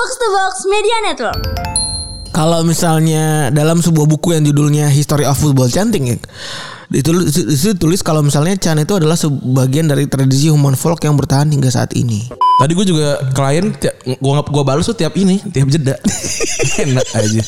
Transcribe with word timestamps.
Box 0.00 0.16
to 0.16 0.28
Box 0.32 0.54
Media 0.64 0.96
Network. 1.04 1.44
Kalau 2.32 2.64
misalnya 2.64 3.52
dalam 3.52 3.84
sebuah 3.84 4.08
buku 4.08 4.32
yang 4.32 4.48
judulnya 4.48 4.88
History 4.88 5.28
of 5.28 5.36
Football 5.36 5.68
Chanting 5.68 6.08
ya, 6.08 6.16
ditulis, 6.88 7.36
itu 7.36 7.76
tulis 7.76 8.00
kalau 8.00 8.24
misalnya 8.24 8.56
Chan 8.56 8.80
itu 8.80 8.96
adalah 8.96 9.12
sebagian 9.12 9.92
dari 9.92 10.08
tradisi 10.08 10.48
human 10.48 10.72
folk 10.72 11.04
yang 11.04 11.20
bertahan 11.20 11.52
hingga 11.52 11.68
saat 11.68 11.92
ini. 11.92 12.32
Tadi 12.32 12.72
gue 12.72 12.86
juga 12.88 13.20
klien 13.36 13.76
tiap, 13.76 13.92
gua 14.24 14.40
gua 14.40 14.64
balas 14.64 14.88
tuh 14.88 14.96
tiap 14.96 15.12
ini, 15.20 15.36
tiap 15.52 15.68
jeda. 15.68 16.00
Enak 16.80 17.04
aja. 17.20 17.44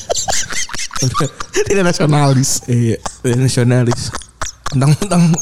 Tidak 1.56 1.80
nasionalis. 1.80 2.68
iya, 2.68 3.00
nasionalis. 3.32 4.12
Tentang-tentang 4.68 5.40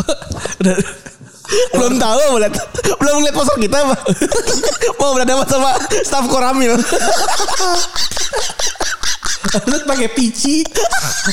Belum 1.75 1.95
tahu 1.98 2.19
mau 2.30 2.39
lihat 2.39 2.55
belum 3.01 3.27
lihat 3.27 3.35
poster 3.35 3.57
kita 3.59 3.79
apa. 3.82 3.96
Mau 5.00 5.17
berhadapan 5.17 5.46
sama 5.49 5.71
staff 6.05 6.27
Koramil. 6.30 6.79
Terus 9.50 9.82
pakai 9.82 10.09
pici, 10.14 10.63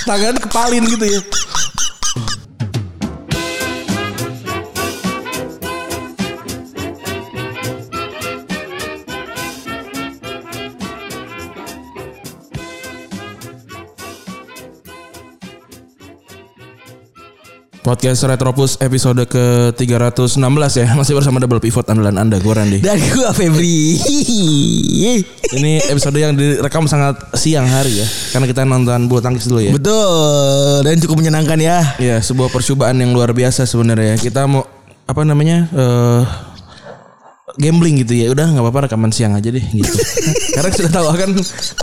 tangan 0.07 0.40
kepalin 0.41 0.84
gitu 0.90 1.05
ya. 1.05 1.21
Podcast 17.88 18.27
Retropus 18.27 18.76
episode 18.84 19.23
ke-316 19.32 20.44
ya. 20.76 20.88
Masih 20.91 21.16
bersama 21.16 21.40
Double 21.40 21.64
Pivot 21.64 21.88
andalan 21.88 22.20
Anda 22.20 22.36
Gue 22.44 22.52
Randy. 22.52 22.84
Dan 22.84 23.00
gua 23.16 23.32
Febri. 23.32 23.96
Ini 25.55 25.88
episode 25.88 26.20
yang 26.20 26.36
direkam 26.36 26.84
sangat 26.84 27.16
siang 27.40 27.63
hari 27.63 28.04
ya 28.04 28.08
Karena 28.36 28.44
kita 28.44 28.68
nonton 28.68 29.08
bulu 29.08 29.23
tangkis 29.23 29.48
dulu 29.48 29.63
ya. 29.63 29.71
Betul. 29.71 30.84
Dan 30.84 30.99
cukup 30.99 31.16
menyenangkan 31.24 31.55
ya. 31.63 31.96
Ya 31.96 32.20
sebuah 32.20 32.52
percobaan 32.52 32.99
yang 32.99 33.16
luar 33.16 33.32
biasa 33.32 33.63
sebenarnya. 33.63 34.20
Kita 34.20 34.44
mau 34.51 34.68
Apa 35.07 35.24
namanya 35.24 35.72
eh 35.72 36.24
Gambling 37.55 38.04
gitu 38.04 38.20
ya. 38.20 38.27
Udah 38.35 38.51
gak 38.51 38.68
apa-apa 38.68 38.91
rekaman 38.91 39.16
siang 39.16 39.32
aja 39.32 39.48
deh 39.48 39.63
gitu. 39.63 39.96
Karena 40.60 40.70
sudah 40.76 40.91
tahu 40.91 41.07
akan 41.07 41.29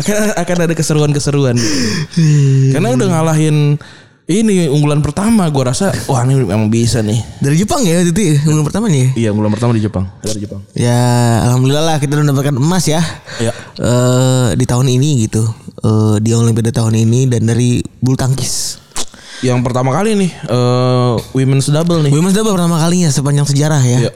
Akan, 0.04 0.16
akan 0.36 0.56
ada 0.68 0.74
keseruan-keseruan. 0.76 1.56
Gitu. 1.56 2.76
Karena 2.76 2.92
udah 2.92 3.08
ngalahin 3.08 3.80
Ini 4.24 4.72
unggulan 4.72 5.04
pertama 5.04 5.44
Gue 5.52 5.68
rasa 5.68 5.92
Wah 6.08 6.24
ini 6.24 6.40
memang 6.40 6.72
bisa 6.72 7.04
nih 7.04 7.20
Dari 7.44 7.60
Jepang 7.60 7.84
ya 7.84 8.00
itu 8.00 8.16
ya, 8.16 8.40
unggulan 8.48 8.64
pertamanya 8.64 8.96
ya. 8.96 9.10
Iya 9.20 9.28
unggulan 9.36 9.52
pertama 9.52 9.76
di 9.76 9.84
Jepang 9.84 10.08
Dari 10.24 10.40
Jepang 10.40 10.64
Ya 10.72 10.96
alhamdulillah 11.44 11.84
lah 11.84 11.96
kita 12.00 12.16
udah 12.16 12.32
mendapatkan 12.32 12.56
emas 12.56 12.88
ya. 12.88 13.04
Ya. 13.36 13.52
Eh, 13.76 14.48
di 14.56 14.64
tahun 14.64 14.88
ini 14.88 15.28
gitu. 15.28 15.44
Eh, 15.84 16.16
di 16.24 16.32
Olimpiade 16.32 16.72
tahun 16.72 16.96
ini 16.96 17.28
dan 17.28 17.44
dari 17.44 17.84
bulu 18.00 18.16
tangkis. 18.16 18.80
Yang 19.44 19.60
pertama 19.60 19.92
kali 19.92 20.16
nih 20.16 20.30
eh 20.32 21.14
Women's 21.36 21.68
double 21.68 22.00
nih 22.00 22.16
Women's 22.16 22.32
double 22.32 22.56
pertama 22.56 22.80
kalinya 22.80 23.12
sepanjang 23.12 23.44
sejarah 23.44 23.82
ya. 23.84 24.08
Iya. 24.08 24.12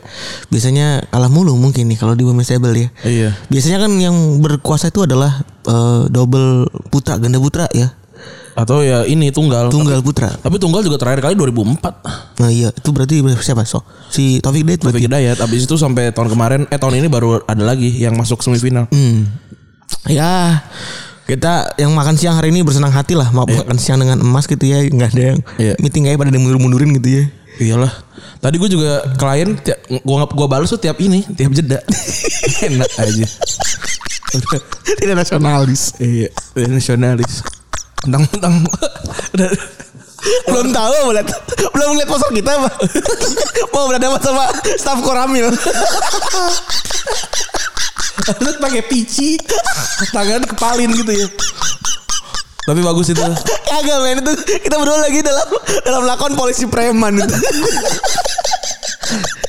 Biasanya 0.49 0.87
kalah 1.13 1.29
mulu 1.29 1.53
mungkin 1.61 1.85
nih 1.91 2.01
kalau 2.01 2.17
di 2.17 2.25
women's 2.25 2.49
double 2.49 2.73
ya. 2.73 2.89
Iya 3.05 3.37
Biasanya 3.53 3.85
kan 3.85 3.93
yang 4.01 4.17
berkuasa 4.41 4.89
itu 4.89 5.05
adalah 5.05 5.45
eh, 5.69 6.03
double 6.09 6.71
putra 6.89 7.21
ganda 7.21 7.37
putra 7.37 7.69
ya. 7.77 7.98
Atau 8.59 8.83
ya 8.83 9.07
ini 9.07 9.31
tunggal. 9.31 9.71
Tunggal 9.71 10.03
putra. 10.03 10.35
Tapi 10.35 10.59
tunggal 10.59 10.83
juga 10.83 10.99
terakhir 10.99 11.23
kali 11.23 11.35
2004 11.39 12.43
Nah 12.43 12.51
iya. 12.51 12.75
Itu 12.75 12.91
berarti 12.91 13.23
siapa? 13.39 13.63
So, 13.63 13.87
si 14.11 14.43
Taufik 14.43 14.67
Dayat 14.67 14.83
berarti. 14.83 14.99
Taufik 14.99 15.05
Hidayat 15.07 15.39
Abis 15.39 15.71
itu 15.71 15.79
sampai 15.79 16.11
tahun 16.11 16.35
kemarin 16.35 16.61
Eh 16.67 16.75
tahun 16.75 16.99
ini 16.99 17.07
baru 17.07 17.39
ada 17.47 17.63
lagi 17.63 17.87
Yang 18.03 18.19
masuk 18.19 18.43
semifinal. 18.43 18.91
Hmm. 18.91 19.31
Ya 20.11 20.67
kita 21.29 21.77
yang 21.77 21.93
makan 21.93 22.17
siang 22.17 22.41
hari 22.41 22.49
ini 22.49 22.65
bersenang 22.65 22.89
hati 22.89 23.13
lah. 23.13 23.29
Mau 23.37 23.45
makan 23.45 23.77
siang 23.77 24.01
dengan 24.01 24.17
emas 24.25 24.49
gitu 24.49 24.65
ya. 24.65 24.81
Nggak 24.89 25.13
ada 25.13 25.23
yang 25.37 25.39
Iya. 25.61 25.75
meeting 25.77 26.09
kayak 26.09 26.17
pada 26.17 26.33
mundur-mundurin 26.33 26.89
gitu 26.97 27.09
ya. 27.21 27.25
Iyalah. 27.61 27.93
Tadi 28.41 28.57
gue 28.57 28.71
juga 28.73 29.05
klien 29.21 29.53
tiap, 29.61 29.77
Gue 29.93 30.17
gua 30.25 30.47
balas 30.49 30.71
tuh 30.71 30.79
tiap 30.79 30.95
ini 31.03 31.27
Tiap 31.27 31.53
jeda. 31.53 31.85
Enak 32.71 32.91
aja. 32.97 33.27
Tidak 35.05 35.15
nasionalis. 35.15 35.93
Iya 36.01 36.33
udah 36.57 36.69
nasionalis 36.75 37.58
Tentang-tentang. 38.05 38.55
Belum 40.51 40.69
tahu 40.75 40.95
mau 41.07 41.13
lihat 41.15 41.31
belum 41.71 41.95
lihat 41.95 42.09
poster 42.11 42.31
kita 42.35 42.51
apa 42.59 42.71
mau 43.71 43.87
berhadapan 43.87 44.19
sama 44.19 44.45
staff 44.75 44.99
Koramil. 45.01 45.47
Terus 48.29 48.57
pakai 48.59 48.83
pici. 48.91 49.39
Tangan 50.11 50.43
kepalin 50.43 50.91
gitu 50.93 51.13
ya. 51.15 51.29
Tapi 52.67 52.81
bagus 52.83 53.15
itu. 53.15 53.23
Kagak 53.65 53.99
men. 54.05 54.21
Itu 54.27 54.33
kita 54.67 54.75
berdua 54.77 54.99
lagi 55.07 55.23
dalam 55.23 55.49
dalam 55.87 56.03
lakon 56.05 56.35
polisi 56.35 56.67
preman 56.67 57.23
itu 57.23 57.37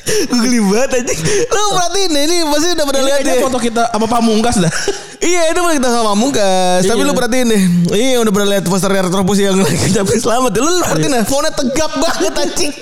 gue 0.00 0.38
geli 0.40 0.58
banget 0.60 0.90
aja 1.02 1.14
lu 1.46 1.62
perhatiin 1.72 2.10
deh 2.10 2.22
ini 2.24 2.36
pasti 2.48 2.68
udah 2.72 2.86
pernah 2.86 3.02
lihat 3.04 3.18
ya 3.20 3.34
foto 3.38 3.58
kita 3.58 3.82
Apa 3.90 4.06
pamungkas 4.06 4.56
dah. 4.58 4.72
Iya 5.20 5.52
itu 5.52 5.60
pernah 5.60 5.76
kita 5.76 5.90
sama 5.92 6.16
Mungkas. 6.16 6.80
Tapi 6.80 6.96
Iya. 6.96 7.04
lu 7.04 7.12
perhatiin 7.12 7.46
deh. 7.46 7.62
Iya 7.92 8.16
udah 8.24 8.32
pernah 8.32 8.48
lihat 8.56 8.64
poster 8.64 8.88
Retropus 8.88 9.36
yang 9.36 9.52
lagi 9.60 9.92
capek 9.92 10.16
selamat. 10.16 10.48
Lu 10.56 10.64
lu 10.64 10.80
perhatiin 10.80 11.12
deh 11.12 11.24
Fontnya 11.28 11.52
tegap 11.52 11.92
banget 12.00 12.32
anjing. 12.32 12.72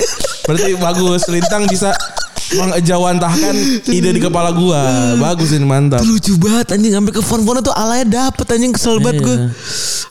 Berarti 0.47 0.71
bagus 0.79 1.27
Lintang 1.27 1.67
bisa 1.67 1.91
Mengejawantahkan 2.49 3.55
ide 3.93 4.11
di 4.15 4.21
kepala 4.23 4.57
gua. 4.57 5.13
Bagus 5.21 5.53
ini 5.53 5.69
mantap. 5.69 6.01
Itu 6.01 6.17
lucu 6.17 6.33
banget 6.41 6.73
anjing. 6.73 6.97
Sampai 6.97 7.13
ke 7.13 7.21
font-fontnya 7.21 7.61
tuh 7.61 7.77
alanya 7.77 8.07
dapet 8.29 8.47
anjing. 8.49 8.73
Kesel 8.73 9.01
banget 9.01 9.21
gue 9.21 9.37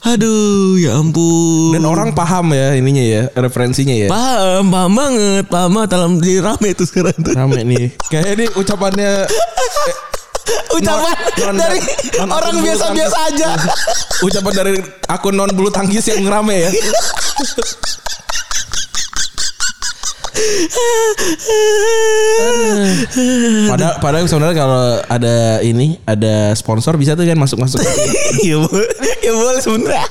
Aduh 0.06 0.78
ya 0.78 1.02
ampun. 1.02 1.74
Dan 1.74 1.84
orang 1.84 2.14
paham 2.14 2.54
ya 2.54 2.78
ininya 2.78 3.02
ya 3.02 3.24
Referensinya 3.34 3.96
ya. 3.98 4.08
Paham 4.08 4.70
Paham 4.70 4.92
banget. 4.94 5.44
Paham 5.50 5.70
banget. 5.74 5.90
Dalam 5.98 6.12
jadi 6.22 6.40
rame 6.46 6.70
tuh 6.78 6.86
sekarang 6.86 7.18
tuh. 7.18 7.34
Rame 7.34 7.66
nih. 7.66 7.86
Kayak 8.14 8.30
ini 8.38 8.46
ucapannya 8.54 9.12
Ucapan 10.78 11.16
non- 11.44 11.60
dari 11.60 11.80
non- 12.22 12.32
orang 12.32 12.56
biasa-biasa 12.64 13.18
aja. 13.34 13.50
Ucapan 14.28 14.54
dari 14.56 14.74
akun 15.10 15.36
non 15.36 15.52
bulu 15.52 15.68
tangkis 15.68 16.08
yang 16.08 16.24
rame 16.24 16.56
ya 16.68 16.72
Padahal, 23.72 23.96
padahal 23.98 24.26
sebenarnya 24.30 24.58
kalau 24.58 24.84
ada 25.10 25.60
ini 25.66 25.98
Ada 26.06 26.54
sponsor 26.54 26.94
bisa 26.96 27.18
tuh 27.18 27.26
kan 27.26 27.38
masuk-masuk 27.38 27.82
Iya 28.46 28.62
boleh 28.62 28.90
Ya 29.26 29.32
boleh 29.34 29.62
sebenernya 29.62 30.06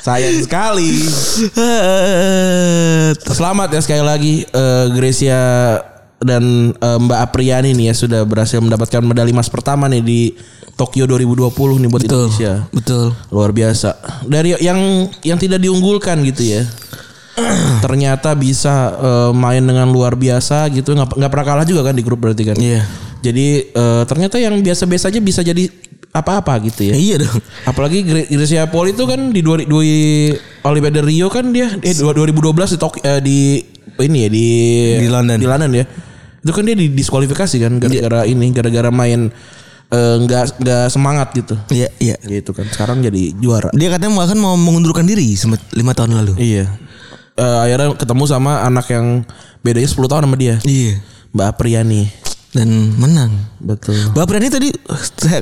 Sayang 0.00 0.44
sekali 0.44 0.92
Selamat 3.24 3.68
ya 3.72 3.80
sekali 3.80 4.04
lagi 4.04 4.44
eh, 4.44 4.86
Gracia 4.92 5.40
dan 6.20 6.76
eh, 6.76 6.98
Mbak 7.00 7.20
Apriani 7.32 7.72
nih 7.72 7.92
ya 7.92 7.94
sudah 7.96 8.20
berhasil 8.28 8.60
mendapatkan 8.60 9.00
medali 9.00 9.32
emas 9.32 9.48
pertama 9.48 9.88
nih 9.88 10.04
di 10.04 10.20
Tokyo 10.76 11.04
2020 11.04 11.80
nih 11.84 11.88
buat 11.92 12.02
Indonesia. 12.08 12.64
Betul 12.72 13.12
Luar 13.28 13.52
biasa. 13.52 14.00
Dari 14.24 14.56
yang 14.64 15.12
yang 15.20 15.36
tidak 15.36 15.60
diunggulkan 15.60 16.24
gitu 16.24 16.56
ya. 16.56 16.64
Ternyata 17.84 18.32
bisa 18.32 18.74
eh, 18.94 19.30
main 19.32 19.60
dengan 19.60 19.86
luar 19.86 20.14
biasa 20.14 20.68
gitu 20.68 20.92
nggak 20.92 21.16
nggak 21.16 21.30
pernah 21.30 21.46
kalah 21.46 21.64
juga 21.64 21.82
kan 21.82 21.94
di 21.94 22.02
grup 22.02 22.20
berarti 22.20 22.44
kan. 22.44 22.56
Iya 22.56 22.84
Jadi 23.20 23.46
eh, 23.68 24.02
ternyata 24.04 24.36
yang 24.36 24.56
biasa-biasa 24.56 25.08
aja 25.08 25.20
bisa 25.20 25.40
jadi 25.40 25.68
apa-apa 26.10 26.58
gitu 26.64 26.90
ya. 26.90 26.94
Iya 26.94 27.22
dong 27.22 27.38
Apalagi 27.62 28.02
Grecia 28.02 28.66
Poli 28.66 28.90
itu 28.90 29.04
kan 29.04 29.30
di 29.30 29.40
dua, 29.40 29.62
dua 29.62 29.84
Olimpiade 30.64 31.00
Rio 31.00 31.28
kan 31.28 31.50
dia 31.50 31.70
eh 31.78 31.94
dua- 31.94 32.16
2012 32.16 32.74
di 32.74 32.78
Tok- 32.78 33.00
eh, 33.00 33.20
di 33.20 33.38
ini 34.00 34.18
ya 34.24 34.28
di 34.28 34.46
Di 34.98 35.08
London. 35.08 35.38
Di 35.38 35.46
London 35.46 35.70
ya. 35.70 35.84
Itu 36.40 36.50
kan 36.50 36.64
dia 36.64 36.72
didiskualifikasi 36.74 37.56
kan 37.60 37.72
gara-gara 37.76 38.24
ini 38.24 38.48
gara-gara 38.50 38.88
main 38.88 39.28
eh, 39.86 40.16
nggak 40.18 40.58
nggak 40.58 40.84
semangat 40.88 41.28
gitu. 41.36 41.54
Iya 41.68 41.88
iya 42.00 42.16
Gitu 42.16 42.50
kan. 42.50 42.66
Sekarang 42.66 43.04
jadi 43.04 43.30
juara. 43.36 43.68
Dia 43.70 43.92
katanya 43.92 44.16
bahkan 44.16 44.40
mau 44.40 44.56
mengundurkan 44.56 45.04
diri 45.04 45.36
lima 45.76 45.92
tahun 45.92 46.16
lalu. 46.16 46.34
Iya. 46.40 46.66
Eh, 47.40 47.58
akhirnya 47.64 47.96
ketemu 47.96 48.24
sama 48.28 48.60
anak 48.68 48.86
yang 48.92 49.24
bedanya 49.64 49.88
10 49.88 50.04
tahun 50.12 50.22
sama 50.28 50.36
dia. 50.36 50.60
Iya. 50.60 51.00
Mbak 51.32 51.46
Apriani. 51.56 52.02
Dan 52.50 52.98
menang. 52.98 53.30
Betul. 53.62 53.94
Bapak 54.10 54.42
Rani 54.42 54.50
tadi 54.50 54.74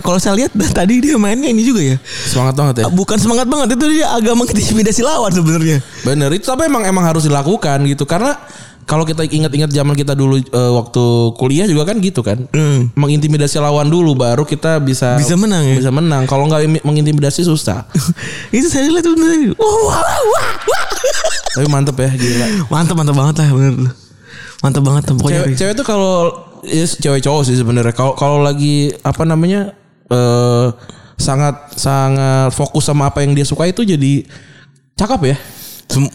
kalau 0.05 0.21
saya 0.21 0.37
lihat 0.37 0.53
tadi 0.79 1.01
dia 1.01 1.17
mainnya 1.17 1.49
ini 1.49 1.65
juga 1.65 1.81
ya. 1.81 1.97
Semangat 2.05 2.55
banget 2.55 2.75
ya. 2.85 2.93
Bukan 2.93 3.17
semangat 3.17 3.49
banget 3.49 3.81
itu 3.81 3.87
dia 3.97 4.13
agak 4.13 4.37
mengintimidasi 4.37 5.01
lawan 5.01 5.33
sebenarnya. 5.33 5.81
Bener 6.05 6.29
itu 6.37 6.45
tapi 6.45 6.69
emang 6.69 6.85
emang 6.85 7.09
harus 7.09 7.25
dilakukan 7.25 7.81
gitu 7.89 8.05
karena 8.05 8.37
kalau 8.85 9.05
kita 9.05 9.25
ingat-ingat 9.25 9.73
zaman 9.73 9.93
kita 9.97 10.13
dulu 10.13 10.37
eh, 10.41 10.73
waktu 10.77 11.05
kuliah 11.41 11.65
juga 11.65 11.89
kan 11.89 11.97
gitu 11.97 12.21
kan. 12.21 12.45
Hmm. 12.53 12.93
Mengintimidasi 12.93 13.57
lawan 13.57 13.89
dulu 13.89 14.13
baru 14.13 14.45
kita 14.45 14.77
bisa 14.77 15.17
Bisa 15.17 15.33
menang 15.33 15.65
ya? 15.65 15.77
Bisa 15.81 15.89
menang. 15.89 16.29
Kalau 16.29 16.45
nggak 16.45 16.61
imi- 16.69 16.85
mengintimidasi 16.85 17.41
susah. 17.41 17.89
itu 18.57 18.69
saya 18.69 18.85
lihat 18.85 19.09
tuh. 19.09 19.17
Wah, 19.17 19.57
wah, 19.57 19.97
wah, 20.05 20.49
wah. 20.61 20.85
Tapi 21.55 21.67
mantep 21.71 21.97
ya 21.97 22.11
gila. 22.13 22.47
Mantap 22.69 22.97
mantap 22.99 23.15
banget 23.17 23.35
lah 23.41 23.49
bener. 23.55 23.75
Mantap 24.59 24.83
banget 24.83 25.03
tuh 25.07 25.15
pokoknya. 25.17 25.41
Cewek, 25.47 25.55
cewek 25.57 25.75
tuh 25.79 25.87
kalau 25.87 26.15
ya 26.67 26.85
cewek 26.85 27.21
cowok 27.23 27.43
sih 27.47 27.57
sebenarnya. 27.57 27.95
Kalau 27.95 28.13
kalau 28.19 28.43
lagi 28.43 28.91
apa 29.07 29.23
namanya 29.23 29.73
eh 30.11 30.67
sangat 31.19 31.75
sangat 31.75 32.55
fokus 32.55 32.87
sama 32.87 33.11
apa 33.11 33.27
yang 33.27 33.35
dia 33.35 33.47
suka 33.47 33.67
itu 33.67 33.83
jadi 33.83 34.27
cakep 34.99 35.21
ya. 35.35 35.37
Sem- 35.89 36.15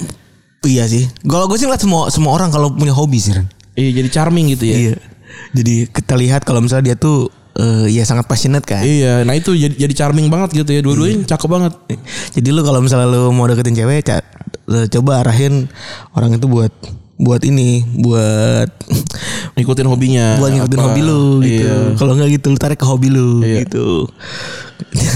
iya 0.68 0.88
sih. 0.88 1.08
Kalau 1.28 1.48
gue 1.48 1.58
sih 1.60 1.68
ngeliat 1.68 1.84
semua 1.84 2.08
semua 2.08 2.32
orang 2.36 2.52
kalau 2.52 2.72
punya 2.72 2.96
hobi 2.96 3.20
sih. 3.20 3.36
Iya 3.76 3.90
jadi 4.04 4.10
charming 4.12 4.54
gitu 4.56 4.70
ya. 4.70 4.78
Iya. 4.80 4.96
Jadi 5.54 5.90
kita 5.90 6.14
lihat 6.16 6.46
kalau 6.46 6.62
misalnya 6.62 6.94
dia 6.94 6.98
tuh 6.98 7.28
eh, 7.56 7.86
ya 7.90 8.04
sangat 8.04 8.26
passionate 8.26 8.64
kan. 8.64 8.82
Iya, 8.82 9.22
nah 9.22 9.34
itu 9.34 9.52
jadi 9.52 9.74
jadi 9.76 9.94
charming 9.96 10.28
banget 10.28 10.54
gitu 10.56 10.70
ya. 10.70 10.82
Dua-duanya 10.82 11.26
cakep 11.26 11.48
banget. 11.48 11.74
Jadi 12.34 12.50
lu 12.50 12.62
kalau 12.62 12.80
misalnya 12.80 13.08
lu 13.08 13.30
mau 13.30 13.46
deketin 13.46 13.76
cewek, 13.76 14.02
ca- 14.04 14.26
eh, 14.68 14.86
coba 14.90 15.22
arahin 15.22 15.70
orang 16.12 16.34
itu 16.34 16.46
buat 16.46 16.74
buat 17.16 17.42
ini, 17.42 17.86
buat 17.96 18.70
Ngikutin 19.56 19.86
hobinya. 19.86 20.36
buat 20.38 20.50
ngikutin 20.52 20.76
Apa. 20.76 20.86
hobi 20.88 21.02
lu 21.02 21.22
gitu. 21.40 21.62
Iya. 21.64 21.94
Kalau 21.94 22.12
nggak 22.14 22.30
gitu 22.32 22.46
lu 22.48 22.58
tarik 22.58 22.76
ke 22.76 22.86
hobi 22.86 23.08
lu 23.08 23.40
Iya. 23.40 23.64
gitu. 23.64 24.10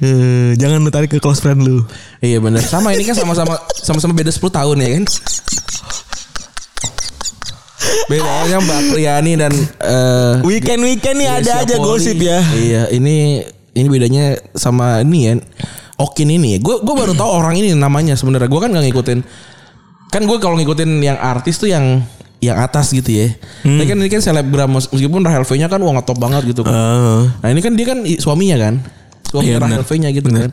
Eh, 0.00 0.56
Jangan 0.56 0.80
lu 0.80 0.88
tarik 0.88 1.10
ke 1.10 1.18
close 1.18 1.38
friend 1.38 1.60
lu. 1.60 1.84
Iya 2.18 2.38
benar. 2.38 2.62
Sama 2.62 2.94
ini 2.94 3.02
kan 3.02 3.14
sama-sama 3.14 3.58
sama-sama 3.74 4.10
beda 4.12 4.30
10 4.30 4.48
tahun 4.48 4.76
ya 4.78 4.88
kan. 4.96 5.04
Bedanya 8.08 8.56
Mbak 8.58 8.80
Priani 8.90 9.32
dan 9.36 9.52
eh 9.80 10.34
Weekend 10.42 10.80
weekend 10.82 11.16
nih 11.20 11.28
ada 11.28 11.40
Gracia 11.40 11.64
aja 11.64 11.76
gosip 11.78 12.16
ya. 12.16 12.38
Iya, 12.54 12.82
ini 12.90 13.44
ini 13.72 13.86
bedanya 13.86 14.36
sama 14.52 15.00
ini 15.00 15.18
ya. 15.26 15.32
Okin 15.98 16.30
ini. 16.30 16.56
Gue 16.58 16.78
gue 16.78 16.94
baru 16.94 17.12
tahu 17.12 17.26
orang 17.26 17.58
ini 17.58 17.74
namanya 17.74 18.14
sebenarnya. 18.14 18.46
Gue 18.46 18.60
kan 18.62 18.70
nggak 18.70 18.84
ngikutin. 18.86 19.18
Kan 20.08 20.22
gue 20.24 20.36
kalau 20.38 20.56
ngikutin 20.56 21.02
yang 21.02 21.18
artis 21.18 21.58
tuh 21.58 21.68
yang 21.68 22.00
yang 22.38 22.54
atas 22.54 22.94
gitu 22.94 23.10
ya. 23.10 23.34
Hmm. 23.66 23.76
Tapi 23.76 23.86
kan 23.90 23.96
ini 23.98 24.08
kan 24.08 24.22
selebgram 24.22 24.70
mes- 24.70 24.86
meskipun 24.88 25.26
Rahel 25.26 25.42
V-nya 25.42 25.66
kan 25.66 25.82
wah 25.82 25.90
ngetop 25.90 26.16
banget 26.16 26.46
gitu 26.46 26.62
kan. 26.62 26.70
Oh. 26.70 27.26
Nah 27.42 27.48
ini 27.50 27.58
kan 27.58 27.74
dia 27.74 27.86
kan 27.86 27.98
suaminya 28.16 28.56
kan. 28.56 28.74
Suami 29.26 29.50
Iya, 29.52 29.58
Rahel. 29.58 29.82
V-nya 29.82 30.08
gitu 30.14 30.30
Benar. 30.30 30.48
kan. 30.48 30.52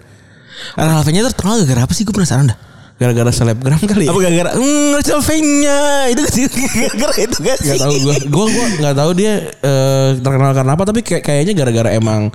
Alfanya 0.76 1.30
tuh 1.30 1.32
terkenal 1.38 1.56
gara-gara 1.62 1.82
apa 1.86 1.94
sih? 1.94 2.04
Gue 2.04 2.16
penasaran 2.16 2.50
dah. 2.52 2.58
Gara-gara 2.96 3.28
selebgram 3.28 3.82
kali 3.84 4.08
ya. 4.08 4.12
Apa 4.16 4.20
gara-gara? 4.24 4.52
Hmm, 4.56 4.96
Alfanya 5.04 5.80
itu 6.08 6.24
sih 6.32 6.46
gara-gara 6.48 7.16
itu 7.20 7.38
kan 7.44 7.58
Gak 7.60 7.80
tahu 7.84 7.96
gue, 8.00 8.16
gue 8.24 8.46
gue 8.56 8.66
nggak 8.80 8.96
tahu 8.96 9.12
dia 9.20 9.34
eh, 9.52 10.10
terkenal 10.24 10.52
karena 10.56 10.72
apa, 10.80 10.84
tapi 10.88 11.00
kayak 11.04 11.24
kayaknya 11.28 11.54
gara-gara 11.60 11.90
emang 11.92 12.32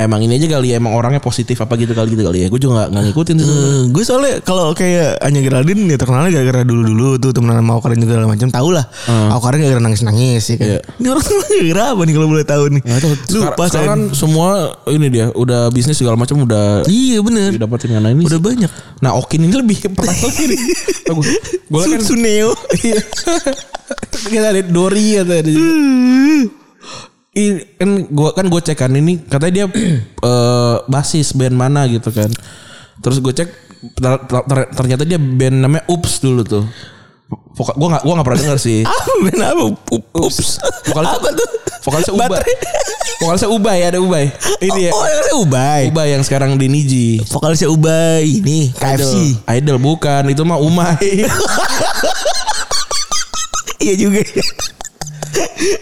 emang 0.00 0.20
ini 0.20 0.34
aja 0.34 0.48
kali 0.50 0.72
ya, 0.72 0.80
emang 0.80 0.90
orangnya 0.90 1.20
positif 1.20 1.54
apa 1.56 1.76
gitu 1.76 1.92
kali 1.92 2.08
gitu 2.10 2.24
kali 2.24 2.38
ya. 2.42 2.48
Gue 2.48 2.56
juga 2.56 2.88
nggak 2.88 3.02
ngikutin 3.06 3.34
tuh. 3.36 3.46
gue 3.90 4.02
soalnya 4.02 4.40
kalau 4.40 4.72
kayak 4.72 5.20
Anya 5.20 5.40
Geraldine 5.40 5.84
ya 5.84 5.96
terkenalnya 5.96 6.32
gara-gara 6.32 6.64
dulu-dulu 6.64 7.16
tuh 7.16 7.30
temenan 7.30 7.60
sama 7.60 7.76
Awkarin 7.76 8.00
juga 8.00 8.24
macam 8.24 8.48
tahu 8.48 8.68
lah. 8.72 8.84
Awkarin 9.06 9.60
gara-gara 9.60 9.82
nangis-nangis 9.82 10.42
ya 10.46 10.56
kan. 10.56 10.66
Iya. 10.66 10.78
Ini 10.96 11.06
orang 11.06 11.22
tuh 11.22 11.36
gara-gara 11.36 11.84
apa 11.86 12.02
nih 12.02 12.14
kalau 12.16 12.28
boleh 12.28 12.44
tahu 12.44 12.64
nih? 12.70 12.82
Nggak 12.82 13.00
tahu. 13.00 13.12
Lupa 13.12 13.28
Sekarang, 13.30 13.68
sekarang 13.68 13.86
kan 13.86 14.00
semua 14.16 14.48
ini 14.88 15.06
dia 15.08 15.26
udah 15.30 15.68
bisnis 15.68 15.94
segala 15.94 16.16
macam 16.16 16.40
udah 16.42 16.88
Iya 16.88 17.20
bener. 17.20 17.50
karena 17.60 18.08
ini. 18.08 18.24
Udah 18.24 18.40
sih. 18.40 18.46
banyak. 18.48 18.70
Nah 19.00 19.10
Okin 19.14 19.40
ini 19.42 19.52
lebih 19.52 19.76
pernah 19.96 20.16
lagi 20.16 20.44
nih. 20.48 20.60
Gue 21.68 21.80
kan 21.82 22.00
Sun- 22.00 22.16
Suneo. 22.16 22.56
Iya. 22.80 22.96
Kita 24.10 24.46
ada 24.48 24.62
Dori 24.62 25.18
atau 25.18 25.34
ada. 25.34 25.50
Ini 27.30 27.78
kan 27.78 27.90
gua 28.10 28.34
kan 28.34 28.50
gue 28.50 28.58
cek 28.58 28.74
kan 28.74 28.90
ini 28.90 29.22
katanya 29.22 29.52
dia 29.54 29.66
eh, 30.30 30.76
basis 30.90 31.30
band 31.38 31.54
mana 31.54 31.86
gitu 31.86 32.10
kan. 32.10 32.26
Terus 32.98 33.22
gue 33.22 33.30
cek 33.30 33.48
ter- 33.96 34.22
ter- 34.26 34.70
ternyata 34.74 35.06
dia 35.06 35.14
band 35.16 35.62
namanya 35.62 35.86
Ups 35.86 36.18
dulu 36.18 36.42
tuh. 36.42 36.66
Vokal 37.30 37.78
gua 37.78 37.88
nggak 37.94 38.02
gua 38.02 38.12
nggak 38.18 38.26
pernah 38.26 38.40
denger 38.42 38.58
sih. 38.58 38.80
Apa 38.90 39.12
men 39.22 39.38
apa? 39.38 39.62
Ups. 40.18 40.58
Vokalisnya 40.90 41.18
Apa 41.22 41.28
tuh? 41.30 41.48
Vokalisnya 41.86 42.14
Ubay. 42.18 42.42
Vokalisnya 43.22 43.50
Ubay 43.54 43.78
ada 43.86 43.98
Ubay. 44.02 44.26
Ini 44.58 44.80
ya. 44.88 44.92
Oh, 44.92 45.06
yang 45.06 45.38
Ubay. 45.46 45.82
Ubay 45.94 46.08
yang 46.18 46.22
sekarang 46.26 46.58
di 46.58 46.66
Niji. 46.66 47.22
Vokalisnya 47.30 47.70
Ubay 47.70 48.26
ini 48.26 48.74
KFC. 48.74 49.14
Idol. 49.46 49.78
Idol 49.78 49.78
bukan, 49.78 50.22
itu 50.26 50.42
mah 50.42 50.58
Umay. 50.58 50.98
Iya 53.80 53.96
juga. 53.96 54.20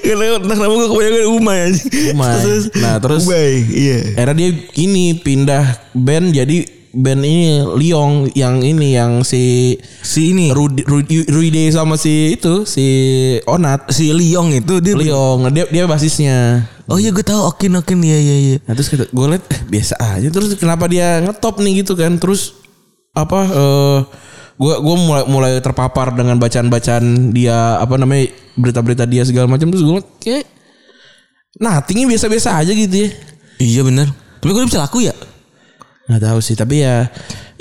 Karena 0.01 0.37
entah 0.37 0.57
kenapa 0.57 0.75
gue 0.75 0.89
kebanyakan 0.89 1.25
Umay 1.35 1.59
aja. 1.65 1.83
Umay. 2.11 2.35
Nah, 2.79 2.97
terus- 2.99 3.25
Ubay, 3.25 3.53
iya. 3.65 3.99
Era 4.15 4.33
dia 4.33 4.49
ini 4.75 5.17
pindah 5.17 5.65
band 5.93 6.33
jadi 6.33 6.59
band 6.91 7.21
ini 7.21 7.41
Liong 7.77 8.33
yang 8.33 8.59
ini 8.59 8.93
yang 8.93 9.21
si 9.21 9.77
Si 10.01 10.33
ini 10.33 10.51
Rudy, 10.51 10.83
Rudy, 10.83 11.29
Rudy 11.29 11.69
sama 11.69 11.95
si 11.95 12.35
itu 12.35 12.65
si 12.65 12.87
Onat 13.45 13.93
si 13.93 14.11
Liong 14.11 14.57
itu 14.57 14.81
dia 14.81 14.97
Liong 14.97 15.53
dia 15.53 15.69
dia 15.69 15.85
basisnya 15.85 16.65
Oh 16.89 16.97
iya 16.97 17.13
gue 17.13 17.21
tahu 17.21 17.45
Okin 17.47 17.77
Okin 17.77 18.01
iya 18.01 18.17
iya 18.17 18.37
iya. 18.41 18.57
nah 18.65 18.73
terus 18.73 18.89
gue 18.89 19.05
liat 19.29 19.45
eh, 19.47 19.61
biasa 19.69 19.95
aja 20.01 20.29
terus 20.29 20.57
kenapa 20.57 20.89
dia 20.89 21.21
ngetop 21.21 21.61
nih 21.61 21.85
gitu 21.85 21.93
kan 21.93 22.17
terus 22.17 22.57
apa 23.13 23.41
eh 23.45 23.99
gue 24.59 24.75
gue 24.83 24.97
mulai 24.99 25.25
mulai 25.31 25.53
terpapar 25.63 26.11
dengan 26.13 26.35
bacaan-bacaan 26.37 27.31
dia 27.31 27.79
apa 27.79 27.95
namanya 27.95 28.27
berita-berita 28.59 29.07
dia 29.07 29.23
segala 29.23 29.47
macam 29.47 29.71
terus 29.71 29.87
gue 29.87 29.99
kayak 30.19 30.45
nah 31.63 31.79
tinggi 31.83 32.11
biasa-biasa 32.11 32.59
aja 32.59 32.75
gitu 32.75 33.07
ya 33.07 33.11
Iya 33.59 33.83
benar. 33.83 34.07
Tapi 34.39 34.51
gue 34.55 34.65
bisa 34.71 34.79
laku 34.79 35.03
ya? 35.03 35.15
nggak 36.09 36.25
tahu 36.25 36.41
sih 36.41 36.57
tapi 36.57 36.81
ya 36.81 37.05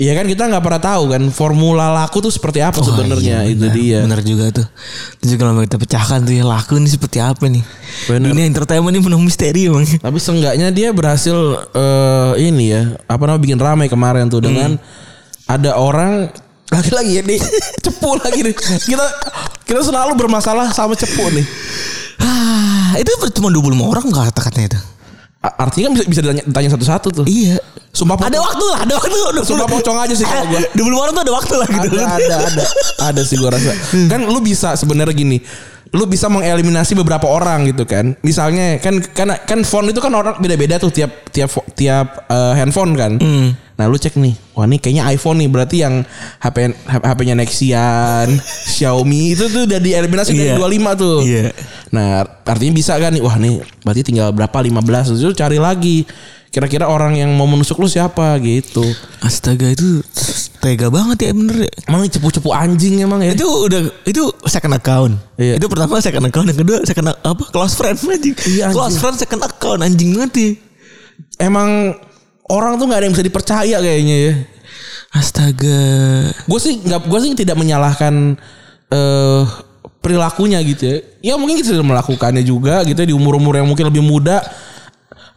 Iya 0.00 0.16
kan 0.16 0.24
kita 0.24 0.48
nggak 0.48 0.62
pernah 0.64 0.80
tahu 0.80 1.10
kan 1.10 1.22
formula 1.34 1.90
laku 1.90 2.22
tuh 2.22 2.30
seperti 2.30 2.62
apa 2.62 2.78
sebenarnya 2.80 3.42
itu 3.50 3.66
dia. 3.74 4.06
Benar 4.06 4.22
juga 4.22 4.54
tuh. 4.54 4.66
Itu 5.18 5.34
juga 5.34 5.50
kalau 5.50 5.66
kita 5.66 5.74
pecahkan 5.74 6.22
tuh 6.22 6.38
ya 6.38 6.46
laku 6.46 6.78
ini 6.78 6.86
seperti 6.86 7.18
apa 7.18 7.50
nih? 7.50 7.66
Bener. 8.06 8.30
Dunia 8.30 8.46
entertainment 8.46 8.94
ini 8.94 9.02
penuh 9.02 9.18
misteri 9.18 9.66
emang. 9.66 9.82
Tapi 9.98 10.18
seenggaknya 10.22 10.70
dia 10.70 10.94
berhasil 10.94 11.34
eh, 11.74 12.32
ini 12.46 12.64
ya 12.78 12.94
apa 13.10 13.26
namanya 13.26 13.42
bikin 13.42 13.58
ramai 13.58 13.90
kemarin 13.90 14.30
tuh 14.30 14.38
dengan 14.38 14.78
ada 15.50 15.74
orang 15.74 16.30
lagi-lagi 16.68 17.10
ya 17.18 17.22
nih 17.24 17.40
cepu 17.84 18.10
lagi 18.20 18.40
nih. 18.44 18.54
Kita 18.56 19.06
kita 19.64 19.80
selalu 19.84 20.12
bermasalah 20.16 20.72
sama 20.72 20.92
cepu 20.94 21.24
nih. 21.32 21.46
Ah, 22.18 22.96
itu 22.98 23.10
cuma 23.36 23.48
25 23.52 23.78
orang 23.78 24.04
kata-katanya 24.08 24.76
itu. 24.76 24.80
Artinya 25.38 25.84
kan 25.88 25.92
bisa 25.94 26.04
bisa 26.10 26.20
ditanya, 26.26 26.44
ditanya 26.44 26.70
satu-satu 26.74 27.08
tuh. 27.22 27.24
Iya. 27.24 27.62
Sumpah 27.88 28.20
pocong. 28.20 28.30
Ada 28.30 28.38
waktu 28.42 28.64
lah, 28.68 28.78
ada 28.84 28.94
waktu. 29.00 29.16
Sumpah 29.46 29.68
pocong 29.70 29.96
aja 29.96 30.14
sih 30.14 30.26
kalau 30.26 30.44
gua. 30.50 30.60
25 30.76 31.02
orang 31.02 31.12
tuh 31.14 31.22
ada 31.24 31.32
waktu 31.32 31.54
lah 31.56 31.68
gitu. 31.72 31.88
ada 31.96 32.04
ada 32.18 32.34
ada 32.52 32.64
ada 33.14 33.20
sih 33.24 33.36
gua 33.40 33.50
rasa 33.54 33.72
kan 34.10 34.20
lu 34.28 34.38
bisa 34.44 34.76
sebenarnya 34.76 35.14
gini 35.16 35.38
lu 35.96 36.04
bisa 36.04 36.28
mengeliminasi 36.28 36.92
beberapa 36.92 37.24
orang 37.24 37.64
gitu 37.72 37.88
kan 37.88 38.12
misalnya 38.20 38.76
kan 38.76 39.00
kan 39.16 39.32
kan 39.40 39.64
phone 39.64 39.88
itu 39.88 40.04
kan 40.04 40.12
orang 40.12 40.36
beda-beda 40.36 40.76
tuh 40.76 40.92
tiap 40.92 41.32
tiap 41.32 41.48
tiap 41.72 42.28
eh, 42.28 42.52
handphone 42.60 42.92
kan 42.92 43.16
nah 43.78 43.86
lu 43.86 43.94
cek 43.94 44.18
nih 44.18 44.34
wah 44.52 44.66
ini 44.66 44.76
kayaknya 44.76 45.06
iPhone 45.06 45.38
nih 45.38 45.46
berarti 45.46 45.76
yang 45.78 46.02
HP 46.38 46.56
HP-nya 46.82 47.34
Nexian 47.34 48.26
Xiaomi 48.74 49.32
itu 49.32 49.46
tuh 49.46 49.64
udah 49.64 49.78
dieliminasi 49.78 50.34
Iya. 50.34 50.58
dari 50.58 50.82
25 50.82 50.98
tuh 50.98 51.18
Iya. 51.22 51.54
nah 51.88 52.08
artinya 52.42 52.74
bisa 52.74 52.98
kan 52.98 53.10
nih 53.10 53.22
wah 53.22 53.38
nih 53.38 53.62
berarti 53.80 54.02
tinggal 54.02 54.34
berapa 54.34 54.50
15 54.52 54.82
terus 55.06 55.22
lu 55.22 55.30
cari 55.30 55.56
lagi 55.56 56.02
kira-kira 56.48 56.88
orang 56.88 57.14
yang 57.14 57.30
mau 57.30 57.44
menusuk 57.44 57.76
lu 57.76 57.86
siapa 57.86 58.34
gitu 58.40 58.82
Astaga 59.20 59.68
itu 59.68 60.02
tega 60.58 60.90
banget 60.90 61.28
ya 61.28 61.30
bener 61.30 61.56
ya. 61.62 61.70
emang 61.86 62.02
cepu-cepu 62.02 62.50
anjing 62.50 62.98
emang 62.98 63.22
ya 63.22 63.30
Itu 63.30 63.46
udah 63.46 63.78
itu 64.02 64.26
second 64.42 64.74
account. 64.74 65.12
Iya. 65.36 65.54
Itu 65.54 65.70
pertama 65.70 66.00
second 66.00 66.24
account, 66.24 66.48
yang 66.48 66.58
kedua 66.58 66.82
second 66.82 67.14
apa? 67.14 67.44
Close 67.52 67.78
friend 67.78 67.94
anjing. 68.00 68.34
Iya, 68.48 68.62
anjing. 68.66 68.74
Close 68.74 68.96
friend 68.96 69.14
second 69.14 69.42
account 69.44 69.80
anjing 69.84 70.18
banget 70.18 70.32
ya. 70.34 70.50
emang 71.38 71.94
orang 72.48 72.80
tuh 72.80 72.88
nggak 72.88 72.98
ada 72.98 73.06
yang 73.08 73.14
bisa 73.14 73.26
dipercaya 73.26 73.76
kayaknya 73.80 74.16
ya. 74.16 74.34
Astaga. 75.08 75.80
Gue 76.44 76.60
sih 76.60 76.84
nggak, 76.84 77.00
gue 77.08 77.18
sih 77.24 77.30
tidak 77.32 77.56
menyalahkan 77.56 78.36
eh 78.92 79.44
perilakunya 79.98 80.60
gitu 80.64 80.82
ya. 80.84 80.96
Ya 81.20 81.34
mungkin 81.36 81.60
kita 81.60 81.76
sudah 81.76 81.84
melakukannya 81.84 82.44
juga 82.44 82.84
gitu 82.84 82.96
ya, 83.04 83.08
di 83.08 83.16
umur-umur 83.16 83.56
yang 83.56 83.68
mungkin 83.68 83.88
lebih 83.88 84.04
muda 84.04 84.40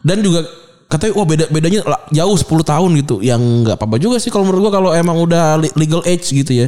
dan 0.04 0.20
juga 0.20 0.44
katanya 0.88 1.12
wah 1.16 1.26
beda 1.26 1.44
bedanya 1.48 1.80
jauh 2.12 2.36
10 2.36 2.48
tahun 2.48 2.90
gitu. 3.04 3.20
Yang 3.24 3.40
nggak 3.64 3.76
apa-apa 3.80 3.96
juga 4.00 4.16
sih 4.20 4.28
kalau 4.28 4.48
menurut 4.48 4.68
gue 4.68 4.72
kalau 4.72 4.90
emang 4.92 5.16
udah 5.20 5.56
legal 5.76 6.04
age 6.04 6.32
gitu 6.32 6.52
ya. 6.52 6.66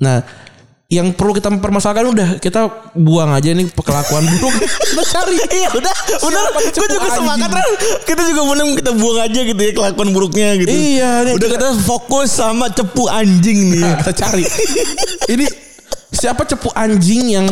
Nah, 0.00 0.24
yang 0.92 1.16
perlu 1.16 1.32
kita 1.32 1.48
permasalahkan 1.48 2.12
udah 2.12 2.28
kita 2.38 2.68
buang 2.92 3.32
aja 3.32 3.56
nih 3.56 3.66
kelakuan 3.72 4.24
buruk. 4.36 4.52
kita 4.92 5.04
cari. 5.10 5.36
Iya 5.48 5.68
udah 5.72 5.94
Siapa 6.20 6.60
Gue 6.70 6.88
juga 6.92 7.08
sepakat 7.08 7.50
Ran. 7.50 7.66
Kita 8.04 8.22
juga 8.28 8.42
menang 8.52 8.70
kita 8.76 8.90
buang 8.94 9.18
aja 9.24 9.40
gitu 9.42 9.60
ya 9.60 9.72
Kelakuan 9.72 10.08
buruknya 10.12 10.48
gitu 10.60 10.68
Iya, 10.70 11.10
nih, 11.24 11.32
Udah 11.40 11.48
kita 11.50 11.68
fokus 11.82 12.28
sama 12.36 12.68
cepu 12.70 13.08
anjing 13.08 13.74
nih 13.74 13.80
Nah, 13.82 13.96
kita 14.04 14.12
cari. 14.12 14.44
Ini 15.32 15.46
siapa 16.14 16.44
cepu 16.46 16.70
anjing 16.76 17.22
yang 17.32 17.46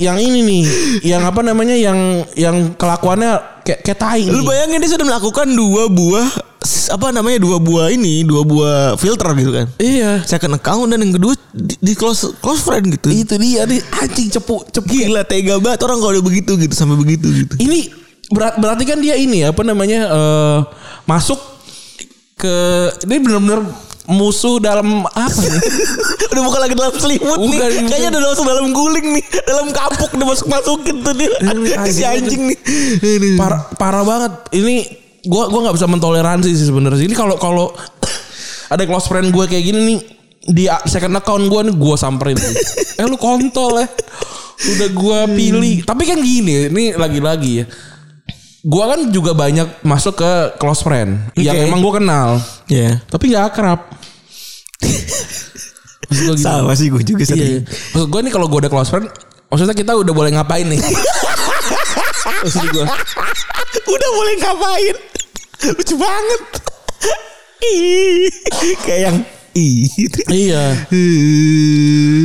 yang 0.00 0.16
ini 0.16 0.40
nih, 0.40 0.62
yang 1.04 1.22
apa 1.28 1.44
namanya 1.44 1.76
yang 1.76 2.24
yang 2.32 2.72
kelakuannya 2.74 3.60
kayak 3.62 3.80
kayak 3.84 3.98
tai. 4.00 4.24
Lu 4.24 4.40
nih. 4.40 4.46
bayangin 4.48 4.80
dia 4.80 4.90
sudah 4.96 5.06
melakukan 5.06 5.46
dua 5.52 5.86
buah 5.92 6.28
Apa 6.90 7.14
namanya 7.14 7.38
Dua 7.40 7.56
buah 7.56 7.88
ini 7.88 8.20
Dua 8.26 8.42
buah 8.42 8.98
filter 8.98 9.30
gitu 9.38 9.54
kan 9.54 9.66
Iya. 9.78 10.26
Second 10.26 10.58
account 10.58 10.90
dan 10.90 11.00
yang 11.00 11.14
kedua 11.16 11.32
di, 11.54 11.78
di 11.78 11.92
close 11.96 12.34
close 12.42 12.60
friend 12.66 12.90
gitu 12.98 13.08
Itu 13.08 13.38
dia 13.38 13.64
nih 13.64 13.80
anjing 13.96 14.28
cepu 14.28 14.66
cepu. 14.68 14.90
Gila 14.90 15.22
tega 15.24 15.56
banget 15.62 15.86
orang 15.86 16.02
kalau 16.02 16.12
udah 16.18 16.24
begitu 16.26 16.58
gitu 16.58 16.74
sampai 16.74 16.98
begitu 16.98 17.30
gitu. 17.32 17.54
Ini 17.62 17.94
berat 18.30 18.58
berarti 18.58 18.84
kan 18.86 18.98
dia 18.98 19.14
ini 19.16 19.46
apa 19.46 19.62
namanya 19.62 20.00
eh, 20.10 20.58
masuk 21.06 21.38
ke 22.36 22.54
ini 23.06 23.16
benar-benar 23.22 23.60
musuh 24.10 24.58
dalam 24.58 25.06
apa 25.06 25.40
nih? 25.40 25.62
udah 26.34 26.42
bukan 26.42 26.60
lagi 26.60 26.74
dalam 26.74 26.94
selimut 26.98 27.38
Bukan, 27.38 27.46
nih. 27.46 27.58
bukan. 27.58 27.84
Kayaknya 27.86 28.08
udah 28.10 28.20
masuk 28.26 28.44
dalam 28.46 28.66
guling 28.74 29.06
nih. 29.14 29.24
Dalam 29.46 29.66
kapuk 29.70 30.10
udah 30.12 30.26
masuk 30.26 30.46
masukin 30.50 30.96
tuh 31.00 31.14
dia. 31.14 31.30
si 31.94 32.02
anjing 32.02 32.42
nih. 32.50 32.58
Aduh. 32.98 33.36
parah 33.38 33.60
parah 33.78 34.02
banget. 34.02 34.32
Ini 34.52 34.74
gua 35.24 35.46
gua 35.46 35.60
nggak 35.70 35.76
bisa 35.78 35.86
mentoleransi 35.86 36.50
sih 36.50 36.66
sebenarnya. 36.66 37.00
Ini 37.00 37.14
kalau 37.14 37.38
kalau 37.38 37.66
ada 38.74 38.82
close 38.86 39.06
friend 39.06 39.30
gue 39.30 39.44
kayak 39.46 39.64
gini 39.66 39.80
nih 39.82 39.98
di 40.40 40.64
second 40.86 41.14
account 41.14 41.46
gue 41.46 41.60
nih 41.70 41.74
gue 41.74 41.96
samperin. 41.96 42.38
eh 43.00 43.06
lu 43.06 43.14
kontol 43.14 43.80
ya. 43.80 43.86
Udah 44.60 44.88
gua 44.92 45.18
pilih. 45.24 45.82
Tapi 45.82 46.02
kan 46.04 46.20
gini, 46.20 46.68
ini 46.68 46.92
lagi-lagi 46.92 47.64
ya. 47.64 47.66
Gua 48.60 48.92
kan 48.92 49.08
juga 49.08 49.32
banyak 49.32 49.80
masuk 49.80 50.20
ke 50.20 50.32
close 50.60 50.84
friend 50.84 51.32
yang 51.32 51.56
Oke. 51.56 51.64
emang 51.64 51.80
gue 51.80 51.92
kenal. 51.96 52.28
Ya. 52.68 53.00
Tapi 53.08 53.32
nggak 53.32 53.44
akrab. 53.50 53.80
Maksud 54.80 56.24
gua 56.24 56.34
gitu. 56.34 56.42
Sama 56.42 56.72
sih 56.74 56.86
gue 56.88 57.02
juga 57.02 57.22
Iya. 57.22 57.28
sering. 57.28 57.62
Maksud 57.64 58.08
gue 58.08 58.20
nih 58.22 58.32
kalau 58.32 58.46
gue 58.46 58.58
udah 58.58 58.70
close 58.70 58.88
friend, 58.88 59.06
maksudnya 59.46 59.72
kita 59.72 59.92
udah 59.94 60.10
boleh 60.10 60.30
ngapain 60.32 60.66
nih? 60.66 60.80
Maksud 62.44 62.64
gue. 62.66 62.84
Udah 63.86 64.10
boleh 64.12 64.34
ngapain? 64.36 64.96
Lucu 65.70 65.94
banget. 65.94 66.42
Kayak 68.82 69.00
yang. 69.06 69.16
Iya. 70.26 70.64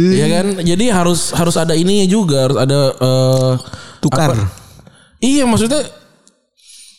Iya 0.07 0.25
kan? 0.31 0.45
Jadi 0.61 0.85
harus 0.87 1.33
harus 1.33 1.55
ada 1.55 1.73
ininya 1.73 2.05
juga, 2.05 2.47
harus 2.47 2.57
ada 2.57 2.79
eh, 2.95 3.51
Tukar. 3.99 4.31
apa- 4.31 4.49
Iya, 5.19 5.43
maksudnya 5.43 5.81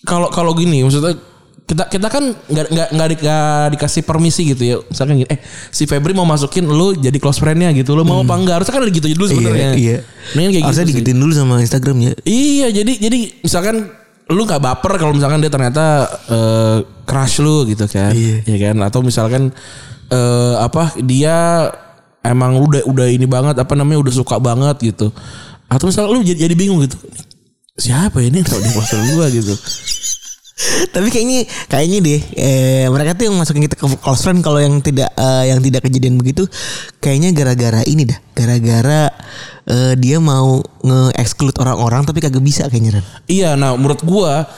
kalau 0.02 0.28
kalau 0.28 0.52
gini, 0.52 0.82
maksudnya 0.82 1.14
kita 1.66 1.90
kita 1.90 2.06
kan 2.06 2.30
nggak 2.30 2.66
nggak 2.70 2.88
nggak 2.94 3.08
di- 3.11 3.20
dikasih 3.75 4.06
permisi 4.06 4.54
gitu 4.54 4.62
ya. 4.62 4.76
Misalkan 4.87 5.18
gini, 5.18 5.26
eh 5.26 5.42
si 5.68 5.82
Febri 5.85 6.14
mau 6.14 6.23
masukin 6.23 6.62
lu 6.62 6.94
jadi 6.94 7.18
close 7.18 7.42
friendnya 7.42 7.75
gitu, 7.75 7.99
lu 7.99 8.06
mau 8.06 8.23
apa 8.23 8.38
enggak? 8.38 8.54
Harusnya 8.62 8.75
kan 8.78 8.82
ada 8.87 8.92
gitu 8.94 9.06
dulu 9.11 9.26
sebenarnya. 9.26 9.75
Iya, 9.75 9.75
iya. 9.75 9.99
Mendingan 10.32 10.52
kayak 10.54 10.64
Harusnya 10.70 10.85
gitu 10.87 10.92
digituin 11.02 11.18
dulu 11.18 11.32
sama 11.35 11.54
Instagram 11.58 11.96
ya. 11.99 12.12
Iya, 12.23 12.66
jadi 12.70 12.92
jadi 13.02 13.18
misalkan 13.42 13.76
lu 14.30 14.42
nggak 14.42 14.62
baper 14.62 14.92
kalau 14.94 15.11
misalkan 15.11 15.42
dia 15.42 15.50
ternyata 15.50 15.85
eh, 16.30 16.78
crush 17.02 17.42
lu 17.42 17.66
gitu 17.66 17.90
kan, 17.90 18.14
Iya. 18.14 18.46
ya 18.46 18.56
kan? 18.70 18.76
Atau 18.87 19.02
misalkan 19.02 19.50
eh, 20.06 20.54
apa 20.62 20.94
dia 21.02 21.66
emang 22.23 22.62
udah 22.62 22.87
udah 22.87 23.06
ini 23.11 23.26
banget 23.26 23.58
apa 23.58 23.75
namanya 23.75 24.06
udah 24.06 24.14
suka 24.14 24.38
banget 24.38 24.94
gitu. 24.94 25.11
Atau 25.66 25.90
misalkan 25.90 26.14
lu 26.14 26.23
jadi, 26.23 26.46
jadi 26.46 26.54
bingung 26.54 26.78
gitu. 26.87 26.94
Siapa 27.75 28.23
ini 28.23 28.46
kalau 28.46 28.62
di 28.62 28.70
poster 28.70 29.02
gua 29.18 29.26
gitu. 29.28 29.50
Tapi 30.88 31.12
kayaknya 31.12 31.44
kayaknya 31.68 31.98
deh 32.00 32.20
eh, 32.32 32.86
mereka 32.88 33.12
tuh 33.12 33.28
yang 33.28 33.36
masukin 33.36 33.68
kita 33.68 33.76
ke 33.76 33.84
close 34.00 34.25
friend 34.25 34.40
kalau 34.40 34.56
yang 34.56 34.80
tidak 34.80 35.12
eh, 35.12 35.52
yang 35.52 35.60
tidak 35.60 35.84
kejadian 35.84 36.16
begitu 36.16 36.48
kayaknya 36.96 37.36
gara-gara 37.36 37.84
ini 37.84 38.08
dah. 38.08 38.16
Gara-gara 38.32 39.12
eh, 39.68 39.94
dia 40.00 40.16
mau 40.16 40.64
nge-exclude 40.80 41.60
orang-orang 41.60 42.08
tapi 42.08 42.25
kagak 42.25 42.40
bisa 42.40 42.72
kayaknya. 42.72 43.04
Iya, 43.28 43.52
nah 43.60 43.76
menurut 43.76 44.00
gua 44.00 44.48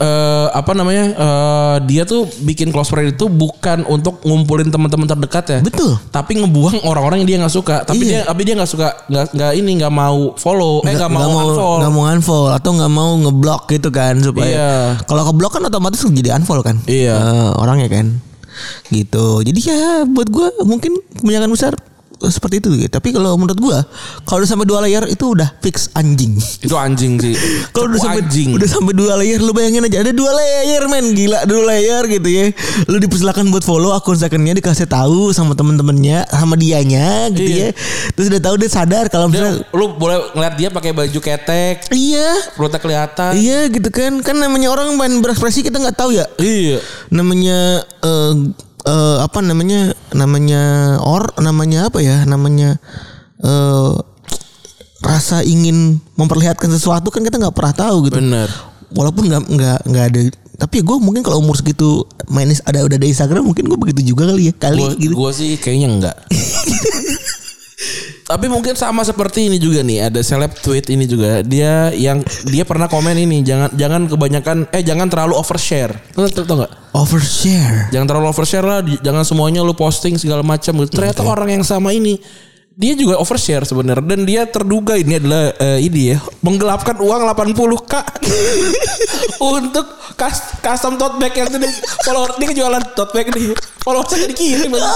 eh 0.00 0.46
apa 0.50 0.72
namanya? 0.72 1.04
eh 1.12 1.76
dia 1.84 2.02
tuh 2.02 2.24
bikin 2.40 2.72
close 2.72 2.88
friend 2.88 3.12
itu 3.12 3.28
bukan 3.28 3.84
untuk 3.84 4.24
ngumpulin 4.24 4.72
teman-teman 4.72 5.04
terdekat 5.06 5.44
ya. 5.46 5.58
Betul. 5.60 6.00
Tapi 6.08 6.40
ngebuang 6.40 6.82
orang-orang 6.82 7.20
yang 7.20 7.28
dia 7.28 7.38
nggak 7.44 7.52
suka. 7.52 7.76
Tapi 7.84 8.00
Iya. 8.00 8.08
dia 8.08 8.20
tapi 8.24 8.40
dia 8.42 8.54
nggak 8.56 8.70
suka 8.70 8.88
nggak 9.06 9.26
nggak 9.36 9.52
ini 9.54 9.70
nggak 9.76 9.92
mau 9.92 10.32
follow, 10.34 10.80
eh 10.82 10.96
nggak 10.96 11.12
mau, 11.12 11.28
unfollow. 11.28 11.76
nggak 11.78 11.92
mau 11.92 12.04
unfollow 12.08 12.48
atau 12.50 12.70
nggak 12.72 12.92
mau 12.92 13.10
ngeblok 13.20 13.62
gitu 13.68 13.88
kan 13.92 14.16
supaya 14.18 14.48
Iya. 14.48 14.72
kalau 15.04 15.22
keblok 15.28 15.52
kan 15.52 15.62
otomatis 15.62 16.00
jadi 16.00 16.34
unfollow 16.34 16.64
kan 16.64 16.80
Iya. 16.88 17.14
Eh, 17.14 17.50
orangnya 17.60 17.92
kan 17.92 18.06
gitu 18.88 19.40
jadi 19.40 19.60
ya 19.62 19.82
buat 20.04 20.28
gua 20.28 20.50
mungkin 20.64 20.96
kebanyakan 21.16 21.50
besar 21.50 21.72
seperti 22.22 22.60
itu 22.60 22.68
gitu. 22.76 22.92
tapi 22.92 23.10
kalau 23.10 23.32
menurut 23.34 23.56
gua 23.56 23.78
kalau 24.22 24.44
udah 24.44 24.50
sampai 24.50 24.64
dua 24.64 24.84
layer 24.84 25.04
itu 25.06 25.32
udah 25.32 25.56
fix 25.58 25.88
anjing 25.92 26.36
Itu 26.60 26.76
anjing 26.76 27.16
sih. 27.16 27.32
kalau 27.74 27.88
udah 27.88 28.00
sampai 28.02 28.20
anjing. 28.20 28.50
udah 28.52 28.68
sampai 28.68 28.92
dua 28.92 29.16
layer 29.16 29.38
lu 29.38 29.50
bayangin 29.50 29.84
aja 29.84 30.00
ada 30.00 30.12
dua 30.12 30.28
layer 30.30 30.82
men 30.86 31.06
gila 31.10 31.40
dua 31.44 31.62
layer 31.66 32.02
gitu 32.06 32.28
ya 32.28 32.44
lu 32.84 32.96
dipersilakan 32.98 33.48
buat 33.48 33.62
follow 33.62 33.92
akun 33.92 34.14
secondnya 34.14 34.52
dikasih 34.52 34.84
tahu 34.84 35.32
sama 35.32 35.54
temen-temennya 35.54 36.28
sama 36.28 36.54
dianya 36.54 37.30
gitu 37.30 37.48
Iya. 37.50 37.72
ya 37.72 38.10
terus 38.12 38.26
udah 38.28 38.42
tahu 38.42 38.54
dia 38.56 38.68
sadar 38.68 39.04
kalau 39.06 39.26
Dia, 39.26 39.40
misalnya 39.40 39.54
lu 39.70 39.86
boleh 39.94 40.18
ngeliat 40.32 40.54
dia 40.54 40.68
pakai 40.68 40.90
baju 40.90 41.18
ketek, 41.18 41.88
iya 41.90 42.28
perutnya 42.52 42.76
kelihatan. 42.76 43.32
Iya 43.32 43.68
gitu 43.68 43.88
kan 43.88 44.18
Kan 44.20 44.36
namanya 44.36 44.68
orang 44.68 44.92
main 44.94 45.14
berekspresi 45.18 45.62
kita 45.62 45.78
nggak 45.78 45.94
tahu 45.94 46.10
ya 46.10 46.26
Iya. 46.36 46.82
Namanya 47.08 47.58
eh 48.00 48.32
eh, 48.86 49.18
Apa 49.20 49.40
namanya 49.44 49.92
Namanya 50.14 50.96
Or 51.02 51.32
Namanya 51.40 51.88
apa 51.88 51.98
ya 52.00 52.24
Namanya 52.24 52.78
eh 53.42 53.92
Rasa 55.00 55.40
ingin 55.44 55.96
Memperlihatkan 56.16 56.68
sesuatu 56.72 57.08
kan 57.08 57.24
kita 57.24 57.40
nggak 57.40 57.56
pernah 57.56 57.74
tahu 57.74 58.08
gitu 58.08 58.20
Bener. 58.20 58.48
Walaupun 58.92 59.28
nggak 59.28 59.42
nggak 59.48 59.78
nggak 59.86 60.06
ada 60.12 60.20
tapi 60.60 60.84
gue 60.84 60.96
mungkin 61.00 61.24
kalau 61.24 61.40
umur 61.40 61.56
segitu 61.56 62.04
main 62.28 62.52
ada 62.52 62.84
udah 62.84 63.00
ada 63.00 63.08
Instagram 63.08 63.48
mungkin 63.48 63.64
gue 63.64 63.80
begitu 63.80 64.12
juga 64.12 64.28
kali 64.28 64.52
ya 64.52 64.54
kali 64.60 64.84
Gua, 64.84 64.92
gitu 64.92 65.14
gua 65.16 65.30
sih 65.32 65.56
kayaknya 65.56 65.88
enggak. 65.88 66.16
Tapi 68.30 68.46
mungkin 68.46 68.78
sama 68.78 69.02
seperti 69.02 69.50
ini 69.50 69.58
juga 69.58 69.82
nih, 69.82 70.06
ada 70.06 70.22
seleb 70.22 70.54
tweet 70.62 70.86
ini 70.86 71.02
juga. 71.02 71.42
Dia 71.42 71.90
yang 71.90 72.22
dia 72.46 72.62
pernah 72.62 72.86
komen 72.86 73.18
ini, 73.18 73.42
jangan 73.42 73.74
jangan 73.74 74.06
kebanyakan 74.06 74.56
eh 74.70 74.86
jangan 74.86 75.10
terlalu 75.10 75.34
overshare. 75.34 75.98
Tuh 76.14 76.30
tau, 76.30 76.46
tau 76.46 76.56
gak? 76.62 76.72
overshare 76.94 77.90
Jangan 77.90 78.06
terlalu 78.06 78.26
overshare 78.30 78.62
lah, 78.62 78.86
jangan 79.02 79.26
semuanya 79.26 79.66
lu 79.66 79.74
posting 79.74 80.14
segala 80.14 80.46
macam. 80.46 80.78
gitu. 80.86 80.94
Ternyata 80.94 81.26
orang 81.26 81.58
yang 81.58 81.64
sama 81.66 81.90
ini 81.90 82.22
dia 82.80 82.96
juga 82.96 83.20
overshare 83.20 83.68
sebenarnya 83.68 84.00
dan 84.00 84.20
dia 84.24 84.48
terduga 84.48 84.96
ini 84.96 85.20
adalah 85.20 85.52
eh, 85.60 85.84
ini 85.84 86.16
ya 86.16 86.18
menggelapkan 86.40 86.96
uang 86.96 87.28
80k 87.28 87.92
untuk 89.52 89.84
kas- 90.16 90.56
custom 90.64 90.96
tote 90.96 91.20
bag 91.20 91.36
yang 91.36 91.52
tadi 91.52 91.68
follower 92.08 92.40
dia 92.40 92.56
jualan 92.56 92.80
tote 92.96 93.12
bag 93.12 93.28
nih 93.36 93.52
followersnya 93.84 94.28
dikirim 94.32 94.76
aja. 94.76 94.92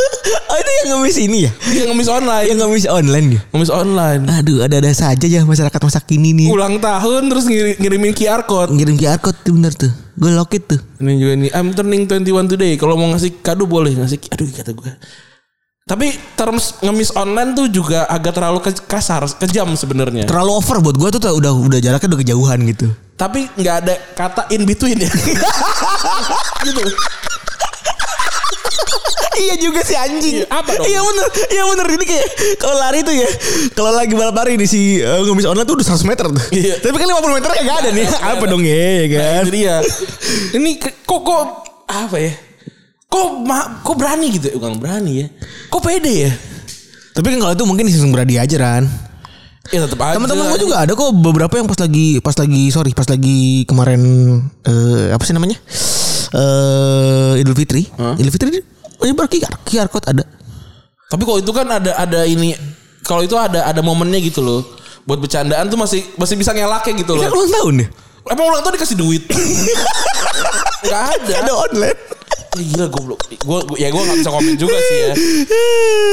oh 0.50 0.56
itu 0.58 0.70
yang 0.82 0.88
ngemis 0.98 1.16
ini 1.18 1.38
ya? 1.46 1.50
Dia 1.74 1.82
ngemis 1.90 2.08
online. 2.10 2.46
Yang 2.46 2.58
ngemis 2.62 2.86
online 2.86 3.26
ya? 3.34 3.40
Ngemis 3.54 3.70
online. 3.70 4.22
Aduh 4.30 4.58
ada-ada 4.62 4.90
saja 4.94 5.26
ya 5.26 5.42
masyarakat 5.42 5.78
masa 5.82 5.98
kini 6.02 6.30
nih. 6.34 6.46
Ulang 6.50 6.78
tahun 6.78 7.26
terus 7.30 7.50
ngiri- 7.50 7.78
ngirimin 7.82 8.14
QR 8.14 8.46
code. 8.46 8.70
Ngirim 8.70 8.94
QR 8.94 9.18
code 9.18 9.38
tuh 9.42 9.52
bener 9.58 9.74
tuh. 9.74 9.90
Gue 10.18 10.30
lock 10.34 10.54
it 10.54 10.70
tuh. 10.70 10.78
Ini 11.02 11.12
juga 11.18 11.34
nih 11.34 11.50
I'm 11.54 11.74
turning 11.74 12.06
21 12.06 12.50
today. 12.50 12.72
Kalau 12.78 12.94
mau 12.94 13.10
ngasih 13.10 13.42
kado 13.42 13.66
boleh 13.66 13.94
ngasih 13.94 14.18
aduh 14.30 14.46
kata 14.54 14.70
gue 14.74 14.90
tapi 15.88 16.12
terms 16.36 16.76
ngemis 16.84 17.16
online 17.16 17.56
tuh 17.56 17.64
juga 17.72 18.04
agak 18.04 18.36
terlalu 18.36 18.60
ke- 18.60 18.84
kasar 18.84 19.24
kejam 19.40 19.72
sebenarnya. 19.72 20.28
Terlalu 20.28 20.52
over 20.52 20.84
buat 20.84 21.00
gue 21.00 21.08
tuh 21.16 21.32
udah 21.32 21.52
udah 21.56 21.80
jaraknya 21.80 22.12
udah 22.12 22.20
kejauhan 22.20 22.58
gitu. 22.68 22.92
Tapi 23.16 23.48
nggak 23.56 23.76
ada 23.82 23.94
kata 24.12 24.52
in 24.52 24.68
between 24.68 25.00
ya. 25.00 25.08
Gitu. 26.58 26.82
Iya 29.38 29.54
juga 29.62 29.80
sih 29.86 29.94
anjing. 29.94 30.42
Iya, 30.42 30.46
apa 30.50 30.70
dong? 30.74 30.86
iya 30.90 31.00
bener 31.00 31.26
iya 31.48 31.62
bener. 31.62 31.86
Ini 31.94 32.04
kayak 32.04 32.26
kalau 32.58 32.76
lari 32.76 33.00
tuh 33.06 33.14
ya 33.14 33.30
kalau 33.72 33.94
lagi 33.94 34.12
balap 34.12 34.34
lari 34.34 34.58
nih 34.58 34.68
si 34.68 34.98
uh, 34.98 35.22
ngemis 35.24 35.46
online 35.46 35.64
tuh 35.64 35.78
udah 35.78 35.86
100 35.94 36.10
meter 36.10 36.26
tuh. 36.26 36.44
Iya. 36.52 36.74
tapi 36.82 36.98
kan 36.98 37.06
50 37.06 37.38
meter 37.38 37.50
gak 37.64 37.76
ada 37.86 37.90
nih. 37.94 38.06
Apa 38.12 38.44
dong 38.44 38.62
ya 38.66 38.76
ya 38.76 39.04
kan? 39.08 39.20
Nah, 39.22 39.40
itu 39.40 39.50
dia. 39.54 39.74
Ini 40.58 40.70
kok 40.82 41.20
kok 41.22 41.42
apa 41.88 42.16
ya 42.20 42.47
kok 43.08 43.28
ma, 43.42 43.80
kok 43.80 43.96
berani 43.96 44.26
gitu 44.30 44.52
ya? 44.52 44.54
Bukan 44.60 44.78
berani 44.78 45.12
ya. 45.24 45.26
Kok 45.72 45.80
pede 45.80 46.14
ya? 46.28 46.32
Tapi 47.16 47.26
kan 47.34 47.38
kalau 47.42 47.52
itu 47.56 47.64
mungkin 47.66 47.84
iseng 47.90 48.14
beradi 48.14 48.38
aja 48.38 48.56
kan 48.56 48.84
ya 49.68 49.84
tetap 49.84 50.00
aja. 50.00 50.16
Teman-teman 50.16 50.48
gue 50.54 50.60
juga 50.64 50.76
ada 50.80 50.92
kok 50.96 51.10
beberapa 51.12 51.54
yang 51.60 51.68
pas 51.68 51.76
lagi 51.76 52.20
pas 52.24 52.32
lagi 52.40 52.72
sorry 52.72 52.96
pas 52.96 53.04
lagi 53.04 53.68
kemarin 53.68 54.00
eh, 54.64 55.12
apa 55.12 55.22
sih 55.28 55.36
namanya? 55.36 55.60
Eh 56.32 57.40
Idul 57.42 57.56
Fitri. 57.56 57.84
Idul 58.16 58.32
Fitri 58.32 58.64
menyebar 58.98 59.28
QR, 59.30 59.54
QR 59.62 59.88
code 59.92 60.08
ada. 60.08 60.24
Tapi 61.08 61.22
kalau 61.24 61.38
itu 61.40 61.52
kan 61.52 61.68
ada 61.68 61.92
ada 61.96 62.24
ini 62.24 62.56
kalau 63.04 63.24
itu 63.24 63.36
ada 63.36 63.68
ada 63.68 63.80
momennya 63.84 64.20
gitu 64.24 64.40
loh. 64.40 64.64
Buat 65.04 65.24
bercandaan 65.24 65.72
tuh 65.72 65.80
masih 65.80 66.04
masih 66.20 66.36
bisa 66.36 66.52
ngelaknya 66.52 67.00
gitu 67.00 67.16
Ini 67.16 67.24
kan 67.24 67.30
loh. 67.32 67.36
ulang 67.40 67.52
tahun 67.52 67.74
ya? 67.80 67.86
Emang 68.28 68.46
ulang 68.52 68.60
tahun 68.60 68.74
dikasih 68.76 68.96
duit? 69.00 69.24
Gak 70.88 71.02
ada. 71.16 71.32
ada 71.44 71.52
online 71.56 71.98
Eh, 72.56 72.64
gila 72.64 72.88
goblok. 72.88 73.20
Gua, 73.44 73.60
gua 73.68 73.76
ya 73.76 73.92
gua 73.92 74.08
gak 74.08 74.24
bisa 74.24 74.30
komen 74.32 74.54
juga 74.56 74.78
sih 74.80 74.96
ya. 75.04 75.12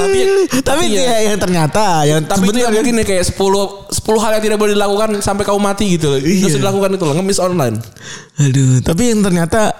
Tapi 0.04 0.20
tapi 0.68 0.84
ya, 0.92 1.04
ya, 1.08 1.18
yang 1.32 1.39
ternyata 1.39 2.04
yang 2.04 2.20
tapi 2.27 2.51
itu 2.51 2.60
yang 2.60 2.75
mungkin 2.75 3.00
ya 3.00 3.06
kayak 3.08 3.24
10 3.24 3.39
10 3.39 4.24
hal 4.24 4.32
yang 4.36 4.44
tidak 4.44 4.60
boleh 4.60 4.74
dilakukan 4.75 5.10
sampai 5.24 5.44
kamu 5.48 5.60
mati 5.63 5.96
gitu 5.96 6.12
loh. 6.12 6.20
Iya. 6.20 6.60
dilakukan 6.60 7.00
itu 7.00 7.04
loh, 7.08 7.15
ngemis 7.15 7.39
online. 7.39 7.77
Aduh, 8.36 8.84
tapi 8.84 9.15
yang 9.15 9.24
ternyata 9.24 9.72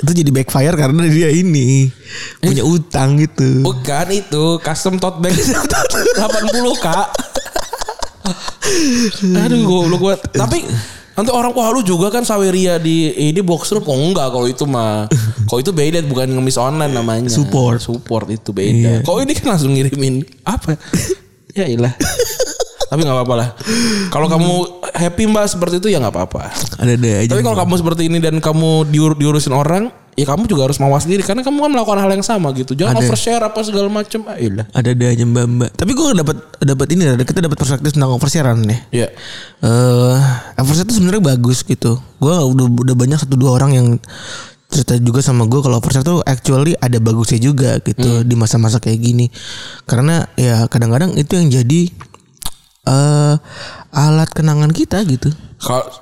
itu 0.00 0.24
jadi 0.24 0.30
backfire 0.32 0.76
karena 0.80 1.02
dia 1.12 1.28
ini 1.28 1.92
punya 2.40 2.64
utang 2.64 3.20
gitu. 3.20 3.60
Bukan 3.60 4.06
itu 4.14 4.44
custom 4.64 4.96
tote 4.96 5.20
bag 5.20 5.36
80 5.36 6.84
kak. 6.84 7.08
Aduh 9.44 9.60
goblok 9.68 10.00
gua. 10.00 10.14
Tapi 10.16 10.64
Nanti 11.18 11.34
orang 11.34 11.50
wah 11.50 11.74
lu 11.74 11.82
juga 11.82 12.14
kan 12.14 12.22
Saweria 12.22 12.78
di 12.78 13.10
ini 13.10 13.42
box 13.42 13.74
room. 13.74 13.82
Oh 13.90 13.98
enggak 13.98 14.30
kalau 14.30 14.46
itu 14.46 14.62
mah. 14.70 15.10
Kalau 15.50 15.64
itu 15.64 15.72
beda 15.72 16.04
bukan 16.04 16.28
ngemis 16.28 16.60
online 16.60 16.92
namanya. 16.94 17.26
Support. 17.26 17.82
Support 17.82 18.30
itu 18.30 18.54
beda. 18.54 19.02
Kalau 19.02 19.18
ini 19.24 19.32
kan 19.34 19.56
langsung 19.56 19.74
ngirimin 19.74 20.22
apa? 20.46 20.78
ya 21.58 21.66
ilah. 21.66 21.90
Tapi 22.92 23.00
nggak 23.02 23.16
apa-apa 23.18 23.34
lah. 23.34 23.48
Kalau 24.14 24.30
kamu 24.30 24.52
happy 24.94 25.24
mbak 25.26 25.50
seperti 25.50 25.82
itu 25.82 25.88
ya 25.90 25.98
nggak 25.98 26.14
apa-apa. 26.14 26.54
Ada-ada 26.78 27.10
aja. 27.26 27.30
Tapi 27.34 27.42
kalau 27.42 27.56
kamu 27.58 27.74
seperti 27.82 28.02
ini 28.06 28.22
dan 28.22 28.38
kamu 28.38 28.86
diur 28.92 29.12
diurusin 29.18 29.52
orang, 29.56 29.90
ya 30.18 30.26
kamu 30.26 30.50
juga 30.50 30.66
harus 30.66 30.82
mawas 30.82 31.06
diri 31.06 31.22
karena 31.22 31.46
kamu 31.46 31.62
kan 31.62 31.70
melakukan 31.70 31.98
hal 32.02 32.10
yang 32.10 32.26
sama 32.26 32.50
gitu. 32.58 32.74
Jangan 32.74 32.98
Ada. 32.98 33.06
overshare 33.06 33.42
apa 33.46 33.60
segala 33.62 33.86
macam. 33.86 34.26
Ah, 34.26 34.34
ilah. 34.34 34.66
ada-ada 34.74 35.04
aja 35.14 35.22
mbak-mbak. 35.22 35.70
Tapi 35.78 35.90
gue 35.94 36.06
dapat 36.18 36.36
dapat 36.58 36.86
ini 36.98 37.02
ada 37.06 37.22
kita 37.22 37.38
dapat 37.38 37.54
perspektif 37.54 37.94
tentang 37.94 38.10
oversharean 38.10 38.58
nih. 38.66 38.80
Ya. 38.90 39.08
eh 39.62 40.18
overshare 40.58 40.90
itu 40.90 40.98
sebenarnya 40.98 41.22
bagus 41.22 41.62
gitu. 41.62 42.02
Gue 42.18 42.34
udah 42.34 42.66
udah 42.66 42.94
banyak 42.98 43.18
satu 43.22 43.38
dua 43.38 43.54
orang 43.54 43.78
yang 43.78 43.86
cerita 44.68 44.98
juga 45.00 45.22
sama 45.22 45.46
gue 45.46 45.62
kalau 45.62 45.78
overshare 45.78 46.02
tuh 46.04 46.18
actually 46.26 46.74
ada 46.82 46.98
bagusnya 46.98 47.38
juga 47.38 47.78
gitu 47.80 48.26
di 48.26 48.34
masa-masa 48.34 48.82
kayak 48.82 48.98
gini. 48.98 49.30
Karena 49.86 50.26
ya 50.34 50.66
kadang-kadang 50.66 51.14
itu 51.14 51.38
yang 51.38 51.46
jadi 51.46 51.94
eh 52.88 53.34
alat 53.94 54.30
kenangan 54.34 54.74
kita 54.74 55.06
gitu. 55.06 55.30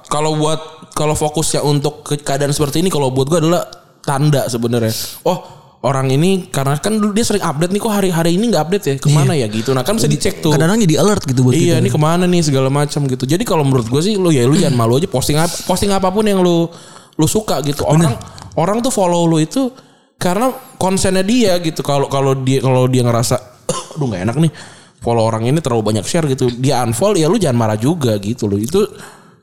Kalau- 0.08 0.38
buat 0.40 0.60
kalau 0.96 1.12
fokusnya 1.12 1.60
untuk 1.60 2.00
ke- 2.00 2.20
keadaan 2.20 2.56
seperti 2.56 2.80
ini 2.80 2.88
kalau 2.88 3.12
buat 3.12 3.28
gue 3.28 3.40
adalah 3.44 3.85
tanda 4.06 4.46
sebenarnya. 4.46 4.94
Oh 5.26 5.56
orang 5.86 6.10
ini 6.10 6.50
karena 6.50 6.78
kan 6.82 6.98
dulu 6.98 7.14
dia 7.14 7.22
sering 7.22 7.44
update 7.46 7.70
nih 7.70 7.80
kok 7.82 7.92
hari-hari 7.94 8.30
ini 8.34 8.50
nggak 8.50 8.62
update 8.66 8.84
ya 8.86 8.94
ke 8.98 9.08
mana 9.10 9.32
ya 9.38 9.46
gitu. 9.46 9.70
Nah 9.70 9.86
kan 9.86 9.94
bisa 9.98 10.08
dicek 10.10 10.42
tuh. 10.42 10.50
Kadang-kadang 10.54 10.82
jadi 10.82 10.94
alert 10.98 11.22
gitu 11.26 11.46
buat 11.46 11.54
Iya 11.54 11.78
kita. 11.78 11.82
ini 11.84 11.88
ke 11.94 11.98
mana 12.00 12.24
nih 12.26 12.42
segala 12.42 12.68
macam 12.72 13.06
gitu. 13.06 13.24
Jadi 13.26 13.42
kalau 13.46 13.62
menurut 13.62 13.86
gue 13.86 14.00
sih 14.02 14.14
lu 14.18 14.34
ya 14.34 14.46
lu 14.46 14.58
jangan 14.58 14.74
malu 14.74 14.98
aja 14.98 15.06
posting 15.06 15.38
apa 15.38 15.54
posting 15.68 15.90
apa 15.94 16.08
pun 16.10 16.26
yang 16.26 16.42
lu 16.42 16.66
lu 17.16 17.26
suka 17.28 17.62
gitu. 17.62 17.86
Orang 17.86 18.18
orang 18.58 18.78
tuh 18.82 18.90
follow 18.90 19.28
lu 19.30 19.38
itu 19.38 19.70
karena 20.18 20.50
konsennya 20.80 21.22
dia 21.22 21.54
gitu. 21.62 21.84
Kalau 21.86 22.10
kalau 22.10 22.34
dia 22.34 22.58
kalau 22.58 22.90
dia 22.90 23.06
ngerasa 23.06 23.36
aduh 23.94 24.06
nggak 24.10 24.22
enak 24.26 24.36
nih 24.42 24.52
follow 24.98 25.22
orang 25.22 25.46
ini 25.46 25.62
terlalu 25.62 25.94
banyak 25.94 26.04
share 26.08 26.26
gitu. 26.26 26.50
Dia 26.50 26.82
unfollow 26.82 27.14
ya 27.14 27.30
lu 27.30 27.38
jangan 27.38 27.58
marah 27.62 27.78
juga 27.78 28.18
gitu 28.18 28.50
loh. 28.50 28.58
Itu 28.58 28.90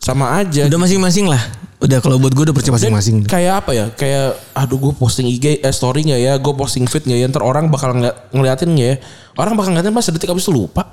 sama 0.01 0.35
aja. 0.43 0.67
Udah 0.67 0.79
masing-masing 0.81 1.31
lah. 1.31 1.39
Udah 1.83 1.99
kalau 1.99 2.15
buat 2.15 2.31
gue 2.31 2.47
udah 2.47 2.55
percaya 2.55 2.79
masing-masing. 2.79 3.27
kayak 3.27 3.53
apa 3.59 3.71
ya? 3.75 3.85
Kayak 3.91 4.39
aduh 4.55 4.79
gue 4.79 4.93
posting 4.95 5.27
IG 5.27 5.59
eh, 5.59 5.73
story 5.75 6.07
nggak 6.07 6.21
ya? 6.23 6.33
Gue 6.39 6.55
posting 6.55 6.87
feed 6.87 7.03
nggak 7.03 7.19
ya? 7.19 7.27
Ntar 7.27 7.43
orang 7.43 7.67
bakal 7.67 7.91
ngeliatin 8.31 8.71
nggak 8.71 8.87
ya? 8.87 8.97
Orang 9.33 9.57
bakal 9.57 9.73
ngeliatin 9.73 9.97
pas 9.97 10.05
sedetik 10.05 10.29
habis 10.29 10.45
itu 10.45 10.53
lupa. 10.53 10.85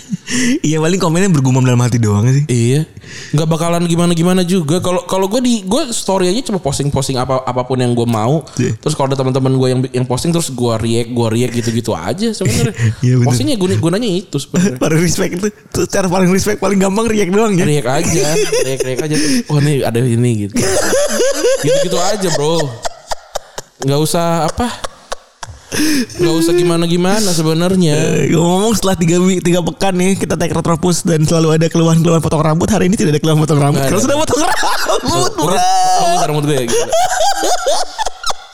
iya 0.68 0.76
paling 0.76 1.00
komennya 1.00 1.32
bergumam 1.32 1.64
dalam 1.64 1.80
hati 1.80 1.96
doang 1.96 2.28
sih. 2.28 2.44
Iya, 2.44 2.84
nggak 3.32 3.48
bakalan 3.48 3.88
gimana 3.88 4.12
gimana 4.12 4.44
juga. 4.44 4.84
Kalau 4.84 5.08
kalau 5.08 5.24
gue 5.24 5.40
di 5.40 5.64
gue 5.64 5.88
story 5.88 6.28
aja 6.28 6.52
cuma 6.52 6.60
posting 6.60 6.92
posting 6.92 7.16
apa 7.16 7.40
apa 7.40 7.64
pun 7.64 7.80
yang 7.80 7.96
gue 7.96 8.04
mau. 8.04 8.44
Iya. 8.60 8.76
Terus 8.76 8.92
kalau 8.92 9.08
ada 9.08 9.16
teman-teman 9.16 9.56
gue 9.56 9.68
yang 9.72 9.80
yang 9.88 10.04
posting 10.04 10.36
terus 10.36 10.52
gue 10.52 10.74
react 10.84 11.16
gue 11.16 11.26
react 11.32 11.52
gitu 11.56 11.68
gitu 11.72 11.92
aja 11.96 12.28
sebenarnya. 12.36 12.76
Iya, 13.02 13.18
bener. 13.18 13.26
Postingnya 13.32 13.56
guna, 13.56 13.74
gunanya 13.80 14.10
itu 14.10 14.36
sebenarnya. 14.36 14.76
paling 14.84 15.00
respect 15.00 15.32
itu 15.40 15.48
tuh 15.72 15.84
cara 15.88 16.06
paling 16.12 16.28
respect 16.28 16.60
paling 16.60 16.76
gampang 16.76 17.08
react 17.08 17.32
doang 17.32 17.56
ya. 17.56 17.64
react 17.64 17.88
aja, 17.88 18.26
react 18.68 18.84
react 18.84 19.02
aja. 19.08 19.16
Oh 19.48 19.58
nih 19.64 19.80
ada 19.80 19.96
ini 20.04 20.46
gitu. 20.46 20.60
Gitu 21.64 21.76
gitu 21.88 21.98
aja 21.98 22.28
bro. 22.36 22.60
Nggak 23.80 24.00
usah 24.04 24.44
apa? 24.44 24.91
Nggak 26.20 26.34
usah 26.36 26.52
gimana 26.52 26.84
gimana 26.84 27.30
sebenarnya. 27.32 27.96
Eh, 28.28 28.36
ngomong 28.36 28.76
setelah 28.76 28.96
tiga, 28.96 29.16
tiga 29.40 29.60
pekan 29.64 29.96
nih 29.96 30.20
kita 30.20 30.36
take 30.36 30.52
retropus 30.52 31.00
dan 31.02 31.24
selalu 31.24 31.56
ada 31.56 31.66
keluhan-keluhan 31.72 32.20
potong 32.20 32.44
rambut. 32.44 32.68
Hari 32.68 32.92
ini 32.92 32.96
tidak 32.96 33.16
ada 33.16 33.20
keluhan 33.24 33.38
potong 33.40 33.60
rambut. 33.60 33.80
Nggak 33.80 33.90
kalau 33.90 34.02
sudah 34.04 34.16
potong 34.20 34.40
rambut 34.42 35.32
bro. 35.32 35.56
bentar, 35.56 36.26
rambut 36.28 36.44
gue 36.44 36.56
ya 36.56 36.64
gitu. 36.68 36.86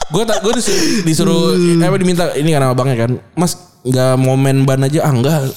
gue 0.09 0.25
tak 0.25 0.39
gue 0.41 0.53
disuruh, 0.57 0.81
disuruh 1.05 1.43
Hmm. 1.53 1.85
apa 1.85 1.97
diminta? 2.01 2.25
Ini 2.33 2.49
sama 2.57 2.73
abangnya 2.73 2.97
kan. 2.97 3.11
Mas 3.37 3.53
nggak 3.85 4.13
mau 4.17 4.35
main 4.39 4.59
ban 4.65 4.81
aja? 4.81 5.05
Ah 5.05 5.13
enggak 5.13 5.53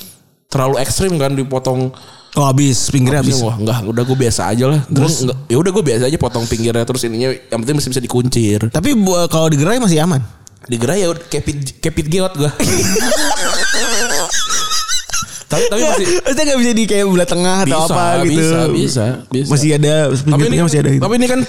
terlalu 0.51 0.75
ekstrim 0.81 1.15
kan 1.15 1.31
dipotong. 1.31 1.93
Oh 2.31 2.47
habis 2.47 2.87
pinggirnya 2.89 3.23
habis. 3.23 3.39
Wah 3.39 3.55
enggak 3.55 3.85
udah 3.85 4.03
gue 4.03 4.17
biasa 4.17 4.51
aja 4.51 4.65
lah. 4.67 4.81
Terus? 4.87 5.23
ya 5.47 5.55
udah 5.55 5.71
gue 5.71 5.83
biasa 5.83 6.03
aja 6.09 6.17
potong 6.19 6.43
pinggirnya 6.49 6.83
terus 6.83 7.03
ininya 7.05 7.31
yang 7.31 7.59
penting 7.63 7.75
masih 7.79 7.89
bisa 7.93 8.01
dikuncir. 8.03 8.59
Tapi 8.71 8.91
kalau 9.31 9.47
digerai 9.47 9.79
masih 9.79 10.03
aman 10.03 10.40
digerai 10.67 11.01
ya 11.01 11.07
udah 11.09 11.23
kepit 11.25 11.81
kepit 11.81 12.05
geot 12.05 12.33
gue 12.35 12.51
tapi 15.51 15.63
tapi 15.67 15.81
masih 15.83 16.05
Maksudnya 16.23 16.43
gak 16.47 16.59
bisa 16.63 16.71
di 16.71 16.83
kayak 16.87 17.05
belah 17.11 17.27
tengah 17.27 17.57
atau 17.67 17.75
bisa 17.75 17.91
apa 17.91 18.05
gitu? 18.23 18.39
bisa 18.39 18.59
bisa 18.71 19.05
bisa. 19.27 19.49
Masih 19.51 19.69
ada 19.75 19.95
tapi 20.07 20.43
ini, 20.47 20.63
masih 20.63 20.79
ada 20.79 20.89
gitu. 20.95 21.03
tapi 21.03 21.13
ini 21.19 21.27
kan 21.27 21.39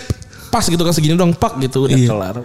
pas 0.51 0.65
gitu 0.67 0.83
kan 0.83 0.93
segini 0.93 1.15
dong 1.15 1.33
pak 1.33 1.63
gitu 1.63 1.87
udah 1.87 1.95
Iya. 1.97 2.09
kelar. 2.11 2.37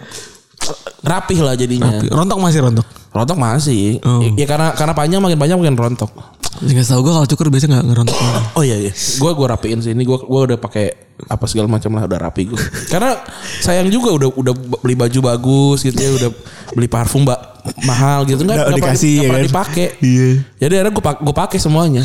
Rapih 1.01 1.39
lah 1.41 1.55
jadinya. 1.55 1.97
Rontok 2.03 2.39
masih 2.43 2.59
rontok? 2.61 2.85
Rontok 3.15 3.37
masih. 3.39 3.97
Oh. 4.03 4.19
ya, 4.21 4.43
ya 4.43 4.45
karena 4.45 4.67
karena 4.75 4.93
panjang 4.93 5.21
makin 5.23 5.37
panjang 5.39 5.57
makin 5.57 5.75
rontok 5.75 6.11
Nggak 6.57 6.87
tahu 6.87 6.99
gue 7.01 7.13
kalau 7.13 7.27
cukur 7.27 7.47
biasa 7.47 7.65
nggak 7.67 7.85
ngerontok 7.85 8.17
oh 8.53 8.63
iya 8.63 8.77
iya. 8.79 8.91
Gue 8.91 9.31
gue 9.31 9.45
rapiin 9.45 9.79
sih. 9.79 9.91
Ini 9.91 10.01
gue 10.01 10.17
gue 10.17 10.41
udah 10.47 10.57
pakai 10.57 10.85
apa 11.17 11.45
segala 11.45 11.65
macam 11.65 11.93
lah 11.93 12.05
udah 12.05 12.19
rapi 12.19 12.45
gue 12.45 12.61
karena 12.93 13.17
sayang 13.59 13.89
juga 13.89 14.13
udah 14.13 14.29
udah 14.31 14.53
beli 14.81 14.93
baju 14.93 15.19
bagus 15.23 15.81
gitu 15.81 15.97
ya 15.97 16.11
udah 16.15 16.29
beli 16.71 16.85
parfum 16.85 17.21
mbak 17.21 17.39
mahal 17.83 18.23
gitu. 18.23 18.41
Nggak 18.41 18.53
nggak 18.53 18.67
pernah- 18.67 18.79
dikasih, 18.79 19.13
nggak 19.13 19.21
ya 19.21 19.27
pernah 19.27 19.39
kan? 19.39 19.47
dipakai 19.49 19.87
Iya. 19.99 20.27
jadi 20.57 20.73
akhirnya 20.77 20.93
gue 20.93 21.03
gue 21.23 21.35
pakai 21.35 21.59
semuanya. 21.59 22.03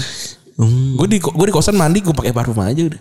Hmm. 0.52 0.94
gue 0.96 1.06
di 1.08 1.18
gue 1.18 1.46
di 1.48 1.54
kosan 1.54 1.74
mandi 1.74 2.00
gue 2.00 2.12
pakai 2.12 2.30
parfum 2.30 2.58
aja 2.58 2.82
udah. 2.84 3.00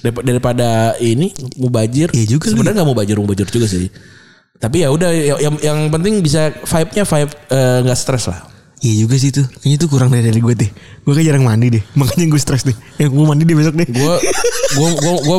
Darip- 0.00 0.24
daripada 0.24 0.68
ini 0.96 1.28
mubajir 1.56 2.08
Iya 2.10 2.24
juga 2.30 2.48
sebenarnya 2.48 2.80
nggak 2.80 2.88
mau 2.88 2.96
bajir 2.96 3.16
mau 3.16 3.28
bajir 3.28 3.44
juga 3.46 3.64
sih. 3.64 3.88
Tapi 4.56 4.84
ya 4.84 4.88
udah 4.88 5.08
yang, 5.08 5.38
yang 5.40 5.54
yang 5.58 5.78
penting 5.88 6.20
bisa 6.20 6.52
vibe 6.52 6.92
nya 6.92 7.04
vibe 7.04 7.32
eh, 7.48 7.78
nggak 7.80 7.96
stres 7.96 8.28
lah 8.28 8.44
Iya 8.80 9.04
juga 9.04 9.20
sih 9.20 9.28
tuh. 9.28 9.44
Kayaknya 9.44 9.76
itu 9.76 9.86
kurang 9.92 10.08
dari, 10.08 10.24
dari 10.32 10.40
gue 10.40 10.54
deh. 10.56 10.70
Gue 11.04 11.12
kayak 11.12 11.28
jarang 11.28 11.44
mandi 11.44 11.68
deh. 11.68 11.82
Makanya 12.00 12.32
gue 12.32 12.40
stres 12.40 12.64
deh. 12.64 12.72
Yang 12.96 13.12
gue 13.12 13.24
mandi 13.28 13.44
deh 13.44 13.56
besok 13.56 13.74
deh. 13.76 13.84
Gue 13.84 14.14
gue 14.76 14.88
gue 14.96 15.14
gue 15.20 15.38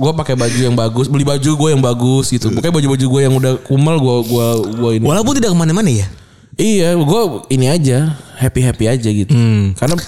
gue 0.00 0.12
pakai 0.16 0.34
baju 0.40 0.58
yang 0.64 0.72
bagus 0.72 1.06
beli 1.12 1.28
baju 1.28 1.50
gue 1.60 1.68
yang 1.76 1.84
bagus 1.84 2.32
gitu. 2.32 2.48
Pokoknya 2.48 2.72
baju 2.72 2.86
baju 2.96 3.06
gue 3.12 3.20
yang 3.20 3.34
udah 3.36 3.52
kumel 3.68 3.96
gue 4.00 4.16
gue 4.32 4.46
gue 4.80 4.90
ini. 4.96 5.04
Walaupun 5.04 5.32
tidak 5.36 5.52
ke 5.52 5.58
mana-mana 5.60 5.92
ya? 5.92 6.08
Iya 6.56 6.96
gue 6.96 7.20
ini 7.52 7.68
aja 7.68 8.16
happy 8.40 8.60
happy 8.64 8.84
aja 8.88 9.08
gitu. 9.12 9.32
Hmm. 9.32 9.76
karena 9.76 10.00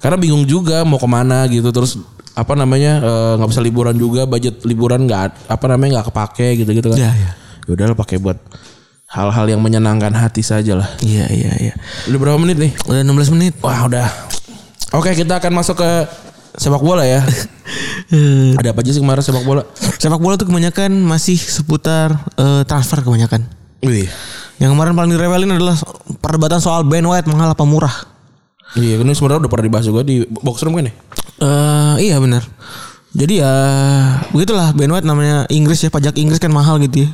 karena 0.00 0.16
bingung 0.16 0.48
juga 0.48 0.80
mau 0.88 0.96
ke 0.96 1.08
mana 1.08 1.44
gitu. 1.52 1.68
Terus 1.76 2.00
apa 2.32 2.56
namanya 2.56 3.04
eh, 3.04 3.32
nggak 3.36 3.50
bisa 3.52 3.60
liburan 3.60 4.00
juga. 4.00 4.24
Budget 4.24 4.64
liburan 4.64 5.04
nggak 5.04 5.44
apa 5.44 5.64
namanya 5.68 6.00
nggak 6.00 6.08
kepake 6.08 6.48
gitu 6.64 6.72
gitu 6.72 6.88
kan. 6.88 6.96
Ya, 6.96 7.12
ya. 7.12 7.30
Yaudah 7.68 7.92
lah 7.92 7.96
pakai 8.00 8.16
buat 8.16 8.40
hal-hal 9.14 9.46
yang 9.46 9.62
menyenangkan 9.62 10.10
hati 10.10 10.42
saja 10.42 10.74
lah 10.74 10.90
Iya 10.98 11.30
iya 11.30 11.52
iya. 11.56 11.74
Udah 12.10 12.18
berapa 12.18 12.38
menit 12.38 12.58
nih? 12.58 12.72
Udah 12.84 13.00
16 13.00 13.30
menit. 13.30 13.54
Wah 13.62 13.86
udah. 13.86 14.08
Oke 14.90 15.14
kita 15.14 15.38
akan 15.38 15.54
masuk 15.54 15.78
ke 15.78 15.90
sepak 16.54 16.82
bola 16.82 17.06
ya. 17.06 17.22
Ada 18.58 18.74
apa 18.74 18.82
aja 18.82 18.90
sih 18.90 18.98
kemarin 18.98 19.22
sepak 19.22 19.42
bola? 19.42 19.62
Sepak 19.98 20.18
bola 20.18 20.34
tuh 20.34 20.46
kebanyakan 20.46 20.90
masih 20.98 21.38
seputar 21.38 22.14
eh, 22.34 22.62
transfer 22.66 23.00
kebanyakan. 23.00 23.46
Wih. 23.82 24.10
Yang 24.58 24.70
kemarin 24.74 24.92
paling 24.94 25.10
direwelin 25.10 25.50
adalah 25.50 25.74
perdebatan 26.18 26.58
soal 26.58 26.82
Ben 26.82 27.02
White 27.02 27.26
mahal 27.26 27.50
apa 27.50 27.66
murah 27.66 27.94
Iya, 28.74 28.98
ini 28.98 29.14
sebenarnya 29.14 29.46
udah 29.46 29.50
pernah 29.50 29.66
dibahas 29.70 29.86
juga 29.86 30.02
di 30.02 30.26
box 30.26 30.62
room 30.62 30.74
kan 30.74 30.90
ya? 30.90 30.94
eh 31.38 32.10
Iya 32.10 32.16
benar. 32.18 32.42
Jadi 33.14 33.38
ya 33.38 33.52
Begitulah. 34.30 34.74
Ben 34.74 34.90
White 34.90 35.06
namanya 35.06 35.46
Inggris 35.50 35.78
ya 35.78 35.90
Pajak 35.90 36.18
Inggris 36.18 36.42
kan 36.42 36.50
mahal 36.50 36.82
gitu 36.82 37.06
ya 37.06 37.10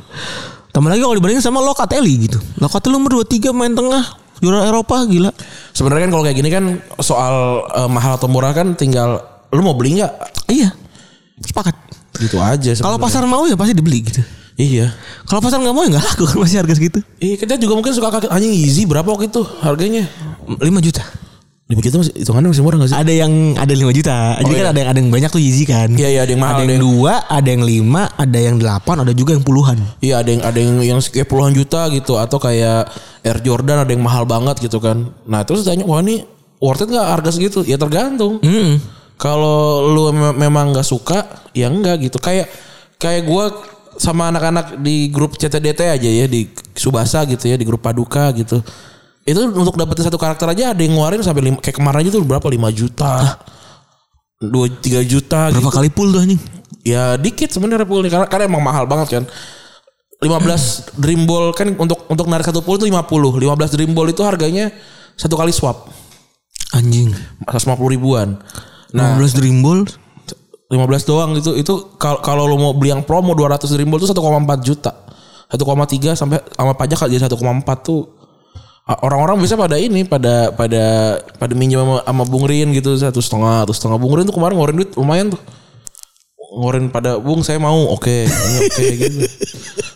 Tambah 0.71 0.87
lagi 0.87 1.03
kalau 1.03 1.15
dibandingin 1.19 1.43
sama 1.43 1.59
Locatelli 1.59 2.31
gitu 2.31 2.39
Locatelli 2.59 2.95
nomor 2.95 3.23
23 3.27 3.51
main 3.51 3.75
tengah 3.75 4.03
Juara 4.39 4.65
Eropa 4.67 5.03
gila 5.05 5.31
Sebenarnya 5.75 6.07
kan 6.07 6.11
kalau 6.15 6.23
kayak 6.23 6.37
gini 6.39 6.49
kan 6.49 6.63
soal 7.03 7.67
eh, 7.75 7.89
mahal 7.91 8.15
atau 8.15 8.31
murah 8.31 8.55
kan 8.55 8.73
tinggal 8.79 9.19
lu 9.51 9.61
mau 9.61 9.75
beli 9.75 9.99
nggak? 9.99 10.11
Iya 10.47 10.71
Sepakat 11.43 11.75
Gitu 12.21 12.37
aja. 12.37 12.71
Kalau 12.77 13.01
pasar 13.01 13.23
mau 13.25 13.47
ya 13.49 13.55
pasti 13.57 13.73
dibeli 13.73 14.05
gitu 14.05 14.21
iya. 14.59 14.93
Kalau 15.25 15.41
pasar 15.41 15.57
nggak 15.57 15.73
mau 15.73 15.83
ya 15.87 15.97
nggak 15.97 16.05
laku 16.05 16.23
kan 16.29 16.37
masih 16.43 16.57
harga 16.63 16.73
segitu 16.77 16.99
Iya 17.19 17.35
kita 17.35 17.59
juga 17.59 17.73
mungkin 17.75 17.91
suka 17.91 18.07
kaget 18.13 18.29
anjing 18.31 18.53
easy 18.53 18.83
berapa 18.87 19.07
waktu 19.07 19.27
itu 19.27 19.41
harganya? 19.63 20.05
5 20.47 20.59
juta 20.83 21.03
5 21.71 21.85
juta 21.87 21.95
masih 22.03 22.13
hitungannya 22.19 22.49
masih 22.51 22.63
murah 22.63 22.77
gak 22.83 22.89
sih? 22.91 22.99
Ada 22.99 23.13
yang 23.15 23.33
ada 23.55 23.73
5 23.73 23.97
juta 23.97 24.17
Jadi 24.43 24.53
kan 24.53 24.63
iya. 24.63 24.71
ada 24.71 24.79
yang 24.79 24.89
ada 24.91 24.99
yang 24.99 25.11
banyak 25.11 25.29
tuh 25.31 25.41
Yeezy 25.41 25.63
kan 25.63 25.89
Iya 25.95 26.09
iya 26.11 26.19
ada 26.27 26.31
yang 26.35 26.41
mahal 26.43 26.55
Ada 26.55 26.61
yang 26.61 26.71
yang 26.71 26.83
dua, 26.83 27.13
ada 27.25 27.49
yang 27.49 27.63
lima, 27.63 28.01
ada 28.19 28.39
yang 28.39 28.55
delapan, 28.59 28.95
ada 29.07 29.13
juga 29.15 29.31
yang 29.33 29.45
puluhan. 29.47 29.77
Iya 30.03 30.15
ada 30.19 30.29
yang 30.29 30.41
ada 30.43 30.59
yang 30.59 30.73
yang 30.83 30.99
kayak 30.99 31.27
puluhan 31.31 31.55
juta 31.55 31.87
gitu 31.89 32.19
atau 32.19 32.37
kayak 32.37 32.91
Air 33.23 33.39
Jordan 33.41 33.87
ada 33.87 33.91
yang 33.91 34.03
mahal 34.03 34.27
banget 34.27 34.59
gitu 34.59 34.77
kan. 34.83 35.09
Nah 35.25 35.41
terus 35.47 35.63
tanya 35.63 35.87
wah 35.87 36.01
ini 36.01 36.25
worth 36.61 36.85
it 36.85 36.89
nggak 36.93 37.07
harga 37.07 37.29
segitu? 37.33 37.65
Ya 37.65 37.79
tergantung. 37.81 38.37
Hmm. 38.43 38.77
Kalau 39.17 39.85
lu 39.93 40.09
me- 40.13 40.37
memang 40.37 40.73
nggak 40.73 40.85
suka, 40.85 41.45
ya 41.53 41.69
enggak 41.69 42.01
gitu. 42.01 42.17
Kayak 42.17 42.49
kayak 42.97 43.25
gue 43.29 43.43
sama 44.01 44.33
anak-anak 44.33 44.81
di 44.81 45.13
grup 45.13 45.37
CTDT 45.37 45.93
aja 45.93 46.09
ya 46.09 46.25
di 46.25 46.49
Subasa 46.73 47.21
gitu 47.29 47.45
ya 47.45 47.57
di 47.57 47.65
grup 47.65 47.85
Paduka 47.85 48.33
gitu. 48.33 48.61
Itu 49.31 49.47
untuk 49.47 49.79
dapetin 49.79 50.11
satu 50.11 50.19
karakter 50.19 50.51
aja 50.51 50.75
ada 50.75 50.81
yang 50.83 50.99
ngeluarin 50.99 51.23
sampai 51.23 51.41
lima, 51.47 51.57
kayak 51.63 51.79
kemarin 51.79 52.03
aja 52.03 52.09
tuh 52.11 52.23
berapa 52.27 52.43
5 52.43 52.67
juta. 52.75 53.39
2 54.41 54.49
3 54.81 55.05
juta 55.05 55.53
Berapa 55.53 55.69
gitu. 55.69 55.77
kali 55.77 55.89
pool 55.93 56.09
tuh 56.09 56.19
anjing? 56.25 56.41
Ya 56.81 57.13
dikit 57.13 57.53
sebenarnya 57.53 57.85
pool 57.85 58.01
nih 58.01 58.09
karena 58.09 58.25
karena 58.25 58.49
emang 58.49 58.63
mahal 58.65 58.89
banget 58.89 59.21
kan. 59.21 59.23
15 60.21 61.01
dream 61.01 61.25
ball 61.25 61.49
kan 61.53 61.73
untuk 61.77 62.05
untuk 62.09 62.25
narik 62.29 62.45
satu 62.45 62.61
pool 62.61 62.77
itu 62.77 62.89
50. 62.89 63.41
15 63.41 63.73
dream 63.77 63.91
ball 63.93 64.09
itu 64.09 64.21
harganya 64.25 64.69
satu 65.17 65.37
kali 65.37 65.53
swap. 65.53 65.89
Anjing. 66.73 67.13
150 67.49 67.77
ribuan. 67.89 68.37
Nah, 68.93 69.17
16 69.17 69.37
dream 69.37 69.61
ball 69.61 69.85
15 70.71 71.03
doang 71.03 71.35
itu 71.35 71.51
itu 71.59 71.73
kalau 71.99 72.23
kalau 72.23 72.43
lo 72.47 72.55
mau 72.55 72.71
beli 72.71 72.95
yang 72.95 73.03
promo 73.03 73.35
200 73.35 73.67
dream 73.75 73.91
ball 73.91 73.99
itu 74.01 74.09
1,4 74.09 74.61
juta. 74.63 74.91
1,3 75.51 76.15
sampai 76.15 76.39
sama 76.55 76.73
pajak 76.79 77.11
jadi 77.11 77.27
1,4 77.27 77.35
tuh 77.83 78.20
orang-orang 78.87 79.37
bisa 79.39 79.53
pada 79.55 79.77
ini 79.77 80.03
pada 80.03 80.51
pada 80.51 80.83
pada 81.37 81.53
minjem 81.53 81.79
sama, 81.79 82.01
sama 82.03 82.23
Bung 82.27 82.45
Rin 82.49 82.73
gitu 82.73 82.97
satu 82.97 83.21
setengah 83.21 83.63
satu 83.63 83.73
setengah. 83.73 83.97
Bung 84.01 84.13
Rin 84.17 84.25
tuh 84.27 84.35
kemarin 84.35 84.57
ngeluarin 84.57 84.77
duit 84.81 84.91
lumayan 84.97 85.27
tuh. 85.31 85.41
Ngeluarin 86.51 86.85
pada 86.91 87.15
Bung 87.21 87.45
saya 87.45 87.61
mau. 87.61 87.87
Oke 87.93 88.27
ini 88.27 88.55
oke 88.67 88.85
gitu. 88.99 89.19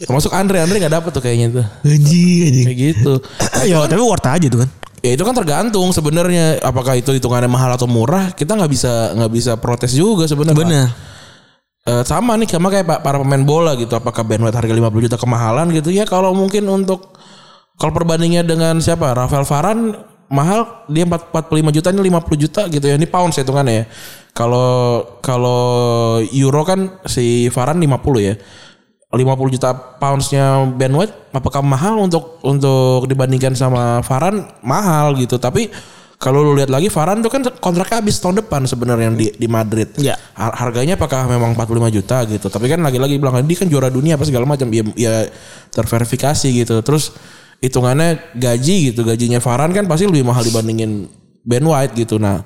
Termasuk 0.08 0.32
Andre 0.32 0.63
Andre 0.63 0.80
nggak 0.80 0.95
dapet 1.02 1.12
tuh 1.12 1.24
kayaknya 1.24 1.48
tuh. 1.62 1.65
Anjing 1.84 2.39
anjing. 2.48 2.65
kayak 2.69 2.80
gitu. 2.93 3.13
Ya 3.71 3.82
tapi 3.89 4.02
worth 4.02 4.28
aja 4.30 4.48
tuh 4.48 4.62
kan. 4.63 4.69
ya 5.04 5.12
itu 5.13 5.24
kan 5.26 5.36
tergantung 5.36 5.89
sebenarnya. 5.91 6.62
Apakah 6.63 6.95
itu 6.95 7.12
hitungannya 7.12 7.50
mahal 7.52 7.76
atau 7.76 7.89
murah 7.89 8.32
kita 8.32 8.56
nggak 8.56 8.71
bisa 8.71 9.12
nggak 9.17 9.32
bisa 9.34 9.52
protes 9.60 9.91
juga 9.91 10.30
sebenarnya. 10.30 10.89
Benar. 10.89 11.13
Eh, 11.86 12.02
sama 12.02 12.34
nih 12.34 12.50
sama 12.50 12.74
kayak 12.74 12.86
pa- 12.89 13.02
para 13.06 13.21
pemain 13.21 13.45
bola 13.45 13.78
gitu. 13.78 13.93
Apakah 13.93 14.26
White 14.26 14.58
harga 14.58 14.74
50 14.74 15.06
juta 15.06 15.17
kemahalan 15.21 15.69
gitu? 15.69 15.93
Ya 15.93 16.02
kalau 16.10 16.34
mungkin 16.34 16.65
untuk 16.65 17.13
kalau 17.76 17.92
perbandingnya 17.92 18.44
dengan 18.44 18.80
siapa 18.80 19.12
Rafael 19.16 19.44
Varane 19.44 19.96
mahal 20.32 20.86
dia 20.90 21.06
4, 21.06 21.32
45 21.32 21.76
juta 21.76 21.88
ini 21.94 22.02
50 22.10 22.44
juta 22.44 22.62
gitu 22.72 22.86
ya 22.90 22.96
ini 22.98 23.06
pounds 23.06 23.38
hitungannya 23.38 23.74
ya 23.74 23.86
kalau 24.34 25.04
kalau 25.22 25.62
euro 26.34 26.62
kan 26.66 27.00
si 27.06 27.48
Varane 27.54 27.84
50 27.86 28.30
ya 28.30 28.36
50 29.16 29.56
juta 29.56 29.70
poundsnya 30.02 30.68
Ben 30.76 30.92
White 30.92 31.32
apakah 31.32 31.64
mahal 31.64 32.04
untuk 32.04 32.44
untuk 32.44 33.08
dibandingkan 33.08 33.56
sama 33.56 34.04
Varane 34.04 34.44
mahal 34.66 35.16
gitu 35.16 35.40
tapi 35.40 35.72
kalau 36.16 36.42
lu 36.42 36.56
lihat 36.56 36.72
lagi 36.72 36.88
Varane 36.92 37.22
tuh 37.22 37.32
kan 37.32 37.44
kontraknya 37.60 38.00
habis 38.02 38.18
tahun 38.20 38.44
depan 38.44 38.64
sebenarnya 38.64 39.12
di 39.14 39.36
di 39.36 39.48
Madrid. 39.52 39.92
Ya. 40.00 40.16
Har- 40.32 40.56
Harganya 40.56 40.96
apakah 40.96 41.28
memang 41.28 41.52
45 41.54 41.92
juta 41.92 42.24
gitu. 42.24 42.48
Tapi 42.48 42.72
kan 42.72 42.80
lagi-lagi 42.80 43.20
bilang 43.20 43.36
dia 43.44 43.58
kan 43.60 43.68
juara 43.68 43.92
dunia 43.92 44.16
apa 44.16 44.24
segala 44.24 44.48
macam 44.48 44.72
ya, 44.72 44.84
ya 44.96 45.28
terverifikasi 45.76 46.48
gitu. 46.56 46.80
Terus 46.82 47.12
hitungannya 47.63 48.36
gaji 48.36 48.91
gitu. 48.91 49.06
Gajinya 49.06 49.39
Varane 49.39 49.74
kan 49.76 49.86
pasti 49.86 50.08
lebih 50.08 50.28
mahal 50.28 50.44
dibandingin 50.44 51.08
Ben 51.46 51.63
White 51.63 51.94
gitu. 51.96 52.18
Nah, 52.18 52.41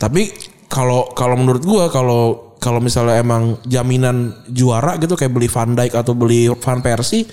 tapi 0.00 0.30
kalau 0.70 1.10
kalau 1.12 1.36
menurut 1.36 1.62
gua 1.64 1.88
kalau 1.88 2.54
kalau 2.58 2.82
misalnya 2.82 3.22
emang 3.22 3.58
jaminan 3.64 4.34
juara 4.50 4.98
gitu 4.98 5.14
kayak 5.14 5.32
beli 5.32 5.48
Van 5.48 5.72
Dijk 5.72 5.94
atau 5.94 6.12
beli 6.12 6.50
Van 6.50 6.78
Persie 6.82 7.24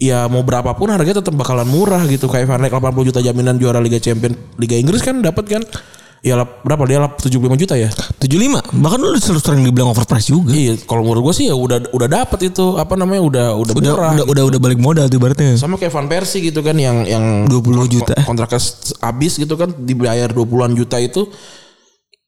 ya 0.00 0.26
mau 0.26 0.42
berapapun 0.42 0.90
harganya 0.90 1.22
tetap 1.22 1.36
bakalan 1.38 1.68
murah 1.68 2.02
gitu 2.10 2.26
kayak 2.26 2.50
Van 2.50 2.60
Dijk 2.60 2.74
80 2.74 3.08
juta 3.14 3.20
jaminan 3.22 3.56
juara 3.56 3.78
Liga 3.78 4.02
Champion 4.02 4.34
Liga 4.58 4.76
Inggris 4.76 5.00
kan 5.00 5.22
dapat 5.22 5.44
kan 5.46 5.62
ya 6.20 6.36
lap- 6.36 6.60
berapa 6.60 6.84
dia 6.84 6.98
lap 6.98 7.16
75 7.16 7.32
juta 7.56 7.74
ya 7.74 7.88
75. 8.18 8.60
Bahkan 8.70 8.98
lu 8.98 9.16
selalu 9.16 9.40
sering 9.40 9.62
dibilang 9.62 9.88
overprice 9.88 10.28
juga. 10.28 10.52
iya 10.52 10.76
kalau 10.78 11.00
menurut 11.02 11.26
gue 11.26 11.34
sih 11.34 11.46
ya 11.46 11.54
udah 11.54 11.88
udah 11.88 12.08
dapat 12.08 12.38
itu 12.46 12.76
apa 12.76 12.92
namanya 12.92 13.22
udah 13.22 13.46
udah, 13.56 13.72
Udah 13.72 13.90
murah 13.90 14.12
udah, 14.14 14.26
udah 14.26 14.44
udah 14.46 14.60
balik 14.60 14.78
modal 14.78 15.06
tuh 15.06 15.16
ibaratnya. 15.16 15.56
sama 15.56 15.74
kayak 15.74 15.90
Van 15.90 16.06
Persie 16.06 16.44
gitu 16.44 16.60
kan 16.60 16.74
yang 16.74 17.02
yang 17.02 17.24
20 17.46 17.56
juta. 17.86 18.12
kontraknya 18.22 18.60
habis 19.00 19.32
gitu 19.34 19.54
kan 19.54 19.72
dibayar 19.74 20.28
20-an 20.28 20.72
juta 20.74 20.96
itu 20.96 21.24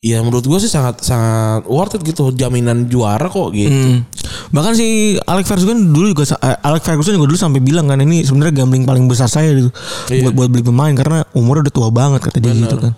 ya 0.03 0.19
menurut 0.19 0.43
gue 0.43 0.59
sih 0.59 0.67
sangat 0.67 0.99
sangat 1.01 1.62
worth 1.65 1.95
it 1.95 2.03
gitu 2.03 2.29
jaminan 2.33 2.85
juara 2.85 3.25
kok 3.25 3.55
gitu 3.55 3.71
Hmm. 3.73 4.03
Bahkan 4.51 4.73
si 4.75 4.87
Alex 5.23 5.45
Ferguson 5.47 5.79
dulu 5.88 6.11
juga 6.11 6.25
eh, 6.37 6.59
Alex 6.61 6.83
Ferguson 6.83 7.15
juga 7.15 7.27
dulu 7.27 7.38
sampai 7.38 7.59
bilang 7.59 7.85
kan 7.85 7.97
ini 7.97 8.21
sebenarnya 8.21 8.59
gambling 8.59 8.83
paling 8.83 9.07
besar 9.07 9.25
saya 9.27 9.53
gitu 9.53 9.71
Iya. 10.09 10.27
buat 10.27 10.35
buat 10.35 10.49
beli 10.51 10.65
pemain 10.65 10.91
karena 10.91 11.23
umurnya 11.33 11.69
udah 11.69 11.75
tua 11.75 11.88
banget 11.88 12.21
kata 12.21 12.38
dia 12.38 12.51
gitu 12.53 12.77
kan. 12.77 12.93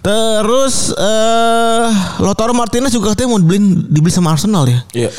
Terus 0.00 0.92
eh 0.92 1.88
Lautaro 2.18 2.52
Martinez 2.52 2.90
juga 2.90 3.10
katanya 3.10 3.28
mau 3.30 3.40
dibeli 3.40 3.58
dibeli 3.86 4.12
sama 4.12 4.32
Arsenal 4.32 4.66
ya. 4.66 4.84
iya 4.92 5.10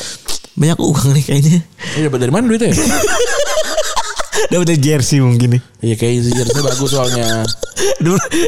Banyak 0.54 0.78
uang 0.78 1.06
nih 1.12 1.24
kayaknya. 1.24 1.60
iya 1.96 2.06
dari 2.08 2.30
mana 2.30 2.46
duitnya 2.46 2.70
ya? 2.70 2.76
Dapat 4.46 4.76
jersey 4.76 5.18
mungkin 5.18 5.58
nih. 5.58 5.62
iya 5.80 5.94
kayak 5.94 6.24
jersey 6.26 6.60
bagus 6.60 6.90
soalnya 6.90 7.44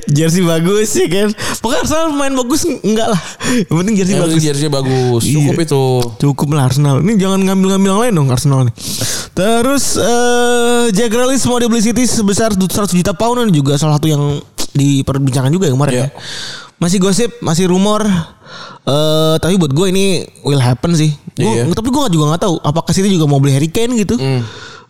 jersey 0.08 0.42
bagus 0.42 0.88
sih 0.90 1.06
kan. 1.06 1.28
Pokoknya 1.60 1.80
Arsenal 1.82 2.08
main 2.10 2.34
bagus 2.34 2.64
enggak 2.64 3.08
lah. 3.08 3.20
Yang 3.64 3.76
penting 3.76 3.94
jersey 3.94 4.12
Yang 4.12 4.22
bagus. 4.24 4.42
jersey 4.42 4.68
bagus 4.68 5.22
cukup 5.24 5.54
Iya. 5.54 5.64
itu 5.64 5.82
Cukup 6.18 6.48
lah 6.52 6.62
Arsenal. 6.64 6.94
Ini 6.98 7.12
jangan 7.16 7.40
ngambil-ngambil 7.42 7.88
yang 7.88 8.00
lain 8.00 8.12
dong 8.14 8.28
Arsenal 8.28 8.60
nih. 8.64 8.74
Terus 9.30 9.84
eh 9.96 10.84
Jack 10.90 11.08
Grealish 11.08 11.44
mau 11.44 11.56
dibeli 11.56 11.78
City 11.78 12.04
sebesar 12.04 12.52
100 12.52 12.68
juta 12.92 13.12
pound 13.12 13.48
juga 13.48 13.76
salah 13.76 13.96
satu 13.96 14.06
yang 14.06 14.22
diperbincangkan 14.70 15.50
juga 15.50 15.66
ya 15.66 15.72
kemarin 15.72 15.92
Iya. 15.94 16.04
ya. 16.04 16.08
Masih 16.78 16.98
gosip, 16.98 17.30
masih 17.38 17.66
rumor. 17.66 18.06
Eh 18.82 19.36
tapi 19.38 19.54
buat 19.54 19.70
gue 19.70 19.86
ini 19.88 20.04
will 20.42 20.58
happen 20.58 20.92
sih. 20.92 21.12
Gua, 21.34 21.44
Iya. 21.46 21.62
Tapi 21.68 21.88
gue 21.88 22.02
juga 22.10 22.24
nggak 22.28 22.42
tahu 22.42 22.54
apakah 22.58 22.90
City 22.90 23.08
juga 23.08 23.26
mau 23.26 23.38
beli 23.38 23.52
Harry 23.52 23.68
Kane 23.68 23.94
gitu. 23.96 24.16
Hmm. 24.16 24.42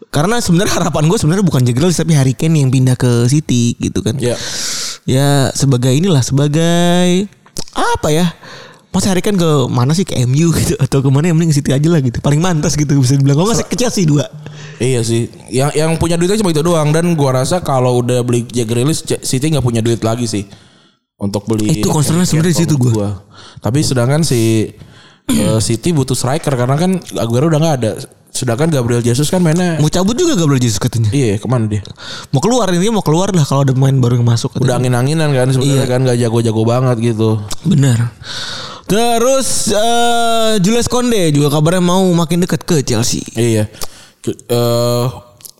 Karena 0.09 0.41
sebenarnya 0.41 0.73
harapan 0.73 1.05
gue 1.05 1.19
sebenarnya 1.21 1.45
bukan 1.45 1.61
Jack 1.63 1.77
Grealish 1.77 2.01
tapi 2.01 2.17
Harry 2.17 2.33
Kane 2.33 2.65
yang 2.65 2.73
pindah 2.73 2.97
ke 2.97 3.29
City 3.29 3.77
gitu 3.77 4.01
kan. 4.01 4.17
ya 4.17 4.35
Ya 5.05 5.53
sebagai 5.53 5.93
inilah 5.93 6.21
sebagai 6.21 7.29
apa 7.73 8.09
ya? 8.09 8.33
Masa 8.89 9.13
Harry 9.13 9.21
Kane 9.21 9.37
ke 9.37 9.51
mana 9.69 9.93
sih 9.93 10.09
ke 10.09 10.17
MU 10.25 10.49
gitu 10.57 10.75
atau 10.81 11.05
ke 11.05 11.09
mana 11.13 11.29
yang 11.29 11.37
mending 11.37 11.53
City 11.53 11.77
aja 11.77 11.89
lah 11.93 12.01
gitu. 12.01 12.25
Paling 12.25 12.41
mantas 12.41 12.73
gitu 12.73 12.97
bisa 12.97 13.21
dibilang. 13.21 13.37
Kalau 13.37 13.53
nggak 13.53 13.69
ke 13.69 13.77
Chelsea 13.77 14.09
dua. 14.09 14.25
Iya 14.79 15.03
sih, 15.03 15.27
yang 15.51 15.75
yang 15.75 15.91
punya 15.99 16.15
duitnya 16.15 16.39
cuma 16.39 16.55
itu 16.55 16.63
doang 16.63 16.95
dan 16.95 17.11
gua 17.19 17.43
rasa 17.43 17.59
kalau 17.59 17.99
udah 17.99 18.23
beli 18.23 18.47
C- 18.47 19.19
City 19.27 19.51
nggak 19.51 19.67
punya 19.67 19.83
duit 19.83 19.99
lagi 20.07 20.25
sih 20.31 20.47
untuk 21.19 21.51
beli. 21.51 21.83
Itu 21.83 21.91
concernnya 21.91 22.23
sebenarnya 22.23 22.55
di 22.55 22.59
situ 22.63 22.75
menurut 22.79 22.95
gua. 22.95 23.09
Tapi 23.59 23.83
sedangkan 23.83 24.23
si 24.23 24.71
eh, 25.29 25.59
City 25.59 25.91
butuh 25.91 26.15
striker 26.15 26.55
karena 26.55 26.79
kan 26.79 26.95
Aguero 27.19 27.51
udah 27.51 27.59
nggak 27.59 27.77
ada. 27.83 27.93
Sedangkan 28.29 28.69
Gabriel 28.69 29.01
Jesus 29.01 29.29
kan 29.29 29.41
mainnya 29.41 29.77
Mau 29.77 29.89
cabut 29.89 30.13
juga 30.13 30.35
Gabriel 30.35 30.59
Jesus 30.59 30.77
katanya. 30.77 31.11
iya 31.11 31.35
ke 31.35 31.45
mana 31.45 31.67
dia? 31.67 31.83
Mau 32.31 32.39
keluar 32.39 32.69
intinya 32.69 32.95
mau 32.95 33.05
keluar 33.05 33.31
lah 33.31 33.43
kalau 33.43 33.63
ada 33.63 33.73
pemain 33.73 33.93
baru 33.93 34.17
yang 34.17 34.27
masuk. 34.27 34.55
Udah 34.55 34.77
katanya. 34.77 35.01
angin-anginan 35.01 35.31
kan 35.33 35.49
sebenarnya 35.51 35.75
Iya. 35.77 35.85
kan 35.87 36.01
nggak 36.03 36.19
jago-jago 36.21 36.63
banget 36.63 36.97
gitu. 37.05 37.31
Benar. 37.65 38.15
Terus 38.85 39.49
eh 39.69 40.53
Julius 40.59 40.87
Konde 40.87 41.29
juga 41.29 41.51
kabarnya 41.51 41.83
mau 41.83 42.05
makin 42.09 42.41
dekat 42.41 42.63
ke 42.63 42.81
Chelsea. 42.81 43.21
Iya. 43.35 43.69
Eh 44.25 45.07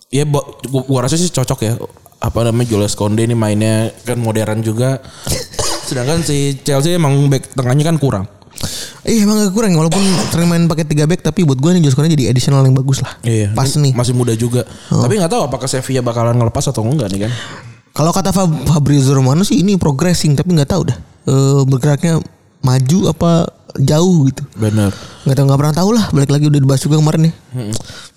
ya 0.09 0.23
gua, 0.25 0.41
gua 0.65 0.99
rasa 1.03 1.13
sih 1.13 1.27
cocok 1.27 1.59
ya. 1.61 1.73
Apa 2.19 2.43
namanya 2.43 2.69
Julius 2.69 2.95
Konde 2.95 3.21
ini 3.21 3.33
mainnya 3.33 3.93
kan 4.01 4.17
modern 4.17 4.61
juga. 4.61 4.97
Sedangkan 5.89 6.21
si 6.21 6.57
Chelsea 6.61 6.93
emang 6.93 7.27
back 7.27 7.53
tengahnya 7.53 7.83
kan 7.83 7.97
kurang. 7.97 8.25
Iya 9.07 9.23
emang 9.25 9.41
gak 9.41 9.53
kurang 9.55 9.73
walaupun 9.73 10.01
sering 10.29 10.47
main 10.51 10.63
pakai 10.67 10.85
3 10.85 11.07
back 11.07 11.21
tapi 11.23 11.47
buat 11.47 11.57
gue 11.57 11.71
nih 11.71 11.81
Konde 11.91 12.11
jadi 12.11 12.29
additional 12.29 12.61
yang 12.61 12.75
bagus 12.75 12.99
lah. 13.01 13.15
Iya. 13.23 13.55
Pas 13.55 13.71
nih. 13.71 13.95
Masih 13.95 14.13
muda 14.13 14.35
juga. 14.35 14.67
Tapi 14.91 15.17
nggak 15.17 15.31
tahu 15.31 15.41
apakah 15.47 15.67
Sevilla 15.67 16.03
bakalan 16.03 16.35
ngelepas 16.35 16.67
atau 16.67 16.83
enggak 16.83 17.07
nih 17.09 17.27
kan. 17.27 17.31
Kalau 17.95 18.11
kata 18.13 18.29
Fab- 18.31 18.63
Fabrizio 18.67 19.17
Romano 19.17 19.41
sih 19.41 19.59
ini 19.59 19.75
progressing 19.75 20.37
tapi 20.37 20.53
nggak 20.53 20.69
tahu 20.69 20.83
dah 20.87 20.97
Eh, 21.29 21.61
bergeraknya 21.67 22.17
maju 22.59 22.99
apa 23.07 23.31
jauh 23.77 24.25
gitu. 24.25 24.41
Benar. 24.57 24.89
Nggak 25.29 25.35
tahu 25.37 25.45
nggak 25.45 25.59
pernah 25.61 25.75
tahu 25.75 25.89
lah. 25.93 26.05
Balik 26.09 26.31
lagi 26.33 26.45
udah 26.49 26.59
dibahas 26.59 26.81
juga 26.81 26.97
kemarin 26.97 27.29
ya. 27.29 27.33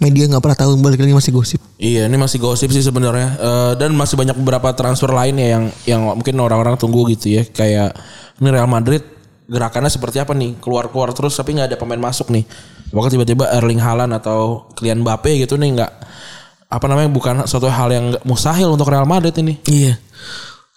Media 0.00 0.24
nggak 0.32 0.42
pernah 0.42 0.58
tahu 0.58 0.70
balik 0.80 1.00
lagi 1.02 1.12
masih 1.12 1.30
gosip. 1.30 1.60
Iya, 1.76 2.08
ini 2.08 2.16
masih 2.16 2.40
gosip 2.40 2.72
sih 2.72 2.80
sebenarnya. 2.80 3.36
Eh, 3.36 3.72
dan 3.76 3.92
masih 3.92 4.16
banyak 4.16 4.32
beberapa 4.38 4.72
transfer 4.72 5.12
lain 5.12 5.36
ya 5.36 5.48
yang 5.58 5.64
yang 5.84 6.00
mungkin 6.16 6.34
orang-orang 6.40 6.80
tunggu 6.80 7.04
gitu 7.12 7.36
ya. 7.36 7.42
Kayak 7.44 7.92
ini 8.40 8.48
Real 8.48 8.66
Madrid 8.66 9.04
gerakannya 9.46 9.88
seperti 9.88 10.18
apa 10.18 10.32
nih? 10.32 10.58
Keluar-keluar 10.58 11.10
terus 11.12 11.34
tapi 11.34 11.54
nggak 11.54 11.74
ada 11.74 11.78
pemain 11.78 11.98
masuk 11.98 12.30
nih. 12.30 12.44
Apakah 12.92 13.08
tiba-tiba 13.08 13.48
Erling 13.50 13.80
Haaland 13.80 14.12
atau 14.12 14.68
Kylian 14.76 15.00
Mbappe 15.00 15.32
gitu 15.38 15.56
nih 15.56 15.80
nggak 15.80 15.92
apa 16.72 16.84
namanya 16.88 17.10
bukan 17.12 17.34
suatu 17.44 17.68
hal 17.68 17.88
yang 17.92 18.06
mustahil 18.24 18.72
untuk 18.72 18.88
Real 18.88 19.04
Madrid 19.04 19.32
ini. 19.38 19.56
Iya. 19.64 19.96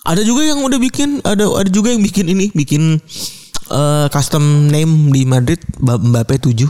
Ada 0.05 0.21
juga 0.21 0.45
yang 0.45 0.61
udah 0.61 0.77
bikin 0.77 1.19
ada 1.23 1.49
ada 1.49 1.69
juga 1.69 1.89
yang 1.89 1.99
bikin 1.99 2.29
ini 2.29 2.51
bikin 2.51 3.01
eh, 3.67 4.05
custom 4.09 4.69
name 4.69 5.09
di 5.09 5.25
Madrid 5.25 5.57
Ba- 5.77 5.97
Mbappe 5.97 6.37
7 6.37 6.67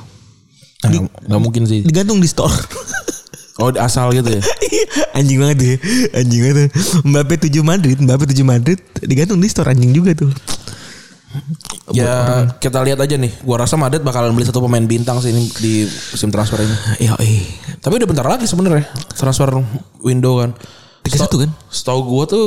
Nah, 0.85 1.01
nggak 1.01 1.41
mungkin 1.41 1.65
sih. 1.65 1.81
digantung 1.81 2.21
di 2.21 2.29
store. 2.29 2.53
Oh 3.55 3.71
asal 3.71 4.11
gitu 4.11 4.29
ya. 4.29 4.43
anjing 5.17 5.39
banget 5.39 5.57
ya. 5.63 5.75
Anjing 6.13 6.41
banget. 6.43 6.69
Mbappe 7.01 7.35
7 7.39 7.63
Madrid, 7.63 7.97
Mbappe 7.97 8.27
7 8.27 8.43
Madrid 8.43 8.77
digantung 9.01 9.39
di 9.39 9.47
store 9.47 9.71
anjing 9.71 9.95
juga 9.95 10.11
tuh. 10.11 10.27
Ya 11.93 12.15
kita 12.57 12.81
lihat 12.81 12.99
aja 12.99 13.15
nih. 13.15 13.31
Gua 13.41 13.61
rasa 13.61 13.75
Madrid 13.75 14.01
bakalan 14.01 14.33
beli 14.33 14.45
satu 14.45 14.59
pemain 14.59 14.83
bintang 14.83 15.21
sih 15.21 15.29
ini 15.29 15.45
di 15.59 15.85
musim 15.85 16.29
transfer 16.29 16.59
ini. 16.59 16.75
Ya, 16.99 17.13
eh. 17.21 17.45
Tapi 17.79 17.97
udah 17.97 18.09
bentar 18.09 18.25
lagi 18.25 18.45
sebenarnya 18.45 18.85
transfer 19.13 19.49
window 20.01 20.41
kan. 20.41 20.51
31 21.05 21.43
kan? 21.45 21.51
Setahu 21.69 22.01
gue 22.01 22.23
tuh 22.25 22.45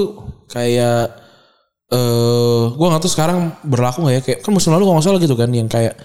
kayak 0.51 1.15
eh 1.89 2.63
gue 2.69 2.87
nggak 2.87 3.01
tahu 3.01 3.13
sekarang 3.13 3.57
berlaku 3.65 4.05
nggak 4.05 4.15
ya 4.19 4.23
kayak 4.23 4.39
kan 4.45 4.53
musim 4.53 4.77
lalu 4.77 4.85
kalau 4.85 4.97
nggak 5.01 5.07
salah 5.09 5.21
gitu 5.23 5.37
kan 5.39 5.49
yang 5.49 5.71
kayak 5.71 5.97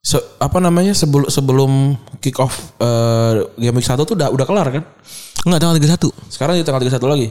Se- 0.00 0.40
apa 0.40 0.64
namanya 0.64 0.96
sebelum 0.96 1.28
sebelum 1.28 1.92
kick 2.24 2.40
off 2.40 2.72
eh, 2.80 3.44
game 3.60 3.76
week 3.76 3.84
1 3.84 4.00
tuh 4.00 4.16
udah 4.16 4.32
udah 4.32 4.46
kelar 4.48 4.68
kan? 4.72 4.84
Enggak 5.40 5.60
tanggal 5.64 5.76
31. 5.80 6.12
Sekarang 6.28 6.54
di 6.56 6.64
tanggal 6.64 6.82
31 6.84 7.00
lagi. 7.08 7.26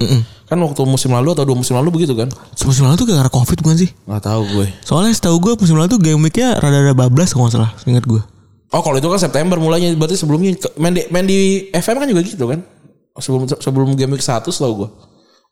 Kan 0.49 0.57
waktu 0.57 0.81
musim 0.89 1.13
lalu 1.13 1.29
atau 1.37 1.45
dua 1.45 1.57
musim 1.57 1.77
lalu 1.77 1.93
begitu 1.93 2.17
kan? 2.17 2.25
Musim 2.65 2.89
lalu 2.89 2.97
tuh 2.97 3.05
gara-gara 3.05 3.29
Covid 3.29 3.61
bukan 3.61 3.77
sih? 3.77 3.89
Nggak 4.09 4.23
tahu 4.25 4.41
gue. 4.49 4.67
Soalnya 4.81 5.13
setahu 5.13 5.37
gue 5.37 5.53
musim 5.61 5.77
lalu 5.77 5.93
tuh 5.93 6.01
game 6.01 6.17
week-nya 6.25 6.57
rada-rada 6.57 6.97
bablas 6.97 7.37
kalau 7.37 7.45
nggak 7.45 7.61
salah, 7.61 7.71
ingat 7.85 8.05
gue. 8.09 8.21
Oh 8.69 8.81
kalau 8.81 8.97
itu 8.97 9.05
kan 9.09 9.21
September 9.21 9.57
mulainya 9.61 9.93
berarti 9.97 10.17
sebelumnya 10.17 10.57
main 10.77 10.93
di, 10.93 11.01
main 11.09 11.25
di 11.25 11.69
FM 11.73 12.01
kan 12.01 12.07
juga 12.09 12.21
gitu 12.25 12.45
kan? 12.49 12.59
Sebelum 13.17 13.45
sebelum 13.45 13.87
game 13.93 14.17
week 14.17 14.25
1 14.25 14.41
setahu 14.49 14.73
gue. 14.85 14.89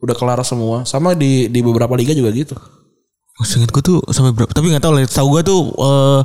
Udah 0.02 0.14
kelar 0.18 0.42
semua. 0.42 0.86
Sama 0.86 1.14
di 1.14 1.50
di 1.50 1.60
beberapa 1.62 1.94
liga 1.94 2.14
juga 2.14 2.34
gitu. 2.34 2.58
Ingat 3.38 3.70
gue 3.70 3.84
tuh 3.86 4.00
sampai 4.10 4.34
berapa? 4.34 4.50
Tapi 4.50 4.74
nggak 4.74 4.82
tahu 4.82 4.94
lah. 4.98 5.06
Tahu 5.06 5.28
gue 5.38 5.42
tuh 5.46 5.60
eh 5.78 6.22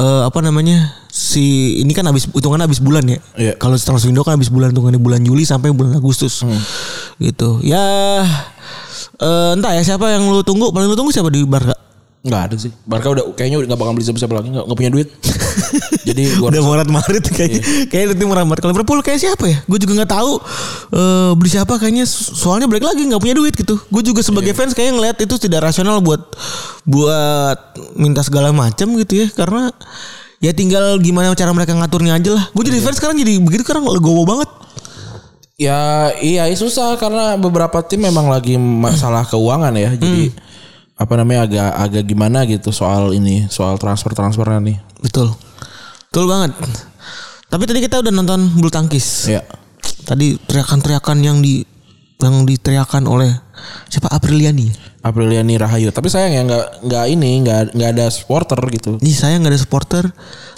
eh, 0.00 0.22
apa 0.24 0.38
namanya 0.40 0.96
si 1.12 1.76
ini 1.84 1.92
kan 1.92 2.08
habis 2.08 2.24
hitungan 2.24 2.60
habis 2.64 2.80
bulan 2.80 3.04
ya. 3.04 3.18
Iya. 3.36 3.52
Kalau 3.60 3.76
transfer 3.76 4.08
window 4.08 4.24
kan 4.24 4.40
habis 4.40 4.48
bulan 4.48 4.72
hitungannya 4.72 5.00
bulan 5.00 5.20
Juli 5.20 5.44
sampai 5.44 5.76
bulan 5.76 6.00
Agustus. 6.00 6.40
Gitu. 7.20 7.60
Ya 7.60 7.84
eh, 9.20 9.50
entah 9.52 9.76
ya 9.76 9.82
siapa 9.84 10.08
yang 10.08 10.24
lu 10.24 10.40
tunggu 10.40 10.72
paling 10.72 10.88
lu 10.88 10.96
tunggu 10.96 11.12
siapa 11.12 11.28
di 11.28 11.44
Barca? 11.44 11.87
Nggak 12.26 12.42
ada 12.50 12.56
sih. 12.58 12.72
Barca 12.82 13.14
udah 13.14 13.24
kayaknya 13.38 13.62
udah 13.62 13.68
nggak 13.70 13.80
bakal 13.80 13.92
beli 13.94 14.04
siapa-siapa 14.06 14.34
lagi. 14.34 14.48
Nggak, 14.50 14.64
nggak 14.66 14.78
punya 14.78 14.90
duit. 14.90 15.08
Jadi 16.08 16.22
gua 16.40 16.48
Udah 16.50 16.62
Maret 16.64 16.88
Maret 16.90 17.24
kayaknya 17.30 17.62
kayaknya 17.86 18.08
nanti 18.14 18.24
merambat. 18.26 18.56
Kalau 18.58 18.72
Liverpool 18.74 19.00
kayak 19.04 19.20
siapa 19.22 19.44
ya? 19.46 19.58
Gue 19.68 19.78
juga 19.78 20.02
nggak 20.02 20.12
tahu 20.12 20.32
eh, 20.96 21.30
beli 21.38 21.50
siapa 21.52 21.74
kayaknya 21.78 22.04
soalnya 22.10 22.66
balik 22.66 22.84
lagi 22.88 23.06
nggak 23.06 23.22
punya 23.22 23.36
duit 23.38 23.54
gitu. 23.54 23.76
Gue 23.92 24.02
juga 24.02 24.20
sebagai 24.24 24.50
fans 24.56 24.74
kayaknya 24.74 24.94
ngeliat 24.98 25.16
itu 25.22 25.34
tidak 25.38 25.70
rasional 25.70 26.02
buat 26.02 26.22
buat 26.88 27.58
minta 27.94 28.24
segala 28.26 28.50
macam 28.50 28.98
gitu 28.98 29.22
ya 29.22 29.26
karena 29.30 29.70
ya 30.38 30.50
tinggal 30.54 30.98
gimana 30.98 31.34
cara 31.38 31.54
mereka 31.54 31.76
ngaturnya 31.76 32.18
aja 32.18 32.30
lah. 32.34 32.44
Gue 32.50 32.66
jadi 32.66 32.82
fans 32.82 32.98
sekarang 32.98 33.14
jadi 33.20 33.38
begitu 33.38 33.62
sekarang 33.62 33.86
legowo 33.86 34.26
banget. 34.26 34.50
Ya 35.58 36.14
iya 36.22 36.46
susah 36.54 36.94
karena 37.02 37.34
beberapa 37.34 37.82
tim 37.82 38.06
memang 38.06 38.30
lagi 38.30 38.54
masalah 38.58 39.26
keuangan 39.26 39.74
ya. 39.74 39.90
Jadi 39.98 40.30
apa 40.98 41.14
namanya 41.14 41.46
agak 41.46 41.70
agak 41.78 42.04
gimana 42.10 42.42
gitu 42.50 42.74
soal 42.74 43.14
ini 43.14 43.46
soal 43.46 43.78
transfer 43.78 44.10
transfernya 44.10 44.58
nih. 44.58 44.76
Betul. 44.98 45.30
Betul 46.10 46.26
banget. 46.26 46.58
Tapi 47.48 47.62
tadi 47.64 47.78
kita 47.80 48.02
udah 48.02 48.10
nonton 48.10 48.50
bulu 48.58 48.66
tangkis. 48.68 49.30
Ya. 49.30 49.46
Tadi 50.02 50.34
teriakan-teriakan 50.42 51.18
yang 51.22 51.38
di 51.38 51.62
yang 52.18 52.42
diteriakan 52.42 53.06
oleh 53.06 53.30
siapa 53.86 54.10
Apriliani. 54.10 54.74
Apriliani 55.06 55.54
Rahayu. 55.54 55.94
Tapi 55.94 56.10
sayang 56.10 56.34
ya 56.34 56.42
nggak 56.42 56.64
nggak 56.90 57.04
ini 57.14 57.30
nggak 57.46 57.60
nggak 57.78 57.90
ada 57.94 58.06
supporter 58.10 58.58
gitu. 58.74 58.98
Ini 58.98 59.12
saya 59.14 59.38
nggak 59.38 59.54
ada 59.54 59.60
supporter 59.62 60.04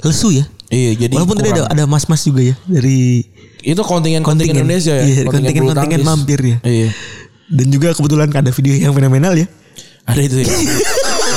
lesu 0.00 0.32
ya. 0.32 0.48
Iya 0.72 1.04
jadi 1.06 1.14
Walaupun 1.20 1.36
tadi 1.36 1.50
ada 1.52 1.68
kurang. 1.68 1.74
ada 1.76 1.84
mas-mas 1.84 2.22
juga 2.24 2.46
ya 2.46 2.54
dari 2.64 3.26
itu 3.60 3.82
kontingen 3.84 4.24
kontingen 4.24 4.64
Indonesia 4.64 4.96
ya. 4.96 5.04
Iya, 5.04 5.22
kontingen 5.28 5.68
kontingen 5.68 6.00
tangkis. 6.00 6.08
mampir 6.08 6.40
ya. 6.40 6.56
Iya. 6.64 6.88
Dan 7.50 7.66
juga 7.68 7.92
kebetulan 7.92 8.30
ada 8.32 8.50
video 8.54 8.72
yang 8.78 8.94
fenomenal 8.96 9.36
ya. 9.36 9.50
Ada 10.10 10.22
itu 10.26 10.36
ya. 10.42 10.46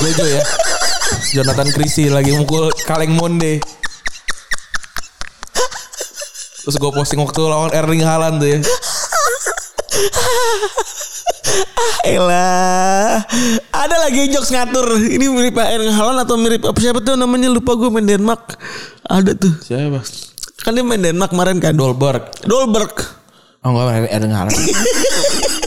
Jojo 0.02 0.26
ya. 0.26 0.42
Jonathan 1.38 1.70
Christie 1.78 2.10
lagi 2.10 2.34
mukul 2.34 2.74
kaleng 2.90 3.14
monde. 3.14 3.62
Terus 6.64 6.76
gue 6.80 6.92
posting 6.96 7.22
waktu 7.22 7.42
lawan 7.46 7.70
Erling 7.70 8.02
Haaland 8.02 8.42
tuh 8.42 8.50
ya. 8.50 8.60
Elah. 12.08 13.22
Ada 13.70 13.96
lagi 14.10 14.34
jokes 14.34 14.50
ngatur. 14.50 14.98
Ini 14.98 15.30
mirip 15.30 15.54
Pak 15.54 15.70
Erling 15.70 15.94
Haaland 15.94 16.26
atau 16.26 16.40
mirip 16.42 16.66
apa 16.66 16.80
siapa 16.82 16.98
tuh 17.06 17.14
namanya 17.14 17.54
lupa 17.54 17.78
gue 17.78 17.94
main 17.94 18.10
Denmark. 18.10 18.58
Ada 19.06 19.38
tuh. 19.38 19.54
Siapa? 19.62 20.02
Kan 20.66 20.74
dia 20.74 20.82
main 20.82 21.04
Denmark 21.04 21.30
kemarin 21.30 21.62
kan. 21.62 21.78
Dolberg. 21.78 22.26
Dolberg. 22.42 22.96
Oh 23.62 23.70
enggak 23.70 24.10
Erling 24.10 24.34
Haaland. 24.34 24.58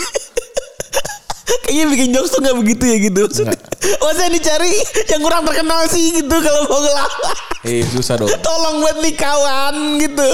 Kayaknya 1.66 1.84
bikin 1.90 2.08
jokes 2.14 2.30
tuh 2.30 2.40
gak 2.46 2.56
begitu 2.56 2.84
ya 2.86 2.96
gitu. 3.02 3.22
Masa 4.06 4.30
dicari 4.30 4.70
yang 5.10 5.20
kurang 5.20 5.42
terkenal 5.42 5.82
sih 5.90 6.22
gitu 6.22 6.36
kalau 6.38 6.60
mau 6.70 6.78
ngelawak. 6.78 7.36
Eh 7.66 7.82
susah 7.90 8.22
dong. 8.22 8.30
Tolong 8.46 8.78
buat 8.86 8.96
nih 9.02 9.14
kawan 9.18 9.74
gitu. 9.98 10.28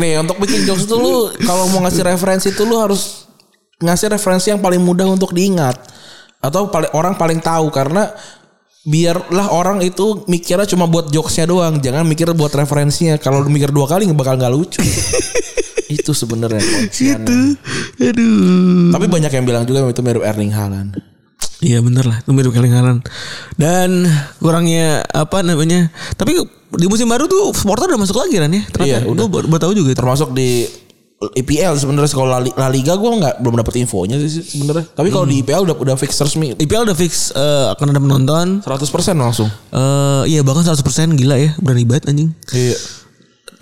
Nih 0.00 0.18
untuk 0.24 0.40
bikin 0.40 0.64
jokes 0.64 0.88
itu 0.88 0.96
lu 0.96 1.30
kalau 1.44 1.68
mau 1.68 1.84
ngasih 1.84 2.02
referensi 2.02 2.48
itu 2.50 2.64
lu 2.64 2.80
harus 2.80 3.28
ngasih 3.84 4.08
referensi 4.16 4.48
yang 4.48 4.64
paling 4.64 4.80
mudah 4.80 5.04
untuk 5.04 5.36
diingat 5.36 5.76
atau 6.40 6.72
paling 6.72 6.90
orang 6.96 7.14
paling 7.14 7.38
tahu 7.38 7.68
karena 7.68 8.10
biarlah 8.84 9.48
orang 9.48 9.80
itu 9.80 10.28
mikirnya 10.28 10.68
cuma 10.68 10.84
buat 10.84 11.08
jokesnya 11.08 11.48
doang 11.48 11.80
jangan 11.80 12.04
mikir 12.04 12.28
buat 12.36 12.52
referensinya 12.52 13.16
kalau 13.16 13.40
mikir 13.48 13.72
dua 13.72 13.88
kali 13.88 14.04
bakal 14.12 14.36
nggak 14.36 14.52
lucu 14.52 14.84
itu 15.88 16.10
sebenarnya. 16.10 16.60
Gitu. 16.88 17.38
Aduh. 18.00 18.90
tapi 18.90 19.06
banyak 19.06 19.30
yang 19.30 19.44
bilang 19.44 19.64
juga 19.64 19.84
itu 19.84 20.00
mirip 20.00 20.20
Erling 20.20 20.50
Haaland 20.50 20.96
Iya 21.58 21.80
bener 21.80 22.04
lah, 22.04 22.20
itu 22.20 22.28
mirip 22.30 22.52
Erling 22.52 22.72
Haaland. 22.72 23.00
Dan 23.54 24.04
kurangnya 24.36 25.00
apa 25.06 25.40
namanya? 25.40 25.88
Tapi 26.12 26.36
di 26.74 26.86
musim 26.86 27.08
baru 27.08 27.24
tuh 27.24 27.52
supporter 27.52 27.88
udah 27.88 27.96
masuk 27.96 28.20
lagi 28.20 28.36
kan 28.36 28.52
ya? 28.52 28.62
Ternyata 28.68 28.84
Iya, 28.84 28.98
udah. 29.08 29.24
Baru, 29.26 29.46
tahu 29.48 29.72
juga 29.72 29.90
itu. 29.90 29.96
termasuk 29.96 30.32
di 30.32 30.68
IPL 31.24 31.72
sebenarnya 31.74 32.10
kalau 32.10 32.28
La 32.28 32.36
Li- 32.38 32.52
La 32.52 32.68
Liga 32.68 32.92
gue 32.94 33.08
nggak 33.08 33.40
belum 33.40 33.56
dapet 33.56 33.80
infonya 33.80 34.20
sih 34.20 34.44
sebenarnya 34.44 34.84
tapi 34.92 35.08
kalau 35.08 35.24
di 35.24 35.40
IPL 35.40 35.64
udah 35.64 35.76
udah 35.78 35.96
fix 35.96 36.20
resmi 36.20 36.52
IPL 36.52 36.84
udah 36.84 36.92
fix 36.92 37.32
eh, 37.32 37.66
akan 37.72 37.86
ada 37.88 38.00
penonton. 38.02 38.46
100% 38.60 38.68
langsung 39.16 39.48
Eh 39.70 40.22
iya 40.28 40.44
bahkan 40.44 40.60
100% 40.62 40.84
gila 41.16 41.38
ya, 41.38 41.56
berani 41.58 41.88
banget 41.88 42.12
anjing. 42.12 42.28
iya 42.52 42.76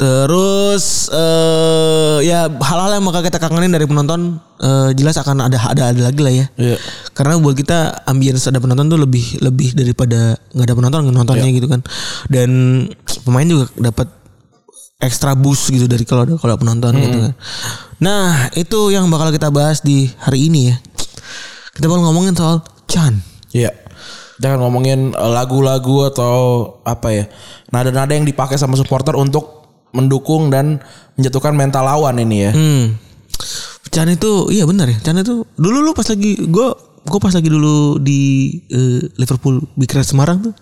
Terus 0.03 1.07
eh 1.15 2.19
ya 2.27 2.51
hal-hal 2.51 2.99
yang 2.99 3.07
bakal 3.07 3.23
kita 3.23 3.39
kangenin 3.39 3.71
dari 3.71 3.87
penonton 3.87 4.43
eh, 4.59 4.91
jelas 4.99 5.15
akan 5.15 5.47
ada 5.47 5.63
ada 5.63 5.95
ada 5.95 6.01
lagi 6.03 6.19
lah 6.19 6.35
ya. 6.35 6.47
iya 6.59 6.75
Karena 7.15 7.39
buat 7.39 7.55
kita 7.55 8.03
ambience 8.11 8.51
ada 8.51 8.59
penonton 8.59 8.91
tuh 8.91 8.99
lebih 8.99 9.39
lebih 9.39 9.79
daripada 9.79 10.35
nggak 10.51 10.67
ada 10.67 10.75
penonton 10.75 11.01
nontonnya 11.07 11.47
Iya. 11.47 11.55
gitu 11.55 11.71
kan. 11.71 11.87
Dan 12.27 12.51
pemain 13.23 13.47
juga 13.47 13.71
dapat 13.79 14.11
extra 14.99 15.39
boost 15.39 15.71
gitu 15.71 15.87
dari 15.87 16.03
kalau 16.03 16.27
ada 16.27 16.35
kalau 16.35 16.51
ada 16.51 16.61
penonton 16.61 16.93
gitu 16.99 17.19
kan. 17.23 17.35
Nah, 18.03 18.51
itu 18.59 18.91
yang 18.91 19.07
bakal 19.07 19.31
kita 19.31 19.55
bahas 19.55 19.87
di 19.87 20.11
hari 20.19 20.51
ini 20.51 20.75
ya. 20.75 20.77
Kita 21.79 21.87
bakal 21.87 22.11
ngomongin 22.11 22.35
soal 22.35 22.59
Chan. 22.91 23.23
Iya. 23.55 23.71
Jangan 24.43 24.59
ngomongin 24.59 25.15
lagu-lagu 25.15 26.11
atau 26.11 26.35
apa 26.83 27.15
ya. 27.15 27.25
Nada-nada 27.71 28.11
yang 28.11 28.27
dipakai 28.27 28.59
sama 28.59 28.75
supporter 28.75 29.15
untuk 29.15 29.62
mendukung 29.93 30.49
dan 30.49 30.81
menjatuhkan 31.15 31.53
mental 31.53 31.85
lawan 31.85 32.17
ini 32.19 32.37
ya. 32.43 32.53
Hmm. 32.53 32.97
Chan 33.89 34.09
itu 34.09 34.49
iya 34.49 34.65
benar 34.65 34.89
ya. 34.89 34.97
Chan 34.99 35.17
itu 35.17 35.45
dulu 35.55 35.79
lu 35.81 35.93
pas 35.93 36.05
lagi 36.05 36.37
gue 36.39 36.69
gue 37.03 37.21
pas 37.21 37.31
lagi 37.31 37.47
dulu 37.47 37.99
di 37.99 38.21
eh, 38.67 39.05
Liverpool 39.15 39.61
Big 39.75 39.91
Red 39.91 40.07
Semarang 40.07 40.41
tuh 40.43 40.55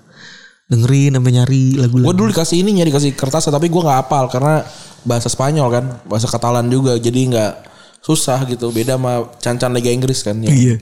dengerin 0.66 1.14
sampai 1.14 1.33
nyari 1.33 1.62
Gue 1.75 1.83
lagu-lagu. 1.83 2.14
dulu 2.14 2.29
dikasih 2.31 2.62
ini 2.62 2.79
ya 2.79 2.87
dikasih 2.87 3.14
kertas 3.14 3.47
tapi 3.47 3.66
gue 3.66 3.79
nggak 3.79 3.99
hafal 4.03 4.27
karena 4.27 4.62
bahasa 5.01 5.27
Spanyol 5.27 5.66
kan, 5.69 5.85
bahasa 6.05 6.27
Katalan 6.27 6.66
juga 6.66 6.95
jadi 6.95 7.21
nggak 7.27 7.53
susah 8.01 8.43
gitu. 8.47 8.71
Beda 8.71 8.95
sama 8.95 9.31
Cancan 9.37 9.73
Liga 9.73 9.90
Inggris 9.90 10.23
kan. 10.23 10.38
Yang, 10.38 10.55
Iya. 10.55 10.77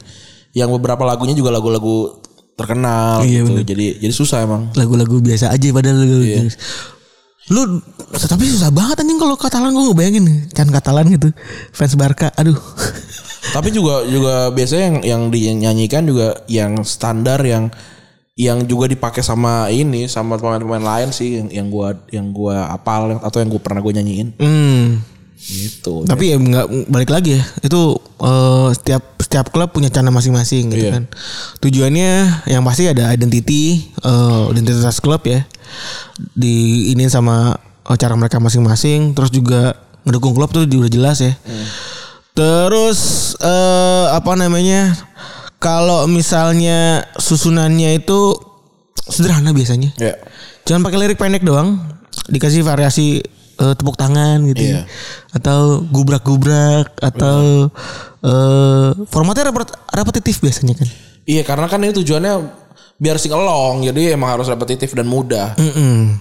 Yang 0.55 0.69
beberapa 0.75 1.05
lagunya 1.05 1.33
juga 1.33 1.49
lagu-lagu 1.51 2.21
terkenal 2.53 3.23
Iya, 3.23 3.45
gitu. 3.45 3.53
bener. 3.55 3.65
Jadi 3.65 3.85
jadi 3.99 4.15
susah 4.15 4.39
emang. 4.43 4.73
lagu-lagu 4.75 5.19
biasa 5.19 5.49
aja 5.49 5.69
padahal 5.71 5.99
lagu 5.99 6.19
Iya. 6.21 6.49
Lu 7.49 7.81
tapi 8.13 8.45
susah 8.45 8.69
banget 8.69 9.01
anjing 9.01 9.17
kalau 9.17 9.37
Katalan 9.37 9.73
gue 9.73 9.85
ngebayangin 9.93 10.25
Chan 10.53 10.69
Katalan 10.69 11.09
gitu 11.09 11.29
fans 11.73 11.95
Barca 11.97 12.29
aduh. 12.37 12.57
Tapi 13.49 13.73
juga 13.73 14.05
juga 14.05 14.53
biasanya 14.53 14.85
yang 14.85 14.99
yang 15.01 15.23
dinyanyikan 15.33 16.05
juga 16.05 16.45
yang 16.51 16.85
standar 16.85 17.41
yang 17.47 17.73
yang 18.39 18.63
juga 18.71 18.87
dipakai 18.87 19.25
sama 19.25 19.67
ini 19.73 20.07
sama 20.07 20.39
pemain-pemain 20.39 20.85
lain 20.85 21.11
sih 21.11 21.43
yang 21.43 21.49
yang 21.51 21.67
gua 21.73 21.89
yang 22.13 22.31
gua 22.31 22.71
apal 22.71 23.19
atau 23.19 23.39
yang 23.43 23.51
gua 23.51 23.63
pernah 23.63 23.81
gua 23.83 23.93
nyanyiin. 23.99 24.39
Hmm. 24.39 25.03
Gitu. 25.39 26.03
tapi 26.03 26.31
ya 26.31 26.37
nggak 26.37 26.67
balik 26.87 27.09
lagi 27.09 27.39
ya 27.39 27.43
itu 27.63 27.81
eh, 28.19 28.69
setiap 28.75 29.03
setiap 29.19 29.47
klub 29.49 29.71
punya 29.71 29.87
cara 29.87 30.09
masing-masing 30.09 30.67
gitu 30.69 30.85
Iya. 30.85 30.93
kan 30.99 31.05
tujuannya 31.59 32.11
yang 32.47 32.63
pasti 32.63 32.87
ada 32.87 33.09
identity 33.11 33.87
eh, 33.99 34.43
identitas 34.51 34.99
klub 34.99 35.23
ya 35.23 35.47
di 36.35 36.55
ini 36.91 37.07
sama 37.07 37.55
eh, 37.87 37.97
cara 37.97 38.13
mereka 38.13 38.37
masing-masing 38.39 39.15
terus 39.15 39.31
juga 39.31 39.79
ngedukung 40.03 40.33
klub 40.33 40.51
tuh 40.51 40.65
udah 40.65 40.89
jelas 40.89 41.21
ya 41.21 41.33
terus 42.35 43.33
eh, 43.39 44.07
apa 44.11 44.35
namanya 44.35 44.95
kalau 45.59 46.07
misalnya 46.07 47.03
susunannya 47.15 47.99
itu 47.99 48.35
sederhana 49.03 49.51
biasanya 49.51 49.91
Ya. 49.97 50.15
Jangan 50.63 50.85
pakai 50.85 50.99
lirik 51.01 51.17
pendek 51.17 51.41
doang, 51.41 51.81
dikasih 52.29 52.61
variasi 52.61 53.25
eh, 53.59 53.75
tepuk 53.75 53.95
tangan 53.95 54.43
gitu, 54.47 54.63
Iya. 54.63 54.75
ya. 54.75 54.83
atau 55.35 55.83
gubrak-gubrak, 55.85 56.95
atau 56.99 57.69
eh, 58.21 58.89
formatnya 59.07 59.51
repet- 59.51 59.77
repetitif 59.91 60.39
biasanya 60.39 60.75
kan. 60.75 60.89
Iya 61.23 61.43
karena 61.43 61.67
kan 61.67 61.79
ini 61.79 61.93
tujuannya 61.93 62.35
biar 62.99 63.15
sing 63.15 63.31
along 63.31 63.85
jadi 63.85 64.17
emang 64.17 64.35
harus 64.35 64.49
repetitif 64.49 64.91
dan 64.91 65.07
mudah. 65.07 65.55
Mm-mm. 65.55 66.19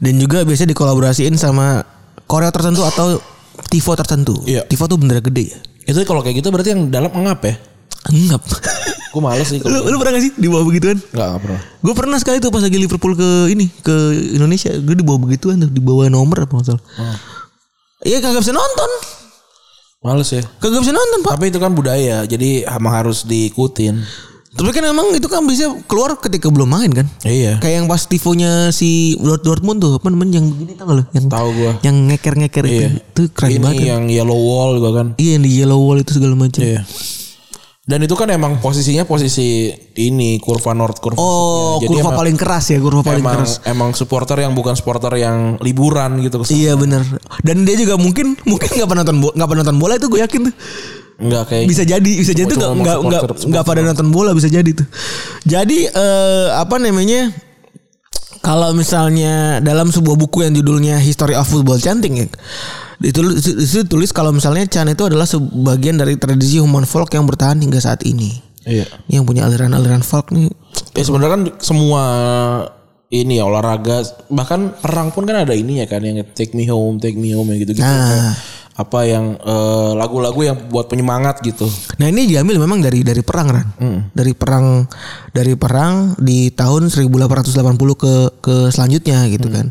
Dan 0.00 0.14
juga 0.16 0.42
biasanya 0.42 0.72
dikolaborasiin 0.72 1.36
sama 1.36 1.84
Korea 2.24 2.50
tertentu 2.50 2.82
atau 2.82 3.18
Tivo 3.60 3.92
tertentu. 3.92 4.34
Iya. 4.48 4.64
Tivo 4.64 4.88
tuh 4.88 4.96
bener 4.96 5.20
gede 5.20 5.52
ya. 5.52 5.58
Itu 5.84 6.00
kalau 6.02 6.24
kayak 6.24 6.40
gitu 6.40 6.48
berarti 6.48 6.72
yang 6.72 6.88
dalam 6.88 7.12
ngap 7.12 7.44
ya? 7.44 7.54
Enggak. 8.08 8.40
Gue 9.10 9.18
males 9.20 9.42
sih 9.44 9.58
lu, 9.58 9.78
lu 9.84 9.96
pernah 9.96 10.14
gak 10.14 10.22
sih 10.22 10.32
dibawa 10.34 10.62
begituan? 10.62 10.94
Enggak, 10.96 11.26
enggak 11.26 11.42
pernah. 11.42 11.60
Gue 11.80 11.94
pernah 11.94 12.16
sekali 12.16 12.38
tuh 12.38 12.48
pas 12.48 12.62
lagi 12.62 12.78
Liverpool 12.78 13.12
ke 13.12 13.28
ini 13.48 13.66
ke 13.80 13.94
Indonesia, 14.32 14.70
gue 14.70 14.94
dibawa 14.94 15.18
begituan 15.18 15.58
tuh, 15.58 15.68
dibawa 15.68 16.06
nomor 16.06 16.46
apa 16.46 16.52
nggak 16.52 16.66
salah. 16.68 16.82
Iya 18.00 18.18
kagak 18.18 18.40
bisa 18.40 18.50
nonton, 18.50 18.90
Males 20.00 20.30
ya. 20.30 20.40
kagak 20.56 20.80
bisa 20.80 20.90
nonton 20.90 21.18
pak. 21.20 21.32
Tapi 21.34 21.46
itu 21.48 21.58
kan 21.58 21.70
budaya, 21.70 22.24
jadi 22.24 22.64
emang 22.64 22.94
harus 22.96 23.22
diikutin. 23.24 24.00
Tapi 24.50 24.66
kan 24.70 24.82
emang 24.82 25.10
itu 25.12 25.26
kan 25.26 25.46
bisa 25.46 25.70
keluar 25.86 26.14
ketika 26.16 26.50
belum 26.50 26.66
main 26.66 26.90
kan. 26.90 27.06
Iya. 27.22 27.58
Kayak 27.58 27.74
yang 27.76 27.86
pas 27.86 28.02
tifonya 28.02 28.70
si 28.70 29.14
Dort- 29.16 29.42
Dortmund 29.42 29.78
tuh 29.78 29.94
apa 29.94 30.10
namanya 30.10 30.38
yang 30.38 30.50
begini 30.50 30.74
tau 30.74 30.86
gak 30.86 30.96
lu? 30.98 31.04
Yang 31.14 31.26
Tahu 31.30 31.48
gua. 31.54 31.72
yang 31.82 31.96
ngeker-ngeker 32.10 32.64
itu. 32.64 32.74
Iya. 32.74 32.88
Itu 32.98 33.22
keren 33.30 33.50
Ini 33.50 33.58
banget. 33.60 33.78
kan. 33.78 33.86
yang 33.86 34.02
yellow 34.06 34.34
wall 34.36 34.70
juga 34.74 34.90
kan. 34.96 35.06
Iya 35.16 35.30
yang 35.34 35.44
di 35.44 35.50
yellow 35.54 35.78
wall 35.78 35.98
itu 35.98 36.10
segala 36.10 36.34
macam. 36.34 36.60
Iya. 36.62 36.82
Dan 37.90 38.06
itu 38.06 38.14
kan 38.14 38.30
emang 38.30 38.62
posisinya 38.62 39.02
posisi 39.02 39.66
ini 39.98 40.38
kurva 40.38 40.70
north 40.70 41.02
kurva 41.02 41.18
Oh. 41.18 41.82
Jadi 41.82 41.90
kurva 41.90 42.14
emang- 42.14 42.18
paling 42.22 42.36
keras 42.38 42.70
ya, 42.70 42.78
kurva 42.78 43.02
paling 43.02 43.18
emang 43.18 43.42
keras. 43.42 43.58
emang 43.66 43.90
supporter 43.92 44.38
yang 44.38 44.54
bukan 44.54 44.78
supporter 44.78 45.10
yang 45.18 45.58
liburan 45.58 46.22
gitu 46.22 46.38
ke 46.38 46.44
sana. 46.46 46.54
Iya 46.54 46.72
benar. 46.78 47.02
Dan 47.42 47.66
dia 47.66 47.74
juga 47.74 47.98
mungkin 47.98 48.38
mungkin 48.46 48.68
nggak 48.70 48.86
pernah 48.86 49.02
nonton 49.02 49.34
nggak 49.34 49.48
pernah 49.50 49.62
nonton 49.66 49.78
bola 49.78 49.98
itu 49.98 50.06
gue 50.06 50.22
yakin 50.22 50.40
tuh. 50.46 50.54
Enggak 51.20 51.52
kayak 51.52 51.66
Bisa 51.66 51.82
jadi, 51.84 52.12
bisa 52.16 52.32
jadi 52.32 52.48
tuh 52.48 52.56
nggak 52.56 52.96
nggak 53.02 53.22
nggak 53.44 53.64
pada 53.66 53.80
nonton 53.82 54.08
bola 54.08 54.30
bisa 54.32 54.46
jadi 54.46 54.70
tuh. 54.70 54.86
Jadi 55.44 55.84
eh, 55.84 56.48
apa 56.54 56.78
namanya? 56.78 57.28
Kalau 58.40 58.72
misalnya 58.72 59.60
dalam 59.60 59.92
sebuah 59.92 60.16
buku 60.16 60.40
yang 60.40 60.56
judulnya 60.56 60.96
History 60.96 61.36
of 61.36 61.44
Football 61.44 61.76
Chanting 61.76 62.14
ya, 62.16 62.26
itu 63.00 63.20
itu 63.40 63.80
tulis 63.88 64.12
kalau 64.12 64.28
misalnya 64.28 64.68
Chan 64.68 64.84
itu 64.92 65.08
adalah 65.08 65.24
sebagian 65.24 65.96
dari 65.96 66.20
tradisi 66.20 66.60
human 66.60 66.84
folk 66.84 67.08
yang 67.16 67.24
bertahan 67.24 67.56
hingga 67.56 67.80
saat 67.80 68.04
ini. 68.04 68.36
Iya. 68.68 68.84
Yang 69.08 69.24
punya 69.24 69.48
aliran-aliran 69.48 70.04
folk 70.04 70.28
nih. 70.36 70.52
Ya 70.92 71.02
sebenarnya 71.02 71.32
kan 71.32 71.42
semua 71.64 72.04
ini 73.10 73.40
ya 73.40 73.48
olahraga 73.48 74.04
bahkan 74.30 74.76
perang 74.78 75.10
pun 75.10 75.24
kan 75.24 75.42
ada 75.42 75.56
ininya 75.56 75.88
kan 75.88 76.04
yang 76.04 76.20
take 76.36 76.52
me 76.52 76.68
home, 76.68 77.00
take 77.00 77.16
me 77.16 77.32
home 77.32 77.48
ya 77.50 77.56
gitu-gitu. 77.64 77.82
Nah. 77.82 77.96
Kayak 78.04 78.32
apa 78.80 79.00
yang 79.04 79.36
eh, 79.36 79.92
lagu-lagu 79.92 80.40
yang 80.40 80.56
buat 80.72 80.88
penyemangat 80.88 81.44
gitu. 81.44 81.68
Nah 82.00 82.08
ini 82.08 82.24
diambil 82.24 82.56
memang 82.56 82.80
dari 82.80 83.04
dari 83.04 83.20
perang 83.20 83.48
kan, 83.52 83.66
dari 84.16 84.32
perang 84.32 84.88
dari 85.36 85.52
perang 85.52 86.16
di 86.16 86.48
tahun 86.48 86.88
1880 86.88 87.44
ke 87.96 88.14
ke 88.40 88.56
selanjutnya 88.72 89.28
gitu 89.28 89.52
kan. 89.52 89.68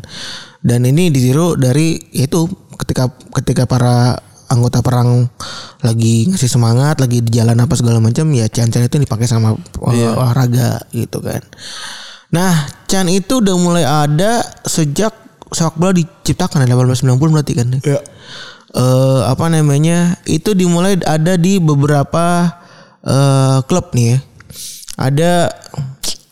Dan 0.62 0.86
ini 0.86 1.10
ditiru 1.10 1.58
dari 1.58 1.98
itu 2.14 2.69
ketika 2.80 3.12
ketika 3.40 3.64
para 3.64 4.16
anggota 4.48 4.82
perang 4.82 5.30
lagi 5.80 6.26
ngasih 6.26 6.50
semangat, 6.50 6.98
lagi 6.98 7.22
di 7.22 7.30
jalan 7.30 7.54
apa 7.54 7.78
segala 7.78 8.02
macam 8.02 8.26
ya 8.34 8.50
Chan-Chan 8.50 8.82
itu 8.82 8.98
dipakai 8.98 9.24
sama 9.24 9.54
olah- 9.78 10.16
olahraga 10.18 10.82
gitu 10.90 11.22
kan. 11.22 11.38
Nah, 12.30 12.52
Chan 12.86 13.06
itu 13.06 13.38
udah 13.38 13.54
mulai 13.54 13.84
ada 13.86 14.42
sejak 14.62 15.14
sepak 15.50 15.74
bola 15.74 15.94
diciptakan 15.94 16.62
ya 16.62 16.74
1890 16.74 17.30
berarti 17.30 17.52
kan. 17.54 17.68
Iya. 17.78 18.00
eh 18.70 19.20
apa 19.26 19.50
namanya 19.50 20.14
itu 20.22 20.54
dimulai 20.54 20.94
ada 21.02 21.34
di 21.34 21.58
beberapa 21.58 22.54
eh 23.02 23.58
klub 23.66 23.90
nih 23.90 24.14
ya 24.14 24.18
ada 24.94 25.32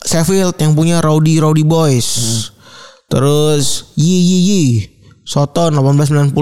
Sheffield 0.07 0.55
yang 0.57 0.79
punya 0.79 1.03
Rowdy 1.03 1.43
Rowdy 1.43 1.67
Boys 1.67 2.07
terus 3.07 3.91
Yi 3.99 4.07
Yi 4.23 4.39
Yi 4.39 4.65
Soton 5.29 5.77
1890 5.77 6.33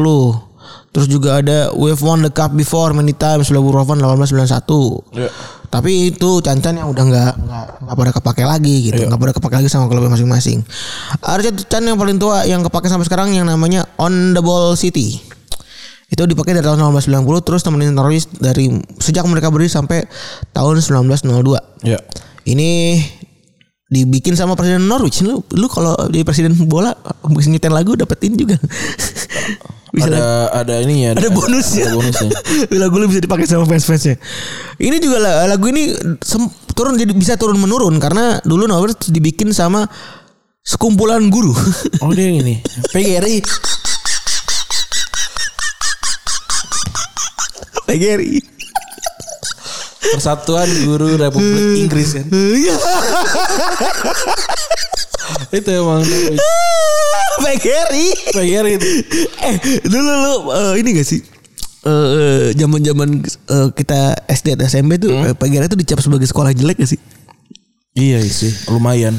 terus 0.94 1.06
juga 1.06 1.42
ada 1.42 1.74
We've 1.74 1.98
won 1.98 2.22
the 2.22 2.30
cup 2.30 2.54
before 2.54 2.94
many 2.94 3.12
times 3.12 3.50
Blackburn 3.50 3.98
1891 3.98 5.10
Iya. 5.12 5.28
tapi 5.66 6.08
itu 6.08 6.38
Chan-Chan 6.38 6.78
yang 6.78 6.88
udah 6.88 7.04
nggak 7.04 7.32
nggak 7.82 7.96
pada 7.98 8.10
kepake 8.14 8.42
lagi 8.46 8.76
gitu. 8.88 9.02
Nggak 9.02 9.18
pada 9.18 9.32
kepake 9.34 9.54
lagi 9.58 9.68
sama 9.68 9.90
klubnya 9.90 10.14
masing-masing. 10.14 10.62
Ada 11.20 11.50
Chan 11.52 11.82
yang 11.82 11.98
paling 11.98 12.16
tua 12.16 12.46
yang 12.46 12.62
kepake 12.62 12.86
sampai 12.86 13.04
sekarang 13.04 13.34
yang 13.34 13.44
namanya 13.44 13.84
On 13.98 14.32
the 14.32 14.40
Ball 14.40 14.78
City. 14.78 15.18
Itu 16.06 16.22
dipakai 16.22 16.54
dari 16.54 16.62
tahun 16.64 16.78
1990 16.94 17.26
terus 17.42 17.66
temenin 17.66 17.90
Norwich 17.92 18.30
dari 18.32 18.70
sejak 18.96 19.26
mereka 19.26 19.50
berdiri 19.50 19.68
sampai 19.68 20.06
tahun 20.54 20.78
1902 20.78 21.58
Iya. 21.82 21.98
ini 22.46 23.02
dibikin 23.86 24.34
sama 24.34 24.58
presiden 24.58 24.90
Norwich 24.90 25.22
lu 25.22 25.46
lu 25.54 25.66
kalau 25.70 25.94
jadi 26.10 26.26
presiden 26.26 26.58
bola 26.66 26.90
bisa 27.30 27.46
nyetel 27.46 27.70
lagu 27.70 27.94
dapetin 27.94 28.34
juga 28.34 28.58
bisa 29.96 30.10
ada 30.10 30.50
ada 30.52 30.74
ininya 30.82 31.14
ada 31.16 31.30
bonusnya. 31.32 31.88
Ada 31.88 31.96
bonusnya. 31.96 32.30
lagu 32.82 32.94
lu 33.00 33.06
bisa 33.08 33.22
dipakai 33.24 33.46
sama 33.48 33.64
fans-fansnya. 33.64 34.20
Ini 34.76 34.96
juga 35.00 35.22
la- 35.24 35.48
lagu 35.48 35.72
ini 35.72 35.94
turun 36.76 37.00
jadi 37.00 37.16
bisa 37.16 37.40
turun 37.40 37.56
menurun 37.56 37.96
karena 37.96 38.42
dulu 38.44 38.68
Norwich 38.68 39.08
dibikin 39.08 39.56
sama 39.56 39.88
sekumpulan 40.60 41.22
guru. 41.32 41.54
Oh 42.04 42.12
dia 42.12 42.28
yang 42.28 42.44
ini. 42.44 42.60
PGRI. 42.92 43.40
PGRI. 47.86 48.55
Persatuan 50.12 50.68
Guru 50.84 51.16
Republik 51.16 51.80
Inggris 51.80 52.14
kan. 52.14 52.26
Itu 55.50 55.68
emang 55.70 56.02
PGRI. 57.36 58.06
PGRI 58.32 58.72
itu. 58.76 58.88
Eh, 59.38 59.56
dulu 59.84 60.10
lu 60.10 60.32
eh, 60.52 60.72
ini 60.80 60.88
gak 60.96 61.06
sih? 61.06 61.20
Eh 61.86 62.50
zaman-zaman 62.54 63.22
eh, 63.22 63.68
kita 63.72 63.98
SD 64.26 64.56
atau 64.56 64.66
SMP 64.66 64.96
tuh 64.96 65.12
eh, 65.12 65.34
PGRI 65.34 65.66
itu 65.66 65.76
dicap 65.76 65.98
sebagai 66.00 66.26
sekolah 66.26 66.50
jelek 66.50 66.80
gak 66.80 66.90
sih? 66.90 67.00
Iya 67.92 68.20
sih, 68.22 68.52
lumayan. 68.68 69.16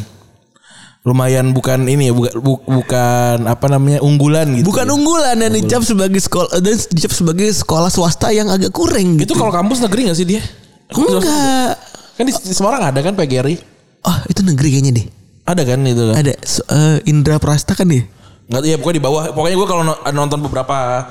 Lumayan 1.02 1.56
bukan 1.56 1.88
ini 1.88 2.12
ya, 2.12 2.14
bukan 2.14 2.34
bu- 2.38 2.60
bukan 2.62 3.48
apa 3.48 3.66
namanya 3.72 4.04
unggulan 4.04 4.60
gitu. 4.60 4.68
Bukan 4.68 4.84
unggulan 4.92 5.40
dan 5.40 5.56
dicap 5.56 5.80
sebagai 5.82 6.20
sekolah 6.20 6.60
dan 6.60 6.76
dicap 6.76 7.16
sebagai 7.16 7.48
sekolah 7.48 7.88
swasta 7.88 8.28
yang 8.30 8.52
agak 8.52 8.76
kurang 8.76 9.16
Itu 9.16 9.24
gitu. 9.24 9.34
kalau 9.40 9.56
kampus 9.56 9.80
negeri 9.80 10.12
gak 10.12 10.20
sih 10.20 10.28
dia? 10.28 10.44
Enggak. 10.92 11.72
Kan 12.18 12.24
di 12.26 12.34
di 12.34 12.54
Semarang 12.56 12.82
ada 12.82 13.00
kan 13.00 13.14
PGRI? 13.14 13.56
Oh, 14.04 14.18
itu 14.26 14.42
negeri 14.42 14.70
kayaknya 14.72 14.92
deh. 15.04 15.06
Ada 15.44 15.62
kan 15.64 15.80
itu 15.84 16.04
kan? 16.12 16.16
Ada 16.16 16.34
so- 16.44 16.68
eh, 16.68 16.98
Indra 17.08 17.38
Prasta 17.38 17.72
kan 17.72 17.88
ya? 17.88 18.04
Nggak 18.48 18.62
ya 18.64 18.76
pokoknya 18.80 18.98
di 19.00 19.04
bawah. 19.04 19.24
Pokoknya 19.32 19.56
gue 19.56 19.68
kalau 19.68 19.84
no- 19.84 20.02
nonton 20.12 20.40
beberapa 20.40 21.08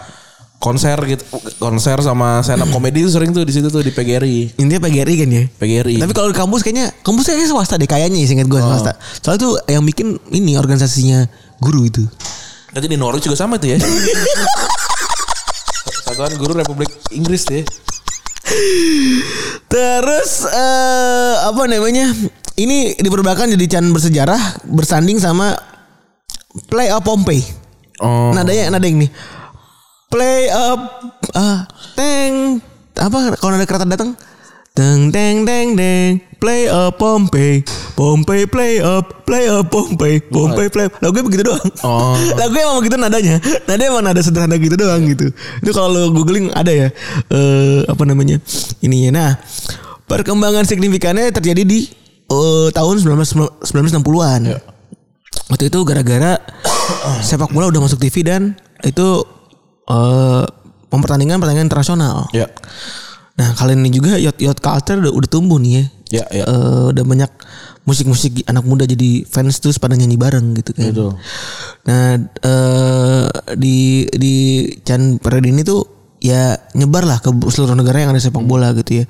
konser 0.56 0.96
gitu, 1.04 1.24
konser 1.60 2.00
sama 2.00 2.40
stand 2.40 2.64
up 2.64 2.72
comedy 2.72 3.04
itu 3.04 3.12
sering 3.12 3.28
tuh 3.30 3.44
di 3.44 3.52
situ 3.52 3.68
tuh 3.68 3.84
di 3.84 3.92
PGRI. 3.92 4.56
Intinya 4.56 4.88
PGRI 4.88 5.14
kan 5.20 5.28
ya? 5.28 5.44
PGRI. 5.52 5.96
Tapi 6.00 6.12
kalau 6.16 6.32
di 6.32 6.36
kampus 6.36 6.64
kayaknya 6.64 6.96
kampusnya 7.04 7.36
kayaknya 7.36 7.50
swasta 7.52 7.74
deh 7.76 7.84
kayaknya 7.84 8.18
ya 8.24 8.26
singkat 8.26 8.48
gue 8.48 8.56
swasta. 8.58 8.96
Soalnya 9.20 9.40
tuh 9.44 9.52
yang 9.68 9.84
bikin 9.84 10.16
ini 10.32 10.56
organisasinya 10.56 11.28
guru 11.60 11.84
itu. 11.84 12.02
Nanti 12.72 12.88
di 12.88 12.96
Norwich 12.96 13.24
juga 13.24 13.36
sama 13.36 13.60
tuh 13.60 13.72
ya. 13.72 13.78
Satuan 16.06 16.32
Guru 16.38 16.56
Republik 16.56 16.88
Inggris 17.12 17.44
deh. 17.44 17.64
Terus 19.66 20.30
eh 20.46 21.34
apa 21.46 21.62
namanya? 21.66 22.10
Ini 22.56 22.96
diperbahkan 22.96 23.52
jadi 23.52 23.66
Chan 23.68 23.84
bersejarah 23.92 24.64
bersanding 24.64 25.20
sama 25.20 25.52
Play 26.72 26.88
Up 26.88 27.04
Pompey. 27.04 27.44
Oh. 28.00 28.32
Nadanya 28.32 28.72
nada 28.72 28.86
yang 28.88 29.00
nih. 29.04 29.10
Play 30.06 30.48
up 30.48 30.80
ah 31.34 31.66
teng 31.98 32.62
apa 32.96 33.36
kalau 33.36 33.58
ada 33.58 33.66
kereta 33.68 33.84
datang 33.84 34.16
teng 34.76 35.08
teng 35.08 35.48
teng 35.48 35.72
teng 35.72 36.20
play 36.36 36.68
up 36.68 37.00
Pompey 37.00 37.64
Pompey 37.96 38.44
play 38.44 38.78
up. 38.84 39.24
Play 39.24 39.48
up 39.48 39.72
Pompey 39.72 40.20
Pompey 40.20 40.68
play 40.68 40.86
lagu 41.00 41.24
begitu 41.24 41.48
doang. 41.48 41.64
Oh. 41.80 42.12
lagu 42.40 42.52
emang 42.52 42.84
begitu 42.84 43.00
nadanya. 43.00 43.40
Nadanya 43.64 43.88
emang 43.88 44.04
nada 44.04 44.20
sederhana 44.20 44.60
gitu 44.60 44.76
doang 44.76 45.00
gitu. 45.08 45.32
Itu 45.64 45.72
kalau 45.72 45.96
lo 45.96 46.00
googling 46.12 46.52
ada 46.52 46.68
ya. 46.68 46.88
Eh 47.32 47.80
apa 47.88 48.04
namanya? 48.04 48.36
Ininya. 48.84 49.10
Nah 49.16 49.30
perkembangan 50.04 50.68
signifikannya 50.68 51.32
terjadi 51.32 51.64
di 51.64 51.88
eh, 52.28 52.68
tahun 52.70 53.00
19 53.00 53.64
1960-an 53.64 54.40
waktu 55.46 55.64
itu 55.72 55.78
gara-gara 55.82 56.38
sepak 57.26 57.50
bola 57.50 57.72
udah 57.72 57.80
masuk 57.80 57.98
TV 57.98 58.22
dan 58.22 58.54
itu 58.84 59.24
eh 59.88 60.44
mempertandingkan 60.92 61.40
pertandingan 61.40 61.66
internasional. 61.66 62.28
Ya. 62.30 62.46
Nah 63.36 63.52
kali 63.52 63.76
ini 63.76 63.92
juga 63.92 64.16
yacht 64.16 64.40
yacht 64.40 64.60
culture 64.60 64.96
udah, 64.96 65.12
udah 65.12 65.28
tumbuh 65.28 65.60
nih 65.60 65.72
ya. 65.72 65.84
Ya, 66.06 66.24
ya. 66.30 66.44
Eh, 66.46 66.84
udah 66.94 67.04
banyak 67.04 67.30
musik-musik 67.84 68.46
anak 68.46 68.64
muda 68.64 68.82
jadi 68.82 69.26
fans 69.26 69.58
terus 69.58 69.76
pada 69.76 69.94
nyanyi 69.94 70.16
bareng 70.16 70.54
gitu 70.54 70.72
kan. 70.72 70.90
Betul. 70.90 71.12
Nah 71.84 72.16
eh 72.42 73.24
di 73.54 73.76
di 74.10 74.34
Chan 74.82 75.18
periode 75.18 75.50
ini 75.50 75.62
tuh 75.62 75.84
ya 76.16 76.56
nyebar 76.72 77.04
lah 77.04 77.20
ke 77.20 77.28
seluruh 77.52 77.76
negara 77.76 78.02
yang 78.02 78.10
ada 78.10 78.22
sepak 78.22 78.42
bola 78.42 78.72
gitu 78.72 79.02
ya. 79.02 79.04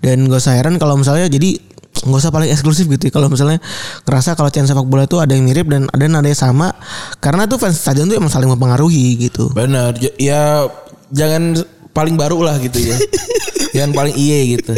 Dan 0.00 0.26
gak 0.26 0.40
usah 0.40 0.56
heran 0.56 0.80
kalau 0.80 0.96
misalnya 0.96 1.28
jadi 1.28 1.60
nggak 1.96 2.20
usah 2.20 2.32
paling 2.32 2.48
eksklusif 2.50 2.86
gitu. 2.88 3.08
ya. 3.08 3.12
Kalau 3.12 3.28
misalnya 3.28 3.58
ngerasa 4.06 4.34
kalau 4.34 4.48
channel 4.48 4.68
sepak 4.68 4.86
bola 4.86 5.04
itu 5.04 5.18
ada 5.18 5.34
yang 5.34 5.44
mirip 5.44 5.66
dan 5.66 5.90
ada 5.90 6.02
yang 6.02 6.14
ada 6.14 6.28
yang 6.28 6.38
sama, 6.38 6.72
karena 7.18 7.44
tuh 7.44 7.58
fans 7.58 7.76
stadion 7.76 8.06
tuh 8.06 8.16
emang 8.16 8.30
saling 8.30 8.48
mempengaruhi 8.48 9.16
gitu. 9.18 9.50
Benar. 9.52 9.96
J- 9.96 10.14
Ya 10.18 10.66
jangan 11.08 11.56
paling 11.96 12.20
baru 12.20 12.44
lah 12.44 12.60
gitu 12.60 12.76
ya. 12.76 12.96
jangan 13.74 13.96
paling 13.96 14.14
iye 14.20 14.60
gitu. 14.60 14.76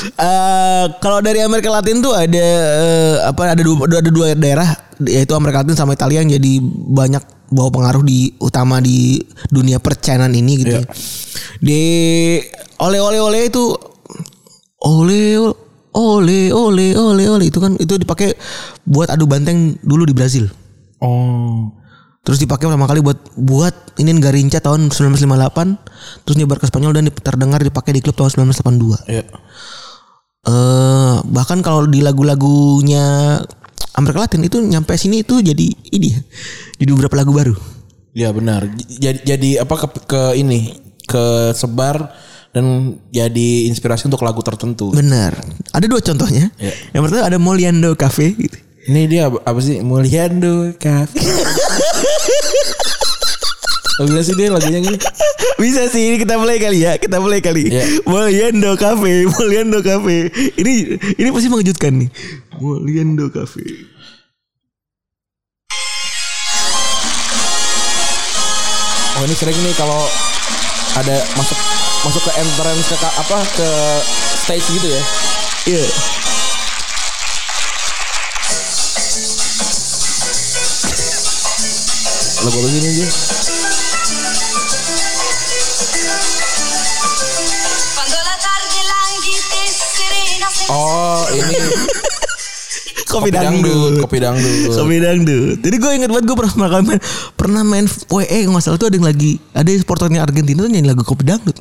Eh 0.00 0.84
kalau 1.02 1.18
dari 1.18 1.42
Amerika 1.42 1.68
Latin 1.74 1.98
tuh 1.98 2.14
ada 2.14 2.46
eh, 2.78 3.14
apa 3.26 3.52
ada 3.52 3.62
dua 3.66 3.84
ada 3.98 4.10
dua 4.10 4.38
daerah 4.38 4.70
yaitu 5.02 5.34
Amerika 5.34 5.66
Latin 5.66 5.74
sama 5.74 5.98
Italia 5.98 6.22
yang 6.22 6.30
jadi 6.30 6.52
banyak 6.94 7.50
bawa 7.50 7.68
pengaruh 7.74 8.06
di 8.06 8.30
utama 8.38 8.78
di 8.78 9.18
dunia 9.50 9.82
percenan 9.82 10.30
ini 10.30 10.52
gitu. 10.62 10.78
Iya. 10.78 10.86
ya. 10.86 10.94
Di 11.58 11.82
oleh 12.80 13.00
oleh 13.02 13.20
oleh 13.20 13.40
itu 13.50 13.74
oleh 14.80 15.36
oleh 15.90 16.44
oleh 16.54 16.90
oleh 16.94 17.26
oleh 17.26 17.46
itu 17.50 17.58
kan 17.58 17.74
itu 17.76 17.98
dipakai 17.98 18.38
buat 18.86 19.10
adu 19.10 19.26
banteng 19.26 19.76
dulu 19.82 20.06
di 20.06 20.14
Brazil. 20.14 20.46
Oh. 21.02 21.79
Terus 22.20 22.36
dipakai 22.36 22.68
pertama 22.68 22.84
kali 22.84 23.00
buat 23.00 23.16
buat 23.32 23.96
ini 23.96 24.12
Garinca 24.20 24.60
tahun 24.60 24.92
1958 24.92 26.24
terus 26.28 26.36
nyebar 26.36 26.60
ke 26.60 26.68
Spanyol 26.68 26.92
dan 26.92 27.08
terdengar 27.08 27.64
dipakai 27.64 27.96
di 27.96 28.04
klub 28.04 28.12
tahun 28.12 28.52
1982 28.52 29.08
Iya. 29.08 29.24
eh 30.40 31.16
bahkan 31.28 31.64
kalau 31.64 31.88
di 31.88 32.04
lagu-lagunya 32.04 33.36
Amerika 33.96 34.24
Latin 34.24 34.44
itu 34.44 34.60
nyampe 34.60 34.96
sini 35.00 35.24
itu 35.24 35.40
jadi 35.40 35.66
ini 35.92 36.08
ya, 36.12 36.20
jadi 36.80 36.90
beberapa 36.94 37.16
lagu 37.20 37.32
baru. 37.34 37.56
Ya 38.16 38.30
benar. 38.32 38.68
Jadi 38.88 39.20
jadi 39.26 39.50
apa 39.60 39.74
ke, 39.76 39.86
ke 40.08 40.22
ini 40.38 40.76
ke 41.04 41.52
sebar 41.52 42.14
dan 42.50 42.96
jadi 43.10 43.68
inspirasi 43.68 44.06
untuk 44.06 44.22
lagu 44.22 44.40
tertentu. 44.42 44.94
Benar. 44.94 45.36
Ada 45.74 45.86
dua 45.90 46.00
contohnya. 46.00 46.48
Iya. 46.56 46.74
Yang 46.96 47.02
pertama 47.06 47.22
ada 47.26 47.38
Moliando 47.38 47.90
Cafe 47.98 48.32
gitu. 48.38 48.58
Ini 48.88 49.00
dia 49.10 49.28
apa, 49.28 49.58
sih? 49.60 49.84
Mulyando 49.84 50.72
Cafe. 50.80 51.20
Oh, 54.00 54.08
gila 54.08 54.24
sih 54.24 54.32
dia 54.32 54.48
lagunya 54.48 54.80
gini. 54.80 54.96
Bisa 55.60 55.84
sih 55.92 56.08
ini 56.08 56.16
kita 56.16 56.40
mulai 56.40 56.56
kali 56.56 56.88
ya, 56.88 56.96
kita 56.96 57.20
mulai 57.20 57.44
kali. 57.44 57.68
Iya. 57.68 58.00
Moliando 58.08 58.72
Cafe, 58.80 59.28
Moliando 59.28 59.84
Cafe. 59.84 60.32
Ini 60.56 60.72
ini 61.20 61.28
pasti 61.28 61.52
mengejutkan 61.52 62.00
nih. 62.00 62.08
Moliando 62.56 63.28
Cafe. 63.28 63.60
Oh 69.20 69.22
ini 69.28 69.36
sering 69.36 69.58
nih 69.68 69.76
kalau 69.76 70.08
ada 70.96 71.20
masuk 71.36 71.60
masuk 72.08 72.24
ke 72.24 72.32
entrance 72.40 72.88
ke 72.88 72.96
apa 73.04 73.38
ke 73.52 73.68
stage 74.48 74.64
gitu 74.80 74.88
ya. 74.88 75.02
Iya. 75.76 75.84
Lagu 82.48 82.56
apa 82.56 82.68
sih 82.72 82.80
ini 82.80 82.90
dia? 82.96 83.08
Oh 90.70 91.26
ini 91.34 91.56
Kopi, 93.10 93.26
Kopi 93.26 93.30
dangdut. 93.34 93.92
kopi 94.06 94.18
dangdut. 94.22 94.70
Kopi 94.70 94.96
dangdut. 95.02 95.58
Jadi 95.66 95.76
gue 95.82 95.90
inget 95.98 96.10
banget 96.14 96.30
gue 96.30 96.36
pernah 96.38 96.54
pernah 96.54 96.78
main 96.86 97.00
pernah 97.34 97.62
main 97.66 97.86
WE 98.06 98.38
nggak 98.46 98.62
salah 98.62 98.78
tuh 98.78 98.86
ada 98.86 98.94
yang 98.94 99.08
lagi 99.10 99.42
ada 99.50 99.66
supporternya 99.74 100.22
Argentina 100.22 100.62
tuh 100.62 100.70
nyanyi 100.70 100.86
lagu 100.86 101.02
kopi 101.02 101.26
dangdut. 101.26 101.58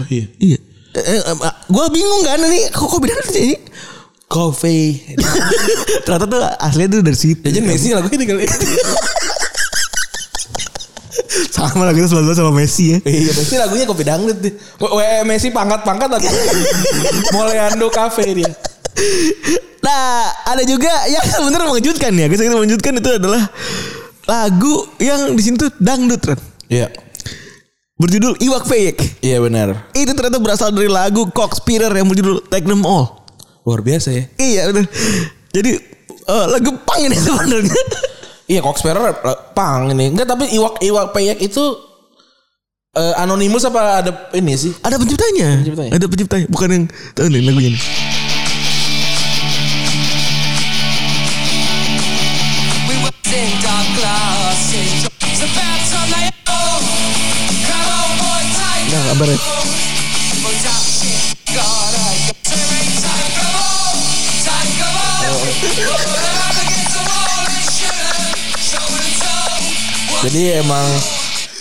Oh 0.00 0.06
iya. 0.08 0.24
Iya. 0.40 0.58
Eh, 0.96 1.20
eh, 1.20 1.36
gue 1.68 1.86
bingung 1.92 2.22
kan 2.24 2.40
ini 2.40 2.72
kok 2.72 2.88
kopi 2.88 3.04
dangdut 3.04 3.28
nyanyi? 3.36 3.56
Coffee. 4.28 5.16
Ternyata 6.08 6.24
tuh 6.24 6.40
aslinya 6.40 6.88
tuh 6.88 7.00
dari 7.04 7.18
situ. 7.20 7.44
Jajan 7.44 7.64
Messi 7.68 7.92
lagu 7.92 8.08
ini 8.08 8.24
kali. 8.24 8.44
sama 11.66 11.90
lagi 11.90 11.98
itu 11.98 12.08
selalu 12.14 12.36
sama 12.38 12.52
Messi 12.54 12.94
ya. 12.94 12.98
Iya, 13.02 13.32
Messi 13.34 13.54
lagunya 13.58 13.84
kopi 13.88 14.06
dangdut 14.06 14.38
deh. 14.38 14.54
W 14.78 15.00
Messi 15.26 15.50
pangkat-pangkat 15.50 16.08
lagi. 16.08 16.28
Moleando 17.34 17.90
Cafe 17.90 18.30
dia. 18.30 18.50
Nah, 19.82 20.28
ada 20.46 20.62
juga 20.62 20.90
yang 21.10 21.24
sebenarnya 21.34 21.66
mengejutkan 21.66 22.12
ya. 22.14 22.26
Kisah 22.30 22.44
yang 22.46 22.60
mengejutkan 22.60 22.92
itu 22.98 23.10
adalah 23.16 23.42
lagu 24.28 24.74
yang 25.00 25.32
di 25.34 25.42
sini 25.42 25.56
tuh 25.56 25.72
dangdut 25.80 26.22
kan. 26.22 26.38
Iya. 26.68 26.92
Berjudul 27.98 28.38
Iwak 28.38 28.64
Peyek. 28.70 28.96
Iya 29.24 29.42
benar. 29.42 29.90
Itu 29.90 30.14
ternyata 30.14 30.38
berasal 30.38 30.70
dari 30.70 30.86
lagu 30.86 31.26
Cockspirer 31.34 31.90
yang 31.90 32.06
berjudul 32.06 32.46
Take 32.46 32.68
Them 32.68 32.86
All. 32.86 33.26
Luar 33.66 33.82
biasa 33.82 34.14
ya. 34.14 34.24
Iya 34.38 34.62
benar. 34.70 34.86
Jadi 35.50 35.70
eh, 36.06 36.46
lagu 36.46 36.70
pang 36.86 37.02
ini 37.02 37.16
sebenarnya. 37.18 37.74
Iya, 38.48 38.64
Coxperer 38.64 39.12
pang 39.52 39.92
ini. 39.92 40.08
Enggak, 40.08 40.32
tapi 40.32 40.48
iwak 40.56 40.80
iwak 40.80 41.12
peyek 41.12 41.36
itu 41.44 41.60
eh, 42.96 43.14
anonimus 43.20 43.68
apa 43.68 44.00
ada 44.00 44.10
ini 44.32 44.56
sih? 44.56 44.72
Ada 44.80 44.96
penciptanya. 44.96 45.60
Penciptanya. 45.60 45.92
Ada 45.92 46.06
penciptanya. 46.08 46.46
Bukan 46.48 46.68
yang 46.72 46.84
tahu 47.12 47.28
nih 47.28 47.44
lagunya 47.44 47.76
nih. 47.76 47.84
Were 59.18 59.57
Jadi 70.18 70.42
emang 70.58 70.86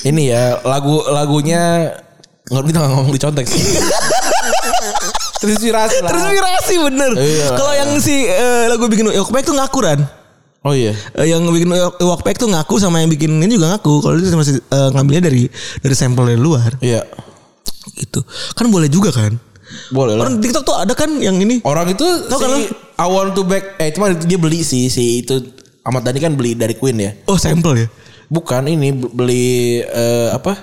ini 0.01 0.33
ya 0.33 0.57
lagu 0.65 1.05
lagunya 1.09 1.93
nggak 2.47 2.63
kita 2.65 2.77
nggak 2.79 2.91
ngomong 2.95 3.13
di 3.13 3.21
contek 3.21 3.45
sih. 3.45 3.61
Terinspirasi 5.37 6.01
lah. 6.01 6.09
Terinspirasi 6.09 6.73
bener. 6.81 7.11
Iya. 7.13 7.47
Kalau 7.53 7.73
yang 7.77 7.89
si 8.01 8.25
eh, 8.25 8.65
lagu 8.65 8.89
bikin 8.89 9.05
Peyek 9.05 9.45
tuh 9.45 9.53
ngaku 9.53 9.79
kan. 9.85 9.99
Oh 10.65 10.73
iya. 10.73 10.97
Eh, 11.13 11.29
yang 11.29 11.45
bikin 11.45 11.69
Peyek 12.25 12.37
tuh 12.41 12.49
ngaku 12.49 12.81
sama 12.81 13.05
yang 13.05 13.11
bikin 13.13 13.37
ini 13.37 13.53
juga 13.53 13.77
ngaku. 13.77 14.01
Kalau 14.01 14.15
itu 14.17 14.33
masih 14.33 14.55
eh, 14.57 14.89
ngambilnya 14.97 15.29
dari 15.29 15.45
dari 15.77 15.95
sampel 15.95 16.33
dari 16.33 16.41
luar 16.41 16.73
Iya. 16.81 17.05
gitu. 17.93 18.25
Kan 18.57 18.73
boleh 18.73 18.89
juga 18.89 19.13
kan. 19.13 19.37
Boleh 19.93 20.17
lah. 20.17 20.25
Orang 20.25 20.41
TikTok 20.41 20.63
tuh 20.65 20.73
ada 20.73 20.97
kan 20.97 21.13
yang 21.21 21.37
ini. 21.37 21.61
Orang 21.61 21.85
itu 21.93 22.03
Tau 22.25 22.41
si 22.41 22.45
kan? 22.49 22.61
I 22.97 23.05
want 23.05 23.37
to 23.37 23.45
back 23.45 23.77
eh 23.77 23.93
cuma 23.93 24.09
dia 24.09 24.39
beli 24.41 24.65
sih 24.65 24.89
si 24.89 25.21
itu 25.21 25.37
Ahmad 25.85 26.01
Dhani 26.01 26.17
kan 26.17 26.33
beli 26.33 26.57
dari 26.57 26.73
Queen 26.73 26.97
ya. 26.97 27.11
Oh 27.29 27.37
sampel 27.37 27.85
ya. 27.85 27.87
Bukan 28.27 28.67
ini 28.67 28.91
beli 28.91 29.79
eh, 29.81 30.29
apa? 30.31 30.55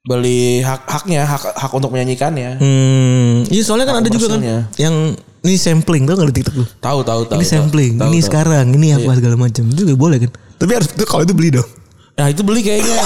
Beli 0.00 0.64
hak 0.64 0.88
haknya 0.88 1.22
hak 1.28 1.42
hak 1.54 1.72
untuk 1.76 1.92
menyanyikannya. 1.92 2.56
Hmm, 2.56 3.44
iya 3.46 3.62
soalnya 3.62 3.86
kan 3.86 4.00
ada 4.00 4.08
juga 4.08 4.32
kan 4.32 4.40
yang 4.80 5.12
ini 5.40 5.56
sampling 5.56 6.08
tau 6.08 6.16
nggak 6.16 6.28
di 6.32 6.36
TikTok 6.40 6.54
tuh? 6.56 6.68
Tahu 6.80 6.98
tahu 7.04 7.20
tahu. 7.28 7.38
ini 7.40 7.46
tahu. 7.46 7.54
sampling, 7.56 7.92
Tahu, 7.96 8.08
ini 8.08 8.18
tahu. 8.18 8.26
sekarang, 8.28 8.66
ini 8.76 8.86
apa 8.92 9.10
segala 9.16 9.36
macam. 9.36 9.62
Itu 9.70 9.84
juga 9.84 9.94
boleh 9.96 10.18
kan? 10.24 10.30
Tapi 10.56 10.70
harus 10.76 10.88
itu 10.88 11.04
kalau 11.04 11.22
itu 11.24 11.32
beli 11.36 11.50
dong. 11.56 11.68
Nah 12.16 12.26
itu 12.28 12.42
beli 12.44 12.60
kayaknya. 12.60 12.96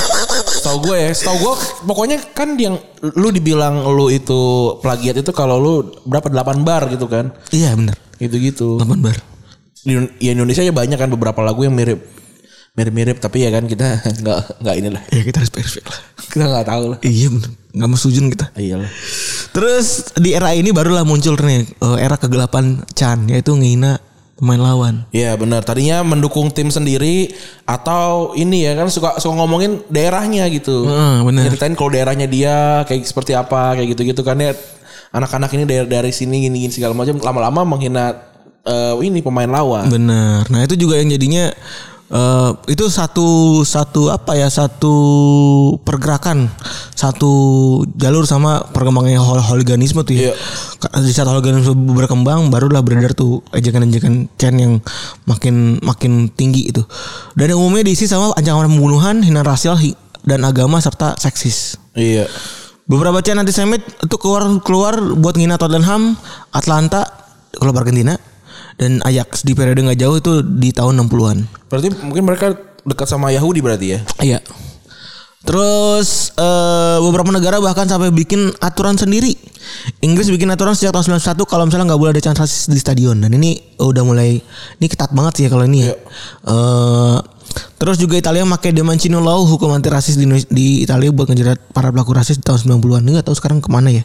Tahu 0.65 0.77
gue 0.83 0.97
ya. 0.97 1.11
Tahu 1.13 1.37
gue 1.39 1.55
pokoknya 1.87 2.17
kan 2.35 2.59
yang 2.59 2.75
lu 3.15 3.29
dibilang 3.31 3.87
lu 3.91 4.11
itu 4.11 4.41
plagiat 4.81 5.23
itu 5.23 5.31
kalau 5.31 5.59
lu 5.63 5.75
berapa 6.03 6.27
8 6.27 6.63
bar 6.67 6.91
gitu 6.91 7.07
kan. 7.07 7.31
Iya 7.51 7.75
benar. 7.75 7.95
Gitu-gitu. 8.19 8.79
8 8.83 8.99
bar. 8.99 9.15
Di 9.85 9.95
ya 10.19 10.33
Indonesia 10.33 10.63
ya 10.63 10.73
banyak 10.73 10.97
kan 10.97 11.11
beberapa 11.11 11.43
lagu 11.43 11.63
yang 11.63 11.75
mirip 11.77 12.01
mirip-mirip 12.75 13.23
tapi 13.23 13.47
ya 13.47 13.55
kan 13.55 13.71
kita 13.71 14.03
nggak 14.23 14.39
nggak 14.61 14.75
inilah. 14.83 15.03
Ya 15.15 15.23
kita 15.23 15.41
harus 15.43 15.53
perfect 15.55 15.87
lah. 15.87 16.01
Kita 16.27 16.45
nggak 16.51 16.67
tahu 16.67 16.85
lah. 16.95 16.99
Iya 17.07 17.27
benar. 17.31 17.51
Nggak 17.75 17.89
mau 17.89 17.99
setuju 17.99 18.19
kita. 18.35 18.47
Iyalah. 18.59 18.91
Terus 19.55 19.87
di 20.19 20.31
era 20.35 20.51
ini 20.55 20.75
barulah 20.75 21.07
muncul 21.07 21.39
nih 21.39 21.63
eh, 21.71 21.99
era 22.03 22.19
kegelapan 22.19 22.83
Chan 22.99 23.31
yaitu 23.31 23.55
ngehina 23.55 24.03
pemain 24.35 24.59
lawan. 24.59 25.07
Iya 25.15 25.39
benar. 25.39 25.63
Tadinya 25.63 26.03
mendukung 26.03 26.51
tim 26.51 26.67
sendiri 26.67 27.31
atau 27.63 28.35
ini 28.35 28.67
ya 28.67 28.75
kan 28.75 28.91
suka 28.91 29.23
suka 29.23 29.35
ngomongin 29.39 29.87
daerahnya 29.87 30.51
gitu. 30.51 30.91
Heeh, 30.91 31.23
benar. 31.23 31.43
Ceritain 31.47 31.75
kalau 31.79 31.91
daerahnya 31.95 32.27
dia 32.27 32.83
kayak 32.91 33.07
seperti 33.07 33.39
apa 33.39 33.79
kayak 33.79 33.95
gitu-gitu 33.95 34.27
kan 34.27 34.35
ya. 34.43 34.51
Anak-anak 35.15 35.55
ini 35.55 35.63
dari 35.63 35.87
dari 35.87 36.11
sini 36.11 36.43
gini, 36.43 36.67
gini 36.67 36.75
segala 36.75 36.91
macam 36.91 37.23
lama-lama 37.23 37.63
menghina 37.63 38.19
eh, 38.67 38.95
ini 39.07 39.23
pemain 39.23 39.47
lawan. 39.47 39.87
Benar. 39.87 40.51
Nah 40.51 40.67
itu 40.67 40.75
juga 40.75 40.99
yang 40.99 41.15
jadinya 41.15 41.55
eh, 42.15 42.51
itu 42.71 42.87
satu 42.87 43.27
satu 43.67 44.15
apa 44.15 44.39
ya 44.39 44.47
satu 44.47 44.95
pergerakan 45.83 46.47
satu 46.95 47.33
jalur 47.99 48.25
sama 48.25 48.63
perkembangan 48.71 49.19
hol 49.19 49.43
hooliganisme 49.43 50.07
tuh 50.07 50.15
ya. 50.15 50.33
Ka- 50.79 50.95
Di 51.03 51.11
saat 51.11 51.27
hooliganisme 51.27 51.75
berkembang 51.75 52.49
barulah 52.49 52.81
beredar 52.81 53.13
tuh 53.13 53.43
ejekan-ejekan 53.51 54.31
Chen 54.39 54.55
yang 54.57 54.79
makin 55.27 55.83
makin 55.83 56.31
tinggi 56.31 56.71
itu. 56.71 56.87
Dan 57.35 57.53
yang 57.53 57.61
umumnya 57.61 57.85
diisi 57.85 58.07
sama 58.07 58.31
ancaman 58.39 58.71
pembunuhan, 58.71 59.21
hina 59.21 59.43
rasial 59.43 59.77
dan 60.25 60.41
agama 60.47 60.79
serta 60.81 61.19
seksis. 61.19 61.77
Iya. 61.93 62.31
Beberapa 62.85 63.25
channel 63.25 63.45
antisemit 63.49 63.81
itu 63.81 64.17
keluar 64.21 64.45
keluar 64.61 64.97
buat 65.17 65.37
ngina 65.37 65.57
Tottenham, 65.57 66.17
Atlanta, 66.53 67.09
klub 67.57 67.73
Argentina 67.77 68.17
dan 68.79 69.01
Ajax 69.07 69.47
di 69.47 69.53
periode 69.55 69.81
nggak 69.83 70.01
jauh 70.01 70.17
itu 70.19 70.33
di 70.43 70.71
tahun 70.75 71.07
60-an. 71.07 71.39
Berarti 71.71 71.89
mungkin 72.03 72.25
mereka 72.27 72.55
dekat 72.85 73.09
sama 73.09 73.33
Yahudi 73.33 73.61
berarti 73.65 73.87
ya? 73.97 74.01
Iya. 74.21 74.39
Terus 75.45 76.33
eh, 76.41 76.97
beberapa 77.05 77.29
negara 77.29 77.61
bahkan 77.61 77.85
sampai 77.85 78.09
bikin 78.09 78.49
aturan 78.65 78.97
sendiri. 78.97 79.37
Inggris 80.01 80.33
bikin 80.33 80.49
aturan 80.49 80.73
sejak 80.73 80.97
tahun 80.97 81.21
91 81.21 81.45
kalau 81.45 81.65
misalnya 81.69 81.93
nggak 81.93 82.01
boleh 82.01 82.13
ada 82.17 82.33
rasis 82.33 82.69
di 82.69 82.81
stadion 82.81 83.17
dan 83.21 83.33
ini 83.33 83.77
udah 83.81 84.05
mulai 84.05 84.41
ini 84.81 84.87
ketat 84.89 85.13
banget 85.13 85.33
sih 85.41 85.43
ya 85.45 85.51
kalau 85.53 85.69
ini 85.69 85.85
ya. 85.85 85.93
Eh, 86.49 87.17
terus 87.75 87.97
juga 87.97 88.15
Italia 88.15 88.43
pakai 88.45 88.71
The 88.71 88.83
Mancino 88.83 89.19
Law 89.19 89.45
hukum 89.45 89.71
anti 89.71 89.89
rasis 89.89 90.15
di, 90.15 90.25
di 90.49 90.67
Italia 90.81 91.11
buat 91.11 91.27
ngejerat 91.27 91.71
para 91.71 91.91
pelaku 91.91 92.15
rasis 92.15 92.39
di 92.39 92.45
tahun 92.45 92.81
90-an. 92.81 93.03
Ini 93.03 93.11
nggak 93.15 93.27
tahu 93.27 93.37
sekarang 93.37 93.59
ke 93.59 93.69
mana 93.69 93.91
ya. 93.91 94.03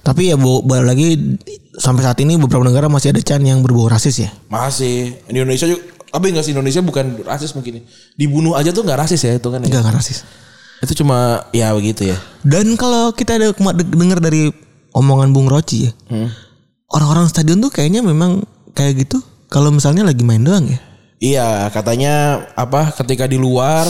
Tapi 0.00 0.28
ya 0.28 0.36
balik 0.36 0.86
lagi 0.86 1.38
sampai 1.74 2.02
saat 2.02 2.18
ini 2.20 2.36
beberapa 2.36 2.62
negara 2.62 2.86
masih 2.86 3.12
ada 3.12 3.20
chant 3.20 3.42
yang 3.42 3.60
berbau 3.60 3.88
rasis 3.88 4.22
ya. 4.22 4.30
Masih. 4.46 5.16
Di 5.24 5.36
Indonesia 5.36 5.66
juga 5.66 5.82
tapi 6.12 6.28
enggak 6.28 6.44
sih 6.44 6.52
Indonesia 6.52 6.80
bukan 6.80 7.24
rasis 7.24 7.56
mungkin. 7.56 7.80
ya. 7.80 7.82
Dibunuh 8.14 8.52
aja 8.52 8.68
tuh 8.68 8.84
nggak 8.84 9.00
rasis 9.00 9.20
ya 9.22 9.32
itu 9.34 9.48
kan 9.48 9.64
ya. 9.64 9.66
Enggak 9.66 9.80
nggak 9.88 9.96
rasis. 9.96 10.24
Itu 10.84 10.92
cuma 11.00 11.48
ya 11.50 11.72
begitu 11.72 12.10
ya. 12.10 12.18
Dan 12.44 12.76
kalau 12.76 13.14
kita 13.14 13.40
ada 13.40 13.54
de- 13.54 13.92
dengar 13.96 14.20
dari 14.20 14.52
omongan 14.92 15.32
Bung 15.32 15.48
Roci 15.48 15.88
ya, 15.88 15.92
orang-orang 16.92 17.24
stadion 17.26 17.58
tuh 17.58 17.72
kayaknya 17.72 18.04
memang 18.04 18.44
kayak 18.72 19.06
gitu. 19.06 19.24
Kalau 19.48 19.72
misalnya 19.72 20.04
lagi 20.04 20.20
main 20.20 20.40
doang 20.40 20.68
ya. 20.68 20.80
Iya, 21.22 21.70
katanya 21.70 22.42
apa 22.58 22.90
ketika 22.98 23.30
di 23.30 23.38
luar 23.38 23.86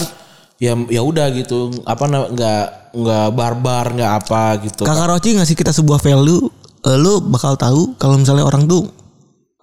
ya 0.61 0.77
ya 0.93 1.01
udah 1.01 1.33
gitu. 1.33 1.73
Apa 1.89 2.05
nggak 2.05 2.93
nggak 2.93 3.27
barbar 3.33 3.97
nggak 3.97 4.13
apa 4.21 4.61
gitu. 4.69 4.85
Kakak 4.85 5.09
Roci 5.09 5.41
ngasih 5.41 5.57
kita 5.57 5.73
sebuah 5.73 5.97
value, 5.97 6.53
eh, 6.85 6.99
lu 7.01 7.25
bakal 7.25 7.57
tahu 7.57 7.97
kalau 7.97 8.21
misalnya 8.21 8.45
orang 8.45 8.69
tuh 8.69 8.85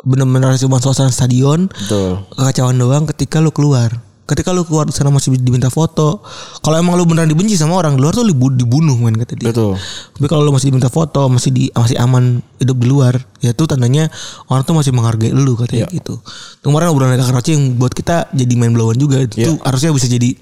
bener-bener 0.02 0.58
cuma 0.58 0.82
suasana 0.82 1.14
stadion, 1.14 1.70
Betul. 1.70 2.26
kekacauan 2.34 2.82
doang 2.82 3.06
ketika 3.06 3.38
lu 3.38 3.54
keluar. 3.54 4.09
Ketika 4.30 4.54
lu 4.54 4.62
keluar 4.62 4.86
sana 4.94 5.10
masih 5.10 5.34
diminta 5.42 5.74
foto. 5.74 6.22
Kalau 6.62 6.78
emang 6.78 6.94
lu 6.94 7.10
beneran 7.10 7.26
dibenci 7.26 7.58
sama 7.58 7.82
orang 7.82 7.98
di 7.98 8.06
luar 8.06 8.14
tuh 8.14 8.22
dibunuh 8.30 8.94
men 9.02 9.18
kata 9.18 9.34
dia. 9.34 9.50
Betul. 9.50 9.74
Tapi 10.14 10.28
kalau 10.30 10.46
lu 10.46 10.54
masih 10.54 10.70
diminta 10.70 10.94
foto, 10.94 11.26
masih 11.26 11.50
di 11.50 11.74
masih 11.74 11.98
aman 11.98 12.46
hidup 12.62 12.78
di 12.78 12.86
luar, 12.86 13.18
ya 13.42 13.58
itu 13.58 13.66
tandanya 13.66 14.14
orang 14.54 14.62
tuh 14.62 14.78
masih 14.78 14.94
menghargai 14.94 15.34
lu 15.34 15.58
katanya 15.58 15.90
gitu. 15.90 16.22
Itu 16.22 16.62
Kemarin 16.62 16.94
obrolan 16.94 17.18
kakak 17.18 17.34
Roci 17.34 17.52
yang 17.58 17.82
buat 17.82 17.90
kita 17.98 18.30
jadi 18.30 18.54
main 18.54 18.70
blowan 18.70 19.02
juga. 19.02 19.26
Itu 19.26 19.58
harusnya 19.66 19.90
bisa 19.90 20.06
jadi 20.06 20.38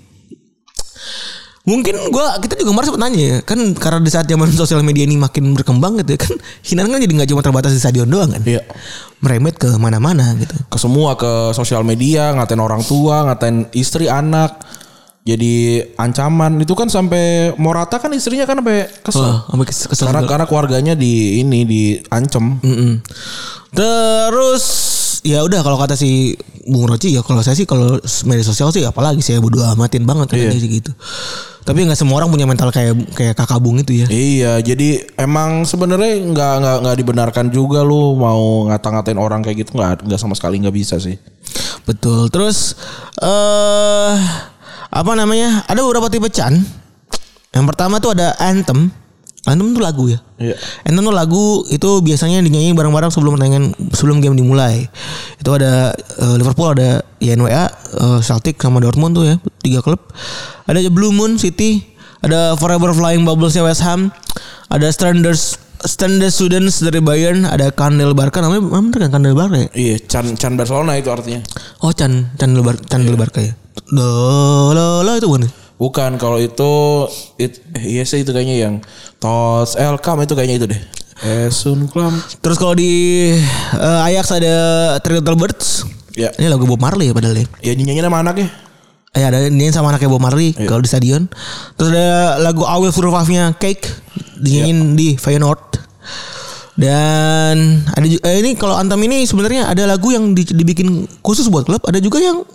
Mungkin 1.67 1.99
gua 2.09 2.39
kita 2.39 2.55
juga 2.55 2.71
kemarin 2.71 2.87
sempat 2.87 3.01
nanya 3.03 3.19
ya 3.19 3.37
kan 3.43 3.59
karena 3.75 3.99
di 3.99 4.07
saat 4.07 4.23
zaman 4.23 4.47
sosial 4.55 4.79
media 4.81 5.03
ini 5.03 5.15
makin 5.15 5.51
berkembang 5.51 5.99
gitu 5.99 6.15
ya 6.15 6.19
kan 6.23 6.33
hinaan 6.67 6.87
kan 6.87 6.97
jadi 6.97 7.13
nggak 7.13 7.29
cuma 7.29 7.41
terbatas 7.41 7.75
di 7.75 7.79
stadion 7.79 8.07
doang 8.07 8.31
kan 8.31 8.39
Iya. 8.39 8.63
merembet 9.19 9.59
ke 9.59 9.75
mana-mana 9.75 10.31
gitu 10.35 10.55
Ke 10.65 10.77
semua 10.77 11.13
ke 11.13 11.27
sosial 11.51 11.83
media 11.83 12.31
ngatain 12.31 12.57
orang 12.57 12.79
tua, 12.81 13.27
ngatain 13.27 13.67
istri, 13.73 14.07
anak. 14.07 14.63
Jadi 15.21 15.83
ancaman 15.99 16.55
itu 16.55 16.71
kan 16.71 16.87
sampai 16.87 17.51
Morata 17.59 17.99
kan 17.99 18.15
istrinya 18.15 18.47
kan 18.47 18.63
sampai 18.63 18.87
kesel. 19.03 19.27
Wah, 19.27 19.43
sampai 19.43 19.65
kes- 19.67 19.87
kesel 19.91 20.07
karena 20.07 20.23
juga. 20.23 20.31
karena 20.31 20.45
keluarganya 20.47 20.93
di 20.95 21.43
ini 21.43 21.67
diancam. 21.67 22.63
Mm-mm. 22.63 23.03
Terus 23.75 24.63
ya 25.27 25.43
udah 25.43 25.59
kalau 25.59 25.75
kata 25.75 25.93
si 25.93 26.33
Bung 26.63 26.87
Roci 26.87 27.11
ya 27.11 27.21
kalau 27.23 27.43
saya 27.43 27.55
sih 27.55 27.67
kalau 27.67 27.99
media 28.23 28.43
sosial 28.43 28.71
sih 28.71 28.83
apalagi 28.83 29.19
saya 29.19 29.39
bodo 29.39 29.59
amatin 29.59 30.03
banget 30.03 30.31
kan 30.31 30.39
Iya. 30.39 30.51
sih 30.51 30.71
gitu. 30.71 30.91
Tapi 31.61 31.83
nggak 31.83 31.99
semua 31.99 32.23
orang 32.23 32.31
punya 32.31 32.47
mental 32.47 32.71
kayak 32.71 32.95
kayak 33.11 33.35
kakak 33.35 33.59
Bung 33.59 33.75
itu 33.75 33.91
ya. 33.91 34.07
Iya, 34.07 34.53
jadi 34.63 35.03
emang 35.19 35.67
sebenarnya 35.67 36.23
nggak 36.23 36.53
nggak 36.63 36.77
nggak 36.79 36.95
dibenarkan 36.97 37.45
juga 37.51 37.83
lu 37.83 38.15
mau 38.15 38.71
ngata-ngatain 38.71 39.19
orang 39.19 39.43
kayak 39.43 39.67
gitu 39.67 39.75
nggak 39.75 40.07
nggak 40.07 40.15
sama 40.15 40.31
sekali 40.31 40.63
nggak 40.63 40.71
bisa 40.71 40.95
sih. 40.95 41.19
Betul. 41.83 42.31
Terus 42.31 42.75
eh 43.19 44.15
apa 44.87 45.11
namanya? 45.13 45.67
Ada 45.67 45.83
beberapa 45.83 46.07
tipe 46.07 46.31
chan. 46.31 46.55
Yang 47.51 47.65
pertama 47.67 47.99
tuh 47.99 48.15
ada 48.15 48.31
anthem. 48.39 48.87
Anthem 49.45 49.77
tuh 49.77 49.83
lagu 49.85 50.09
ya. 50.09 50.19
Iya. 50.41 50.55
Anthem 50.83 51.05
tuh 51.07 51.15
lagu 51.15 51.63
itu 51.69 51.89
biasanya 52.01 52.41
dinyanyi 52.41 52.73
bareng-bareng 52.73 53.13
sebelum 53.13 53.37
pertandingan 53.37 53.77
sebelum 53.93 54.19
game 54.19 54.35
dimulai. 54.35 54.89
Itu 55.37 55.53
ada 55.55 55.93
eh, 55.93 56.35
Liverpool 56.35 56.73
ada 56.73 57.05
YNWA, 57.21 57.65
eh, 57.69 58.19
Celtic 58.25 58.57
sama 58.57 58.81
Dortmund 58.81 59.15
tuh 59.15 59.25
ya, 59.29 59.35
tiga 59.63 59.79
klub. 59.85 60.01
Ada 60.67 60.83
Blue 60.91 61.15
Moon 61.15 61.39
City, 61.39 61.85
ada 62.19 62.57
Forever 62.57 62.91
Flying 62.91 63.23
Bubblesnya 63.23 63.63
West 63.63 63.85
Ham, 63.85 64.11
ada 64.67 64.89
Standards 64.91 65.61
Standard 65.85 66.33
Students 66.33 66.81
dari 66.81 66.99
Bayern, 66.99 67.45
ada 67.45 67.69
Kandel 67.69 68.17
Barca 68.17 68.41
namanya 68.41 68.65
namanya 68.65 68.83
bener 68.89 68.99
kan 69.05 69.09
Kandel 69.15 69.35
Barca 69.37 69.57
ya? 69.61 69.69
Iya, 69.77 69.95
Chan 70.09 70.25
Chan 70.35 70.57
Barcelona 70.57 70.97
itu 70.97 71.07
artinya. 71.13 71.39
Oh 71.85 71.93
Chan 71.93 72.33
Chandel 72.35 72.65
Bar 72.65 72.75
Chandel 72.83 73.15
Barca 73.15 73.39
ya. 73.39 73.53
Lo 73.93 74.73
lo 74.73 75.05
lo 75.05 75.11
itu 75.15 75.29
bukan? 75.29 75.47
Ya? 75.77 75.83
Bukan 75.85 76.17
kalau 76.17 76.41
itu 76.41 76.73
it, 77.37 77.61
eh, 77.77 78.01
iya 78.01 78.03
sih 78.03 78.25
itu 78.25 78.33
kayaknya 78.33 78.65
yang 78.65 78.73
Tos 79.21 79.77
Elkam 79.77 80.17
itu 80.25 80.33
kayaknya 80.33 80.57
itu 80.57 80.67
deh. 80.73 80.81
Esun 81.17 81.85
Klam. 81.85 82.17
Terus 82.41 82.57
kalau 82.57 82.73
di 82.73 82.89
eh, 83.77 84.05
Ajax 84.09 84.33
ada 84.33 84.55
Three 85.05 85.21
Little 85.21 85.37
Birds. 85.37 85.85
Ya. 86.17 86.33
Ini 86.33 86.49
lagu 86.49 86.65
Bob 86.65 86.81
Marley 86.81 87.09
ya 87.09 87.13
padahal 87.13 87.37
ya. 87.37 87.45
Ya 87.61 87.73
dinyanyi 87.77 88.01
sama 88.01 88.25
anaknya. 88.25 88.49
Eh 89.13 89.21
ada 89.21 89.45
ini 89.45 89.69
sama 89.69 89.93
anaknya 89.93 90.09
Bob 90.09 90.21
Marley 90.21 90.57
kalau 90.65 90.81
di 90.81 90.89
stadion. 90.89 91.29
Terus 91.77 91.93
ada 91.93 92.41
lagu 92.41 92.65
I 92.65 92.77
Will 92.81 92.93
Survive-nya 92.93 93.53
Cake 93.61 93.85
dinyanyiin 94.41 94.97
di 94.97 95.13
Feyenoord. 95.17 95.77
Dan 96.77 97.81
ada 97.89 98.05
ju- 98.05 98.21
eh, 98.21 98.37
ini 98.37 98.53
kalau 98.53 98.77
Anthem 98.77 99.01
ini 99.01 99.25
sebenarnya 99.25 99.65
ada 99.65 99.89
lagu 99.89 100.13
yang 100.13 100.37
di- 100.37 100.45
dibikin 100.45 101.09
khusus 101.25 101.49
buat 101.49 101.65
klub, 101.65 101.81
ada 101.89 101.97
juga 101.97 102.21
yang 102.21 102.45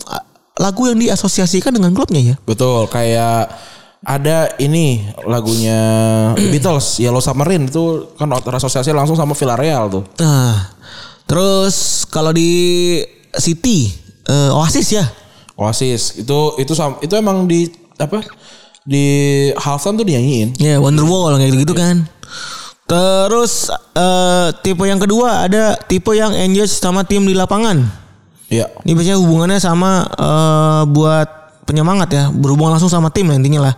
lagu 0.60 0.88
yang 0.88 0.98
diasosiasikan 1.00 1.72
dengan 1.72 1.96
klubnya 1.96 2.20
ya. 2.20 2.34
Betul, 2.44 2.88
kayak 2.92 3.48
ada 4.02 4.50
ini 4.58 5.06
lagunya 5.24 5.78
Beatles 6.52 6.98
Yellow 6.98 7.22
Submarine 7.22 7.70
itu 7.70 8.12
kan 8.18 8.28
terasosiasi 8.28 8.90
langsung 8.90 9.14
sama 9.14 9.32
Villarreal 9.32 9.88
tuh. 9.88 10.04
Nah, 10.20 10.74
terus 11.24 12.04
kalau 12.10 12.34
di 12.34 13.00
City 13.38 13.88
eh, 14.28 14.50
Oasis 14.52 14.88
ya. 14.92 15.04
Oasis 15.56 16.18
itu 16.18 16.38
itu 16.58 16.72
sam- 16.74 16.98
itu 17.00 17.14
emang 17.14 17.46
di 17.46 17.70
apa 17.96 18.24
di 18.82 19.04
halftime 19.56 19.94
tuh 19.94 20.06
dinyanyiin. 20.06 20.48
Ya 20.58 20.82
Wonderwall 20.82 21.38
kayak 21.38 21.54
gitu 21.62 21.72
kan. 21.72 22.04
Terus 22.90 23.70
eh, 23.94 24.48
tipe 24.60 24.84
yang 24.84 24.98
kedua 24.98 25.46
ada 25.48 25.78
tipe 25.78 26.12
yang 26.12 26.34
engage 26.34 26.74
sama 26.74 27.06
tim 27.06 27.24
di 27.24 27.32
lapangan. 27.32 28.01
Iya. 28.52 28.68
Ini 28.84 28.92
biasanya 28.92 29.18
hubungannya 29.18 29.56
sama 29.56 30.04
eh, 30.12 30.82
buat 30.92 31.28
penyemangat 31.64 32.08
ya, 32.12 32.24
berhubungan 32.28 32.76
langsung 32.76 32.92
sama 32.92 33.08
tim 33.08 33.32
lah 33.32 33.40
intinya 33.40 33.72
lah. 33.72 33.74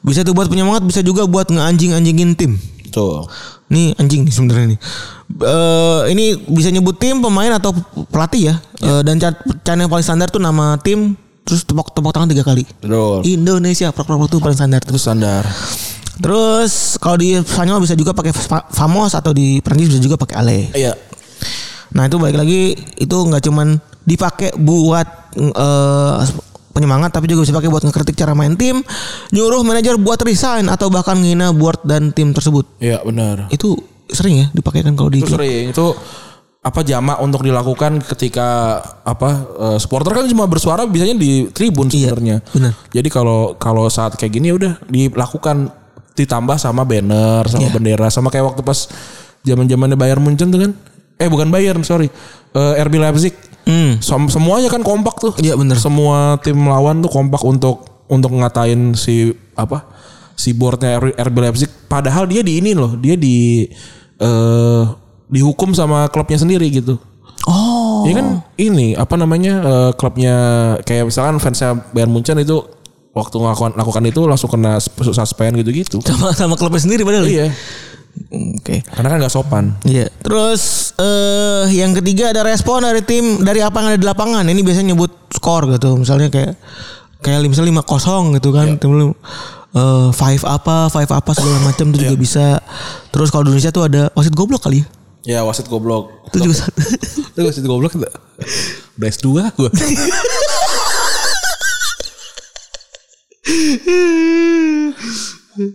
Bisa 0.00 0.24
tuh 0.24 0.32
buat 0.32 0.48
penyemangat, 0.48 0.86
bisa 0.88 1.04
juga 1.04 1.28
buat 1.28 1.52
ngeanjing-anjingin 1.52 2.32
tim. 2.32 2.56
Tuh. 2.94 3.28
Nih 3.68 3.92
anjing 3.98 4.24
nih 4.24 4.32
sebenarnya 4.32 4.66
nih. 4.72 4.80
Eh, 5.42 6.00
ini 6.16 6.24
bisa 6.48 6.70
nyebut 6.72 6.96
tim, 6.96 7.18
pemain 7.20 7.50
atau 7.52 7.74
pelatih 8.08 8.50
ya. 8.50 8.54
Eh, 8.80 9.02
dan 9.04 9.20
cat, 9.20 9.36
cat 9.60 9.76
yang 9.76 9.90
paling 9.90 10.06
standar 10.06 10.30
tuh 10.30 10.38
nama 10.40 10.78
tim, 10.80 11.12
terus 11.42 11.66
tepuk 11.66 11.92
tepuk 11.92 12.14
tangan 12.14 12.30
tiga 12.30 12.46
kali. 12.46 12.62
Betul. 12.80 13.26
Indonesia, 13.26 13.90
prok 13.92 14.06
prok 14.06 14.30
itu 14.30 14.38
paling 14.40 14.56
standar 14.56 14.80
Itu 14.80 14.94
terus. 14.94 15.02
standar. 15.04 15.42
Terus 16.16 16.96
kalau 16.96 17.20
di 17.20 17.36
Spanyol 17.36 17.82
bisa 17.84 17.92
juga 17.92 18.16
pakai 18.16 18.32
fa- 18.32 18.64
famos 18.72 19.12
atau 19.12 19.36
di 19.36 19.60
Prancis 19.60 19.92
bisa 19.92 20.00
juga 20.00 20.16
pakai 20.16 20.36
ale. 20.40 20.58
Iya. 20.72 20.96
Nah 21.92 22.08
itu 22.08 22.16
balik 22.16 22.40
lagi 22.40 22.72
itu 22.96 23.16
nggak 23.16 23.44
cuman 23.44 23.76
dipakai 24.06 24.54
buat 24.56 25.34
eh, 25.36 26.14
penyemangat 26.70 27.10
tapi 27.10 27.26
juga 27.26 27.42
bisa 27.42 27.52
pakai 27.52 27.66
buat 27.66 27.82
ngekritik 27.82 28.14
cara 28.14 28.32
main 28.32 28.54
tim, 28.54 28.84
nyuruh 29.32 29.60
manajer 29.60 29.96
buat 29.96 30.20
resign 30.20 30.68
atau 30.68 30.86
bahkan 30.88 31.16
ngina 31.16 31.50
board 31.50 31.82
dan 31.82 32.12
tim 32.12 32.30
tersebut. 32.30 32.68
Iya 32.78 33.02
benar. 33.02 33.48
Itu 33.50 33.74
sering 34.06 34.34
ya 34.38 34.46
dipakai 34.54 34.86
kan 34.86 34.94
kalau 34.94 35.10
di 35.10 35.18
Itu 35.18 35.34
sering 35.34 35.74
itu 35.74 35.86
apa 36.60 36.82
jamak 36.82 37.22
untuk 37.22 37.46
dilakukan 37.46 38.02
ketika 38.04 38.78
apa 39.02 39.30
eh, 39.56 39.78
supporter 39.78 40.12
kan 40.12 40.26
cuma 40.26 40.46
bersuara 40.46 40.84
biasanya 40.84 41.14
di 41.14 41.46
tribun 41.50 41.86
Iya, 41.88 42.10
sebenarnya. 42.12 42.36
benar. 42.50 42.72
Jadi 42.90 43.08
kalau 43.08 43.54
kalau 43.56 43.86
saat 43.86 44.14
kayak 44.14 44.32
gini 44.32 44.50
udah 44.50 44.78
dilakukan 44.86 45.70
ditambah 46.12 46.56
sama 46.56 46.82
banner, 46.82 47.44
sama 47.46 47.66
Iya. 47.66 47.72
bendera, 47.72 48.06
sama 48.08 48.28
kayak 48.28 48.52
waktu 48.52 48.62
pas 48.62 48.88
zaman-zamannya 49.42 49.94
Bayern 49.94 50.20
Munchen 50.20 50.50
tuh 50.50 50.60
kan. 50.60 50.72
Eh 51.16 51.28
bukan 51.30 51.48
Bayern, 51.48 51.80
sorry. 51.80 52.10
Eh, 52.52 52.82
RB 52.82 52.98
Leipzig. 52.98 53.32
Hmm. 53.66 53.98
Sem- 53.98 54.30
semuanya 54.30 54.70
kan 54.70 54.80
kompak 54.80 55.18
tuh. 55.18 55.34
Iya, 55.36 55.58
benar. 55.58 55.74
Semua 55.76 56.38
tim 56.38 56.54
lawan 56.62 57.02
tuh 57.02 57.10
kompak 57.10 57.42
untuk 57.42 57.82
untuk 58.06 58.30
ngatain 58.30 58.94
si 58.94 59.34
apa? 59.58 59.90
Si 60.38 60.54
boardnya 60.54 61.02
RB 61.02 61.36
Leipzig. 61.36 61.70
Padahal 61.90 62.30
dia 62.30 62.46
di 62.46 62.62
ini 62.62 62.72
loh, 62.72 62.94
dia 62.94 63.18
di 63.18 63.66
eh 64.16 64.82
dihukum 65.26 65.74
sama 65.74 66.06
klubnya 66.06 66.38
sendiri 66.38 66.70
gitu. 66.70 66.94
Oh. 67.46 68.06
Ini 68.06 68.12
kan 68.14 68.26
ini 68.56 68.94
apa 68.94 69.18
namanya 69.18 69.54
eh, 69.62 69.90
klubnya 69.98 70.34
kayak 70.86 71.10
misalkan 71.10 71.42
fansnya 71.42 71.74
Bayern 71.90 72.14
Munchen 72.14 72.38
itu 72.38 72.62
waktu 73.10 73.34
ngelakukan 73.34 73.74
lakukan 73.74 74.04
itu 74.06 74.20
langsung 74.28 74.50
kena 74.50 74.78
sp- 74.78 75.10
suspend 75.10 75.58
gitu-gitu. 75.58 75.98
Sama 76.06 76.30
sama 76.30 76.54
klubnya 76.54 76.78
sendiri 76.78 77.02
padahal. 77.02 77.26
ya? 77.26 77.30
Iya. 77.30 77.46
Oke. 78.32 78.82
Karena 78.82 79.08
kan 79.14 79.18
nggak 79.22 79.34
sopan. 79.34 79.64
Iya. 79.86 80.10
Terus 80.20 80.92
eh 80.98 81.64
yang 81.76 81.94
ketiga 81.96 82.34
ada 82.34 82.42
respon 82.42 82.82
dari 82.82 83.02
tim 83.04 83.44
dari 83.44 83.62
apa 83.62 83.80
yang 83.80 83.88
ada 83.94 84.00
di 84.00 84.06
lapangan. 84.06 84.44
Ini 84.46 84.60
biasanya 84.64 84.92
nyebut 84.94 85.12
skor 85.32 85.70
gitu. 85.72 85.96
Misalnya 85.96 86.28
kayak 86.32 86.58
kayak 87.22 87.46
misalnya 87.46 87.70
lima 87.72 87.84
kosong 87.86 88.36
gitu 88.36 88.50
kan. 88.50 88.76
Tim 88.76 88.92
lu 88.92 89.08
eh, 89.76 90.08
five 90.12 90.42
apa, 90.44 90.88
five 90.90 91.10
apa 91.10 91.30
segala 91.36 91.60
macam 91.62 91.92
itu 91.92 92.02
juga 92.04 92.16
bisa. 92.16 92.46
Terus 93.14 93.28
kalau 93.32 93.46
di 93.46 93.54
Indonesia 93.54 93.72
tuh 93.72 93.84
ada 93.86 94.02
wasit 94.16 94.34
goblok 94.34 94.66
kali 94.66 94.82
ya. 94.82 94.86
Ya 95.26 95.40
wasit 95.42 95.66
goblok. 95.66 96.22
Itu 96.30 96.38
juga 96.46 96.54
satu. 96.66 96.78
Itu 97.34 97.40
wasit 97.42 97.66
goblok. 97.66 97.98
Udah 98.96 99.08
S2 99.10 99.26
gue. 99.58 99.70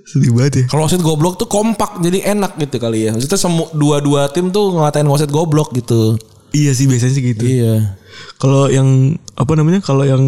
Sedih 0.04 0.32
banget 0.32 0.54
ya. 0.54 0.64
Kalau 0.70 0.86
wasit 0.86 1.02
goblok 1.02 1.36
tuh 1.36 1.46
kompak 1.46 2.00
jadi 2.00 2.34
enak 2.34 2.58
gitu 2.58 2.78
kali 2.78 3.06
ya. 3.06 3.12
Maksudnya 3.12 3.40
semua 3.40 3.68
dua-dua 3.72 4.30
tim 4.30 4.50
tuh 4.50 4.74
ngatain 4.76 5.06
wasit 5.06 5.30
goblok 5.30 5.74
gitu. 5.74 6.16
Iya 6.52 6.72
sih 6.72 6.86
biasanya 6.86 7.14
sih 7.14 7.24
gitu. 7.24 7.44
Iya. 7.44 7.96
Kalau 8.38 8.68
yang 8.68 9.16
apa 9.34 9.52
namanya? 9.56 9.80
Kalau 9.80 10.04
yang 10.04 10.24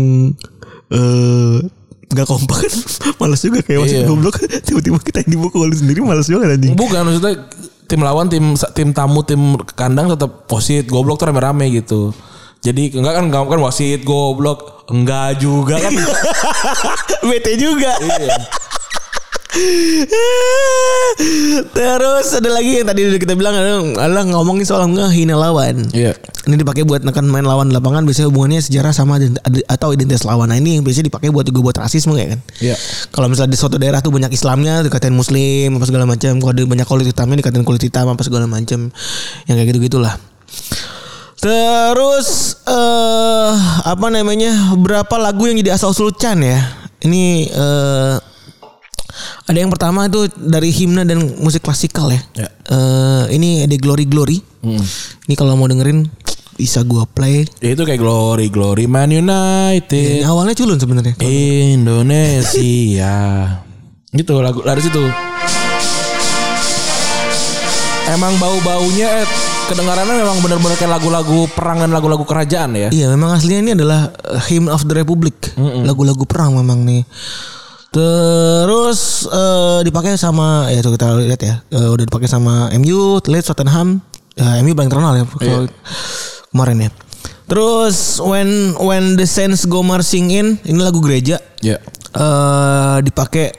eh 0.89 1.57
nggak 2.13 2.27
kompak 2.29 2.69
kan 2.69 2.73
malas 3.25 3.41
juga 3.41 3.65
kayak 3.65 3.79
wasit 3.81 3.97
Iya. 4.03 4.07
goblok 4.07 4.37
tiba-tiba 4.69 4.97
kita 5.01 5.25
yang 5.25 5.31
dibukulin 5.33 5.73
sendiri 5.73 5.99
malas 6.05 6.29
juga 6.29 6.49
anjing. 6.49 6.77
Bukan 6.77 7.01
maksudnya 7.03 7.33
tim 7.83 7.99
lawan 7.99 8.29
tim 8.29 8.53
tim 8.73 8.89
tamu 8.93 9.21
tim 9.21 9.41
kandang 9.73 10.13
tetap 10.13 10.45
wasit 10.47 10.85
goblok 10.87 11.17
tuh 11.17 11.29
rame-rame 11.29 11.73
gitu. 11.73 12.13
Jadi 12.63 12.95
enggak 12.95 13.19
kan 13.19 13.23
enggak 13.27 13.43
kan 13.49 13.59
wasit 13.59 14.01
goblok 14.07 14.87
enggak 14.87 15.41
juga 15.41 15.75
kan. 15.75 15.91
Bete 17.27 17.59
juga. 17.59 17.91
iya. 17.99 18.39
Terus 21.73 22.27
ada 22.33 22.49
lagi 22.49 22.81
yang 22.81 22.89
tadi 22.89 23.05
udah 23.05 23.19
kita 23.21 23.37
bilang 23.37 23.53
adalah, 23.53 24.25
ngomongin 24.25 24.65
soal 24.65 24.89
ngehina 24.89 25.37
lawan. 25.37 25.85
Iya. 25.93 26.17
Ini 26.43 26.59
dipakai 26.59 26.83
buat 26.83 27.07
nekan 27.07 27.23
main 27.29 27.47
lawan 27.47 27.71
di 27.71 27.73
lapangan 27.77 28.03
biasanya 28.03 28.27
hubungannya 28.27 28.59
sejarah 28.59 28.91
sama 28.91 29.15
atau 29.69 29.95
identitas 29.95 30.27
lawan. 30.27 30.51
Nah 30.51 30.59
ini 30.59 30.75
yang 30.75 30.83
biasanya 30.83 31.07
dipakai 31.07 31.31
buat 31.31 31.47
juga 31.47 31.59
buat 31.63 31.77
rasisme 31.79 32.17
ya 32.19 32.35
kan. 32.35 32.39
Iya. 32.59 32.75
Kalau 33.13 33.31
misalnya 33.31 33.55
di 33.55 33.59
suatu 33.61 33.77
daerah 33.79 34.03
tuh 34.03 34.11
banyak 34.11 34.33
Islamnya 34.33 34.83
dikatain 34.83 35.15
Muslim 35.15 35.79
apa 35.79 35.85
segala 35.87 36.03
macam. 36.03 36.35
Kalau 36.41 36.51
ada 36.51 36.65
banyak 36.65 36.87
kulit 36.89 37.07
hitamnya 37.07 37.39
dikatain 37.39 37.63
kulit 37.63 37.79
hitam 37.85 38.11
apa 38.11 38.21
segala 38.25 38.49
macam. 38.49 38.91
Yang 39.47 39.55
kayak 39.55 39.67
gitu 39.71 39.79
gitulah. 39.87 40.19
Terus 41.39 42.59
eh 42.67 43.53
apa 43.87 44.07
namanya? 44.11 44.75
Berapa 44.75 45.15
lagu 45.21 45.47
yang 45.47 45.55
jadi 45.61 45.79
asal 45.79 45.95
usul 45.95 46.11
Chan 46.11 46.43
ya? 46.43 46.59
Ini 47.07 47.53
eh 47.53 48.15
ada 49.45 49.57
yang 49.57 49.69
pertama 49.69 50.07
itu 50.07 50.25
dari 50.35 50.73
himne 50.73 51.05
dan 51.05 51.21
musik 51.39 51.61
klasikal 51.61 52.09
ya. 52.09 52.21
Ya. 52.33 52.49
Eh, 52.49 53.23
ini 53.37 53.63
ada 53.63 53.75
Glory 53.77 54.05
Glory. 54.09 54.41
Ini 55.27 55.33
kalau 55.35 55.53
mau 55.59 55.67
dengerin 55.67 56.07
bisa 56.55 56.85
gua 56.85 57.05
play. 57.05 57.45
Ya 57.59 57.73
itu 57.73 57.83
kayak 57.83 57.99
Glory 58.01 58.47
Glory 58.49 58.85
Man 58.85 59.11
United 59.11 60.23
awalnya 60.25 60.55
culun 60.55 60.77
sebenarnya. 60.77 61.13
Indonesia. 61.73 63.15
gitu 64.13 64.45
lagu 64.45 64.61
dari 64.61 64.81
situ. 64.81 65.01
Emang 68.03 68.35
bau-baunya 68.37 69.23
eh, 69.23 69.27
kedengarannya 69.71 70.21
memang 70.21 70.37
benar-benar 70.43 70.75
kayak 70.75 70.91
lagu-lagu 70.99 71.47
perang 71.55 71.81
dan 71.81 71.89
lagu-lagu 71.89 72.27
kerajaan 72.27 72.75
ya. 72.75 72.89
Iya, 72.91 73.07
memang 73.15 73.39
aslinya 73.39 73.59
ini 73.63 73.71
adalah 73.73 74.11
uh, 74.11 74.43
Hymn 74.43 74.67
of 74.69 74.83
the 74.85 74.93
Republic. 74.93 75.33
Lagu-lagu 75.57 76.27
perang 76.27 76.59
memang 76.59 76.83
nih. 76.83 77.01
Terus 77.93 79.29
eh, 79.29 79.79
dipakai 79.85 80.17
sama 80.17 80.65
ya 80.73 80.81
kita 80.81 81.13
lihat 81.21 81.41
ya. 81.45 81.55
Eh, 81.69 81.89
udah 81.93 82.05
dipakai 82.09 82.25
sama 82.25 82.73
MU, 82.81 83.21
Leeds, 83.21 83.53
Tottenham. 83.53 84.01
Ya, 84.33 84.57
MU 84.65 84.73
paling 84.73 84.89
terkenal 84.89 85.13
ya 85.13 85.25
kalau 85.29 85.69
kemarin 86.49 86.89
ya. 86.89 86.91
Terus 87.45 88.17
when 88.17 88.73
when 88.81 89.13
the 89.13 89.29
saints 89.29 89.69
go 89.69 89.85
marching 89.85 90.33
in, 90.33 90.57
ini 90.65 90.81
lagu 90.81 90.97
gereja. 91.05 91.37
Ya. 91.61 91.77
eh 92.13 92.97
dipakai 93.05 93.53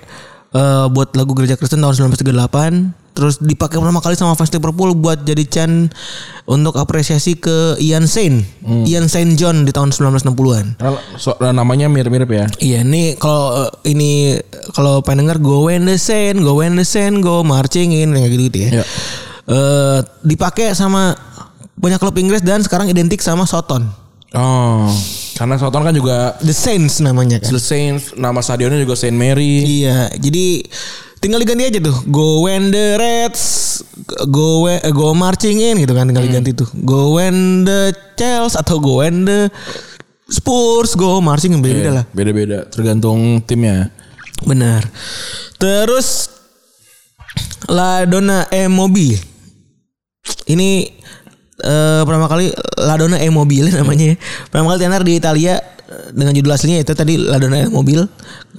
eh, 0.51 0.87
buat 0.91 1.15
lagu 1.15 1.35
gereja 1.39 1.55
Kristen 1.55 1.79
tahun 1.79 2.11
1938 2.15 3.04
terus 3.15 3.39
dipakai 3.39 3.79
pertama 3.79 4.03
kali 4.03 4.19
sama 4.19 4.35
fans 4.35 4.51
Liverpool 4.51 4.99
buat 4.99 5.23
jadi 5.23 5.47
Chan 5.47 5.89
untuk 6.51 6.75
apresiasi 6.75 7.39
ke 7.39 7.79
Ian 7.79 8.11
Saint 8.11 8.43
Ian 8.67 9.07
Saint 9.07 9.39
John 9.39 9.63
di 9.63 9.71
tahun 9.71 9.95
1960-an 9.95 10.83
Karena 10.83 10.99
so- 11.15 11.39
namanya 11.55 11.87
mirip-mirip 11.87 12.27
ya. 12.29 12.45
Iya 12.59 12.81
nih 12.83 13.15
kalau 13.17 13.71
eh, 13.71 13.71
ini 13.95 14.35
kalau 14.75 14.99
pengen 15.01 15.31
denger 15.31 15.39
go 15.39 15.71
when 15.71 15.87
the 15.87 15.95
Saint 15.95 16.43
go 16.43 16.59
when 16.59 16.75
the 16.75 16.83
Saint 16.83 17.23
go 17.23 17.47
marching 17.47 17.95
in 17.95 18.13
kayak 18.19 18.29
gitu, 18.35 18.43
-gitu 18.51 18.59
ya. 18.59 18.71
Iya. 18.83 18.85
Eh, 19.45 19.99
dipakai 20.27 20.75
sama 20.75 21.15
banyak 21.79 22.01
klub 22.01 22.17
Inggris 22.19 22.43
dan 22.43 22.65
sekarang 22.65 22.91
identik 22.91 23.21
sama 23.21 23.47
Soton. 23.47 23.85
Oh, 24.35 24.91
karena 25.39 25.55
Soton 25.55 25.87
kan 25.87 25.95
juga 25.95 26.35
The 26.43 26.51
Saints 26.51 26.99
namanya 26.99 27.39
kan. 27.39 27.55
The 27.55 27.63
Saints, 27.63 28.19
nama 28.19 28.43
stadionnya 28.43 28.83
juga 28.83 28.99
Saint 28.99 29.15
Mary. 29.15 29.63
Iya, 29.85 30.11
jadi 30.19 30.67
tinggal 31.25 31.41
diganti 31.41 31.65
aja 31.73 31.81
tuh. 31.81 31.97
Go 32.13 32.45
when 32.45 32.69
the 32.69 33.01
Reds 33.01 33.81
go 34.29 34.69
when, 34.69 34.77
eh, 34.85 34.93
go 34.93 35.17
marching 35.17 35.57
in 35.57 35.81
gitu 35.81 35.97
kan 35.97 36.05
tinggal 36.05 36.29
diganti 36.29 36.53
tuh. 36.53 36.69
Go 36.85 37.17
when 37.17 37.65
the 37.65 37.97
Chelsea 38.21 38.61
atau 38.61 38.77
go 38.77 39.01
when 39.01 39.25
the 39.25 39.49
Spurs 40.29 40.93
go 40.93 41.25
marching 41.25 41.57
beda-beda 41.65 41.91
lah. 42.01 42.05
Beda-beda, 42.13 42.69
tergantung 42.69 43.41
timnya. 43.49 43.89
Benar. 44.45 44.85
Terus 45.57 46.29
La 47.73 48.05
Donna 48.05 48.45
e 48.53 48.69
Mobile. 48.69 49.21
Ini 50.45 50.71
eh, 51.65 52.01
pertama 52.05 52.29
kali 52.29 52.53
La 52.85 53.01
Donna 53.01 53.17
e 53.17 53.29
Mobile 53.33 53.73
namanya. 53.81 54.13
ya. 54.13 54.17
Pertama 54.53 54.77
kali 54.77 54.81
tenar 54.85 55.01
di 55.01 55.13
Italia 55.17 55.61
dengan 56.13 56.33
judul 56.35 56.53
aslinya 56.55 56.83
itu 56.83 56.93
tadi 56.95 57.19
La 57.19 57.39
Donna 57.39 57.63
e 57.63 57.69
Mobile 57.69 58.09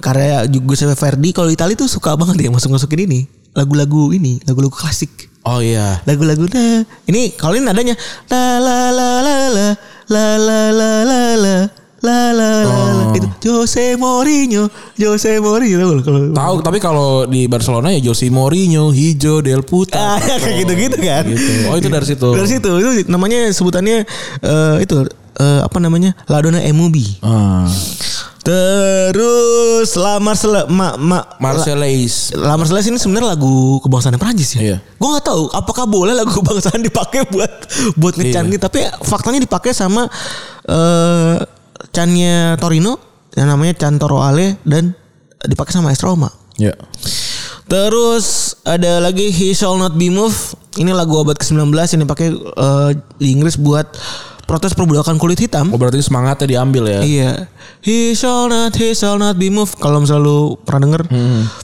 karya 0.00 0.44
Giuseppe 0.48 0.94
Verdi. 0.96 1.30
Kalau 1.32 1.48
Italia 1.50 1.76
tuh 1.76 1.88
suka 1.88 2.14
banget 2.14 2.46
ya 2.46 2.50
masuk-masukin 2.52 3.08
ini 3.08 3.20
lagu-lagu 3.56 4.12
ini, 4.12 4.38
lagu-lagu 4.44 4.72
klasik. 4.72 5.32
Oh 5.46 5.62
iya. 5.62 6.02
Lagu-lagu 6.04 6.44
nah. 6.50 6.82
Ini 7.06 7.38
kalau 7.38 7.54
ini 7.56 7.64
nadanya 7.64 7.94
la 8.28 8.58
la 8.58 8.78
la 8.90 9.08
la 9.22 9.36
la 9.48 9.66
la 10.10 10.26
la 10.36 10.60
la 10.74 10.90
la 11.04 11.04
la 11.06 11.22
la 12.04 12.18
la 12.36 12.46
la 12.62 12.76
itu 13.16 13.26
Jose 13.40 13.96
Mourinho 13.96 14.68
Jose 14.94 15.40
Mourinho 15.40 15.80
tahu 15.80 15.90
nggak 15.96 16.04
kalau 16.04 16.20
Tahu, 16.30 16.56
tapi 16.62 16.78
kalau 16.78 17.10
di 17.26 17.48
Barcelona 17.48 17.88
ya 17.90 17.98
Jose 18.04 18.28
Mourinho, 18.28 18.92
Hijo 18.92 19.40
del 19.40 19.64
Puta. 19.64 19.96
Ah, 19.96 20.20
ya, 20.20 20.36
kayak 20.38 20.54
gitu-gitu 20.66 20.98
kan. 21.00 21.24
Gitu. 21.24 21.72
Oh 21.72 21.74
itu 21.74 21.88
dari 21.88 22.06
situ. 22.06 22.28
Dari 22.36 22.48
situ 22.48 22.70
itu 22.78 22.90
namanya 23.08 23.50
sebutannya 23.50 24.04
eh, 24.44 24.76
itu 24.84 25.08
eh, 25.40 25.60
apa 25.62 25.78
namanya? 25.80 26.16
Ladona 26.28 26.60
Emubi. 26.64 27.20
Ah. 27.20 27.68
Terus 28.46 29.98
La 29.98 30.22
Marseillaise 30.22 30.70
ma, 30.70 30.94
ma, 30.94 31.18
Marseillais. 31.42 32.30
La 32.38 32.54
ini 32.54 32.94
sebenarnya 32.94 33.34
lagu 33.34 33.82
kebangsaan 33.82 34.14
Prancis 34.22 34.54
ya. 34.54 34.60
Iya. 34.62 34.76
Gue 35.02 35.08
nggak 35.10 35.26
tahu 35.26 35.50
apakah 35.50 35.84
boleh 35.90 36.14
lagu 36.14 36.30
kebangsaan 36.30 36.78
dipakai 36.78 37.26
buat 37.26 37.50
buat 37.98 38.14
ngecan 38.14 38.46
Iya. 38.46 38.52
gitu. 38.54 38.62
Tapi 38.70 38.80
faktanya 39.02 39.42
dipakai 39.42 39.74
sama 39.74 40.06
eh 40.62 41.36
cannya 41.90 42.54
Torino 42.62 43.02
yang 43.34 43.50
namanya 43.50 43.74
Can 43.74 43.98
Toro 43.98 44.22
Ale 44.22 44.62
dan 44.62 44.94
dipakai 45.42 45.74
sama 45.74 45.90
AS 45.90 46.00
Roma. 46.06 46.30
Ya. 46.54 46.72
Terus 47.66 48.54
ada 48.62 49.02
lagi 49.02 49.34
He 49.34 49.50
Shall 49.58 49.74
Not 49.74 49.98
Be 49.98 50.06
Moved. 50.06 50.54
Ini 50.78 50.94
lagu 50.94 51.18
abad 51.18 51.34
ke-19 51.34 51.72
yang 51.74 52.02
dipakai 52.06 52.28
eh, 52.36 52.90
di 53.18 53.28
Inggris 53.34 53.58
buat 53.58 53.90
protes 54.46 54.72
perbudakan 54.72 55.18
kulit 55.18 55.36
hitam. 55.36 55.68
Oh 55.68 55.76
berarti 55.76 55.98
semangatnya 55.98 56.46
diambil 56.48 56.86
ya. 56.88 57.00
Iya. 57.02 57.30
He 57.82 58.14
shall 58.14 58.46
not, 58.46 58.72
he 58.72 58.90
shall 58.90 59.14
not 59.14 59.34
be 59.34 59.46
moved. 59.46 59.74
Kalau 59.76 59.98
misalnya 59.98 60.22
lu 60.22 60.38
pernah 60.56 60.86
denger 60.86 61.02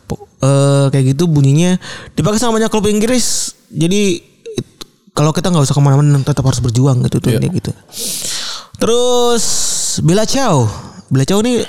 po- 0.05 0.27
eh, 0.39 0.87
kayak 0.91 1.15
gitu 1.15 1.27
bunyinya 1.27 1.79
dipakai 2.13 2.37
sama 2.37 2.59
banyak 2.59 2.69
klub 2.69 2.87
Inggris. 2.87 3.55
Jadi 3.71 4.21
kalau 5.13 5.31
kita 5.31 5.49
nggak 5.49 5.63
usah 5.63 5.73
ke 5.73 5.81
mana-mana 5.81 6.19
tetap 6.21 6.43
harus 6.43 6.59
berjuang 6.59 7.01
gitu 7.05 7.19
tuh 7.19 7.31
Iya. 7.31 7.39
kayak 7.39 7.55
gitu. 7.55 7.71
Terus 8.77 9.45
Bella 10.01 10.25
Ciao. 10.25 10.67
Bella 11.07 11.23
Ciao 11.23 11.39
ini 11.41 11.63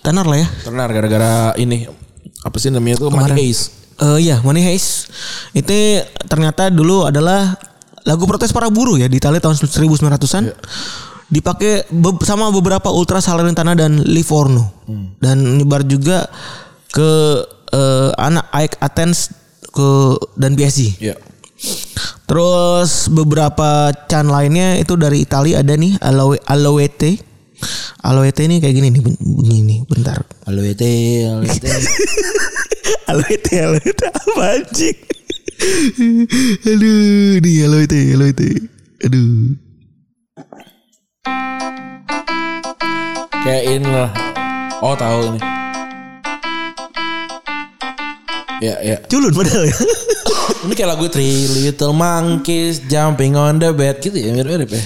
tenar 0.00 0.24
lah 0.24 0.38
ya. 0.38 0.48
Tenar 0.62 0.88
gara-gara 0.90 1.54
ini 1.56 1.86
apa 2.40 2.56
sih 2.56 2.68
namanya 2.68 2.96
itu 2.96 3.06
Kemarin. 3.08 3.32
Money 3.32 3.40
Heist. 3.48 3.62
Eh 4.00 4.18
iya, 4.24 4.40
Money 4.40 4.64
Heist. 4.64 5.12
Itu 5.52 5.72
ternyata 6.24 6.68
dulu 6.68 7.04
adalah 7.04 7.56
lagu 8.02 8.24
protes 8.24 8.50
para 8.50 8.68
buruh 8.68 8.96
ya 8.96 9.06
di 9.06 9.16
Italia 9.16 9.38
tahun 9.38 9.56
1900-an. 9.56 10.44
Dipakai 11.26 11.86
be- 11.86 12.22
sama 12.22 12.50
beberapa 12.50 12.90
ultra 12.90 13.18
Salernitana 13.18 13.72
dan 13.72 14.02
Livorno. 14.02 14.82
Dan 15.16 15.58
nyebar 15.58 15.82
juga 15.82 16.26
ke 16.88 17.10
eh, 17.70 18.10
anak 18.16 18.50
AEK 18.50 18.74
Athens 18.80 19.18
ke 19.70 19.90
dan 20.34 20.52
PSG. 20.52 20.98
Iya. 20.98 21.14
Terus 22.24 23.06
beberapa 23.06 23.90
can 24.06 24.26
lainnya 24.26 24.74
itu 24.74 24.94
dari 24.94 25.20
Italia 25.20 25.62
ada 25.62 25.74
nih 25.74 25.98
Aloe 26.00 26.38
Aloete. 26.42 27.18
Aloete 28.00 28.48
ini 28.48 28.58
kayak 28.58 28.72
gini 28.72 28.88
nih 28.88 29.00
bun- 29.00 29.20
bunyi 29.20 29.60
nih, 29.60 29.78
bentar. 29.84 30.24
Halo 30.48 30.64
ET, 30.64 30.80
halo 30.80 31.44
ET. 31.44 31.64
Aloete 33.10 33.54
Aloete 33.60 34.06
apa 34.08 34.42
anjing? 34.56 34.98
Aduh, 36.70 37.40
nih 37.40 37.54
halo 37.64 37.78
itu, 37.84 37.98
halo 38.16 38.26
itu. 38.30 38.48
Aduh. 39.04 39.56
Kayak 43.40 43.64
ini 43.72 43.88
lah. 43.88 44.10
Oh 44.84 44.92
tahu 44.96 45.32
ini. 45.32 45.40
Ya 48.60 48.74
ya. 48.84 48.96
Culun 49.08 49.32
padahal 49.32 49.64
ya. 49.68 49.76
Ini 50.60 50.76
kayak 50.76 50.92
lagu 50.92 51.08
Three 51.08 51.48
Little 51.64 51.96
Monkeys 51.96 52.84
Jumping 52.84 53.32
on 53.32 53.56
the 53.56 53.72
Bed 53.72 53.96
gitu 54.04 54.12
ya 54.12 54.36
mirip-mirip 54.36 54.68
ya. 54.68 54.82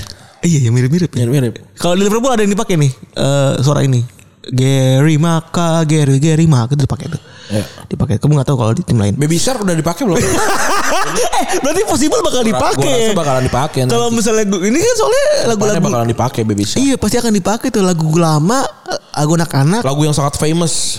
iya, 0.46 0.58
ya 0.62 0.70
mirip-mirip. 0.70 1.10
Mirip-mirip. 1.10 1.58
Kalau 1.74 1.98
di 1.98 2.06
Liverpool 2.06 2.30
ada 2.30 2.46
yang 2.46 2.54
dipakai 2.54 2.78
nih 2.78 2.92
eh 2.94 3.52
suara 3.58 3.82
ini. 3.82 4.06
Gary 4.54 5.18
Maka, 5.18 5.82
Gary 5.82 6.22
Gary 6.22 6.46
Maka 6.46 6.78
itu 6.78 6.86
dipakai 6.86 7.10
tuh. 7.10 7.22
Ya. 7.54 7.64
Dipakai. 7.86 8.18
Kamu 8.18 8.34
nggak 8.34 8.48
tahu 8.50 8.56
kalau 8.58 8.72
di 8.74 8.82
tim 8.82 8.98
lain. 8.98 9.14
Baby 9.14 9.38
Shark 9.38 9.62
udah 9.62 9.78
dipakai 9.78 10.02
belum? 10.02 10.18
eh, 11.38 11.44
berarti 11.62 11.82
possible 11.86 12.18
bakal 12.18 12.42
dipakai. 12.42 13.14
rasa 13.14 13.14
bakalan 13.14 13.42
dipakai. 13.46 13.80
Kalau 13.86 14.08
misalnya 14.10 14.44
gu- 14.50 14.64
ini 14.66 14.78
kan 14.82 14.94
soalnya 14.98 15.24
lagu 15.24 15.48
lagu-lagu 15.54 15.84
bakalan 15.86 16.08
dipakai 16.10 16.42
Baby 16.42 16.64
Shark. 16.66 16.82
Iya 16.82 16.94
pasti 16.98 17.16
akan 17.22 17.32
dipakai 17.32 17.68
tuh 17.70 17.86
lagu 17.86 18.10
lama, 18.18 18.66
lagu 19.14 19.32
anak-anak. 19.38 19.86
Lagu 19.86 20.00
yang 20.02 20.16
sangat 20.16 20.34
famous. 20.34 20.98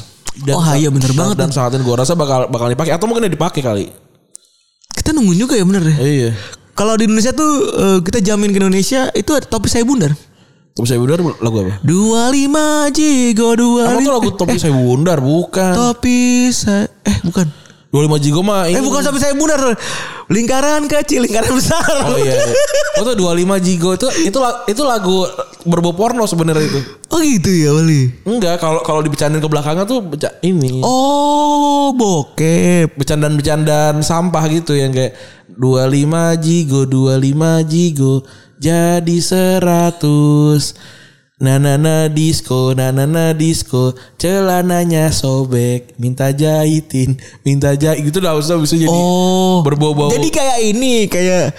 Oh, 0.52 0.60
iya, 0.76 0.92
bener 0.92 1.16
banget. 1.16 1.36
Dan 1.40 1.52
sangat 1.52 1.80
gue 1.80 1.96
rasa 1.96 2.12
bakal 2.12 2.52
bakal 2.52 2.68
dipakai 2.68 2.92
atau 2.92 3.08
mungkin 3.08 3.28
udah 3.28 3.34
dipakai 3.36 3.62
kali. 3.64 3.86
Kita 4.96 5.12
nungguin 5.16 5.40
juga 5.40 5.56
ya 5.60 5.64
bener 5.68 5.84
ya. 5.84 5.96
Iya. 6.00 6.32
Kalau 6.76 7.00
di 7.00 7.08
Indonesia 7.08 7.32
tuh 7.32 7.52
eh, 7.72 8.00
kita 8.04 8.20
jamin 8.20 8.52
ke 8.52 8.60
Indonesia 8.60 9.08
itu 9.16 9.32
ada 9.32 9.48
topi 9.48 9.72
saya 9.72 9.88
bundar. 9.88 10.12
Topi 10.76 10.92
saya 10.92 11.00
bundar 11.00 11.24
lagu 11.40 11.58
apa? 11.64 11.80
25 11.88 12.92
jigo 12.92 13.56
Emang 13.80 14.04
tuh 14.04 14.12
25 14.12 14.12
lagu 14.12 14.30
Topi 14.36 14.58
saya 14.60 14.74
bundar 14.76 15.18
bukan. 15.24 15.72
topi 15.72 16.20
saya 16.52 16.92
eh 17.08 17.18
bukan. 17.24 17.48
25 17.96 18.20
Jigo 18.20 18.44
mah 18.44 18.68
ini. 18.68 18.76
Eh 18.76 18.84
bukan 18.84 19.08
topi 19.08 19.24
saya 19.24 19.32
bundar. 19.40 19.56
Lingkaran 20.28 20.84
kecil, 20.84 21.24
lingkaran 21.24 21.48
besar. 21.56 21.80
Oh 21.80 22.20
iya. 22.20 22.44
Oh 23.00 23.08
tuh 23.08 23.16
25 23.16 23.56
Jigo 23.64 23.96
itu 23.96 24.04
itu 24.28 24.36
itu 24.68 24.82
lagu 24.84 25.24
berbau 25.64 25.96
porno 25.96 26.28
sebenarnya 26.28 26.68
itu. 26.68 26.80
Oh 27.08 27.24
gitu 27.24 27.48
ya 27.48 27.72
Wali. 27.72 28.12
Enggak, 28.28 28.60
kalau 28.60 28.84
kalau 28.84 29.00
dibecandain 29.00 29.40
ke 29.40 29.48
belakangnya 29.48 29.88
tuh 29.88 30.04
beca- 30.04 30.44
ini. 30.44 30.84
Oh 30.84 31.96
bokep. 31.96 33.00
Bercandaan-bercandaan 33.00 34.04
sampah 34.04 34.44
gitu 34.52 34.76
yang 34.76 34.92
kayak 34.92 35.16
25 35.56 36.36
Jigo, 36.44 36.84
25 36.84 37.64
Jigo 37.64 38.28
jadi 38.58 39.18
100. 39.20 39.62
Na 41.36 41.60
na 41.60 41.76
na 41.76 42.08
disco, 42.08 42.72
na 42.72 42.96
na 42.96 43.04
na 43.04 43.36
disco, 43.36 43.92
celananya 44.16 45.12
sobek, 45.12 45.92
minta 46.00 46.32
jahitin, 46.32 47.20
minta 47.44 47.76
jahit 47.76 48.08
gitu 48.08 48.24
dah 48.24 48.40
usah 48.40 48.56
bisa 48.56 48.80
jadi 48.80 48.88
Oh. 48.88 49.60
berbau-bau. 49.60 50.16
Jadi 50.16 50.32
kayak 50.32 50.58
ini 50.64 51.12
kayak 51.12 51.52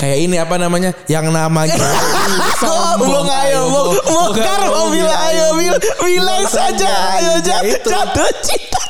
kayak 0.00 0.18
ini 0.24 0.40
apa 0.40 0.56
namanya 0.56 0.96
yang 1.12 1.28
namanya 1.28 1.76
Bung 3.04 3.28
ayo 3.28 3.68
Bung 3.68 4.00
Bongkar 4.00 4.60
mobil 4.64 5.04
ayo 5.04 5.46
bil 5.60 5.76
bilang 6.00 6.44
saja 6.48 7.20
ayo 7.20 7.32
Itu. 7.68 7.84
jatuh 7.84 8.30
cinta. 8.40 8.80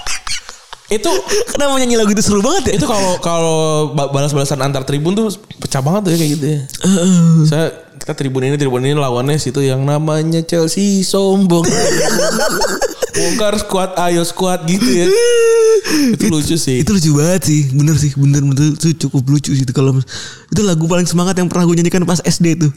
Itu 0.90 1.10
Kenapa 1.54 1.78
nyanyi 1.78 1.94
lagu 1.94 2.10
itu 2.10 2.20
seru 2.20 2.42
banget 2.42 2.74
ya? 2.74 2.82
itu 2.82 2.86
kalau 2.86 3.12
kalau 3.22 3.58
ba- 3.94 4.10
balas-balasan 4.10 4.58
antar 4.58 4.82
tribun 4.82 5.14
tuh 5.14 5.30
pecah 5.58 5.78
banget 5.78 6.00
tuh 6.02 6.10
ya 6.12 6.18
kayak 6.18 6.30
gitu 6.34 6.46
ya. 6.46 6.60
Saya 7.46 7.66
kita 7.96 8.12
tribun 8.16 8.42
ini 8.42 8.56
tribun 8.58 8.82
ini 8.82 8.98
lawannya 8.98 9.38
situ 9.38 9.62
yang 9.62 9.86
namanya 9.86 10.42
Chelsea 10.42 11.06
sombong. 11.06 11.62
Bongkar 13.10 13.58
squad 13.58 13.90
ayo 14.00 14.22
squad 14.22 14.64
gitu 14.64 14.86
ya. 14.86 15.06
Itu 16.14 16.30
lucu 16.30 16.54
sih. 16.54 16.80
Itu 16.80 16.94
lucu 16.94 17.10
banget 17.12 17.50
sih, 17.50 17.66
bener 17.74 17.98
sih, 17.98 18.14
bener 18.14 18.40
bener 18.46 18.78
itu 18.78 18.94
cukup 19.06 19.26
lucu 19.26 19.50
sih 19.50 19.66
itu 19.66 19.74
kalau 19.74 19.98
itu 20.46 20.60
lagu 20.62 20.86
paling 20.86 21.04
semangat 21.04 21.34
yang 21.34 21.50
pernah 21.50 21.66
gue 21.66 21.74
nyanyikan 21.76 22.06
pas 22.06 22.22
SD 22.22 22.56
tuh. 22.56 22.70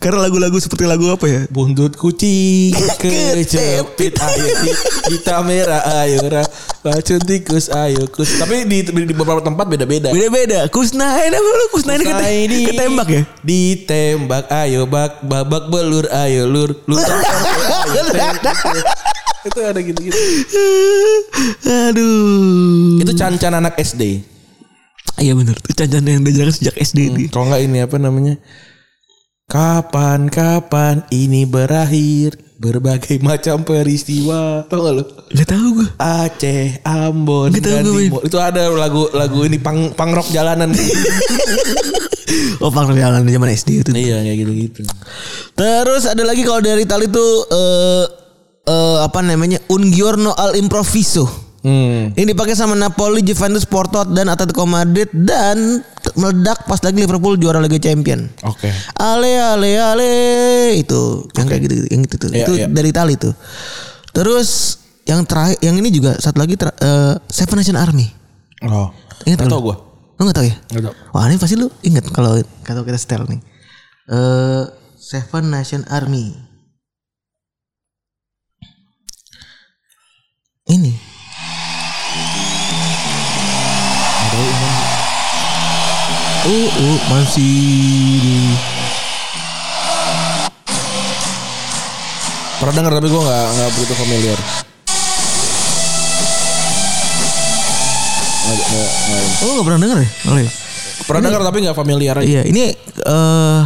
Karena 0.00 0.24
lagu-lagu 0.24 0.56
seperti 0.56 0.88
lagu 0.88 1.06
apa 1.12 1.28
ya? 1.28 1.40
Buntut 1.52 1.92
kucing 1.94 2.72
kejepit 3.02 4.16
ayo 4.16 4.46
kita 5.12 5.44
merah 5.44 5.82
ayo 6.02 6.24
ra 6.24 6.42
racun 6.80 7.20
tikus 7.20 7.68
ayo 7.68 8.08
kus 8.08 8.40
tapi 8.40 8.64
di, 8.64 8.80
di, 8.82 9.04
di 9.06 9.14
beberapa 9.14 9.44
tempat 9.44 9.68
beda-beda 9.68 10.08
Beda-beda. 10.10 10.66
Kusnain 10.72 11.30
apa 11.30 11.48
lu? 11.52 11.64
Kusnain 11.68 12.00
kete, 12.00 12.10
Kusnai 12.10 12.38
di- 12.48 12.66
ketembak 12.66 13.08
ya? 13.12 13.22
Ditembak 13.44 14.44
ayo 14.50 14.88
bak 14.88 15.20
babak 15.20 15.68
belur 15.68 16.08
ayo 16.08 16.48
lur 16.48 16.72
lur 16.88 16.98
ayo, 16.98 18.02
itu 19.48 19.58
ada 19.58 19.80
gitu-gitu. 19.82 20.14
Aduh. 21.66 23.02
Itu 23.02 23.12
cancan 23.18 23.52
anak 23.58 23.74
SD. 23.74 24.22
Iya 25.18 25.34
bener. 25.34 25.58
Itu 25.58 25.74
cancan 25.74 26.02
yang 26.06 26.22
diajarkan 26.22 26.54
sejak 26.54 26.74
SD 26.78 26.98
ini. 27.10 27.22
Kalau 27.26 27.50
nggak 27.50 27.62
ini 27.66 27.78
apa 27.82 27.98
namanya? 27.98 28.38
Kapan 29.52 30.32
kapan 30.32 31.04
ini 31.12 31.44
berakhir 31.44 32.40
berbagai 32.56 33.20
macam 33.20 33.60
peristiwa. 33.68 34.64
Tahu 34.64 34.80
gak 34.80 34.94
lu? 34.96 35.04
Gak 35.28 35.44
tau 35.44 35.68
gue. 35.76 35.88
Aceh, 36.00 36.80
Ambon, 36.88 37.52
gue. 37.52 37.60
Timur. 37.60 38.24
Itu 38.24 38.40
ada 38.40 38.72
lagu 38.72 39.12
lagu 39.12 39.44
ini 39.44 39.60
pang 39.60 39.92
pang 39.92 40.16
rock 40.16 40.32
jalanan. 40.32 40.72
Oh 42.64 42.72
pang 42.72 42.88
jalan 42.96 43.28
zaman 43.28 43.50
SD 43.52 43.84
itu. 43.84 43.90
iya 43.92 44.22
kayak 44.24 44.38
gitu-gitu. 44.40 44.80
Terus 45.52 46.08
ada 46.08 46.22
lagi 46.24 46.46
kalau 46.46 46.64
dari 46.64 46.88
Itali 46.88 47.10
tuh 47.10 47.44
eh 47.50 48.04
eh, 48.70 48.98
apa 49.04 49.20
namanya 49.20 49.60
Un 49.68 49.90
giorno 49.92 50.32
al 50.32 50.56
improviso. 50.56 51.28
Hmm. 51.62 52.10
Ini 52.18 52.34
dipakai 52.34 52.58
sama 52.58 52.74
Napoli, 52.74 53.22
Juventus, 53.22 53.62
Porto 53.62 54.02
dan 54.10 54.26
Atletico 54.26 54.66
Madrid 54.66 55.06
dan 55.14 55.78
meledak 56.18 56.66
pas 56.66 56.82
lagi 56.82 56.98
Liverpool 56.98 57.38
juara 57.38 57.62
Liga 57.62 57.78
Champion. 57.78 58.26
Oke. 58.42 58.66
Ale 58.98 59.38
ale 59.38 59.78
ale 59.78 60.10
itu 60.74 61.22
yang 61.38 61.46
kayak 61.46 61.62
gitu 61.62 61.74
yang 61.86 62.02
itu 62.02 62.16
tuh. 62.18 62.28
Iya, 62.34 62.46
itu 62.50 62.52
iya. 62.58 62.66
dari 62.66 62.90
Itali 62.90 63.14
tuh. 63.14 63.30
Terus 64.10 64.82
yang 65.06 65.22
terakhir 65.22 65.62
yang 65.62 65.78
ini 65.78 65.94
juga 65.94 66.18
satu 66.18 66.42
lagi 66.42 66.58
ter, 66.58 66.74
eh, 66.82 67.14
Seven 67.30 67.54
Nation 67.54 67.78
Army. 67.78 68.10
Oh. 68.66 68.90
Ingat 69.22 69.46
tahu 69.46 69.62
gua. 69.70 69.76
Lu 70.18 70.26
gak 70.26 70.42
tau 70.42 70.46
ya? 70.46 70.58
Nggak 70.66 70.82
tahu. 70.90 70.94
Wah 71.14 71.30
ini 71.30 71.38
pasti 71.38 71.54
lu 71.54 71.70
ingat 71.86 72.10
kalau 72.10 72.42
kalau 72.66 72.82
kita 72.82 72.98
setel 72.98 73.22
nih. 73.30 73.38
Eh 74.10 74.66
Seven 74.98 75.46
Nation 75.46 75.86
Army. 75.86 76.34
Ini. 80.66 81.11
Oh, 86.42 86.66
oh, 86.66 86.98
masih 87.06 87.54
di 88.18 88.36
Pernah 92.58 92.74
denger 92.78 92.92
tapi 92.94 93.08
gue 93.10 93.22
nggak 93.22 93.46
nggak 93.52 93.68
begitu 93.74 93.94
familiar. 93.94 94.38
Nggak- 98.42 98.66
nggak- 98.70 98.92
nggak- 99.02 99.30
Oh, 99.42 99.50
gak 99.58 99.64
pernah 99.66 99.80
denger 99.82 99.98
ya? 99.98 100.08
Oh, 100.30 100.36
iya. 100.38 100.50
Pernah 101.02 101.22
denger 101.26 101.42
tapi 101.42 101.58
nggak 101.62 101.78
familiar 101.78 102.14
aja. 102.22 102.26
Iya, 102.26 102.42
ini 102.46 102.62
eh 103.02 103.62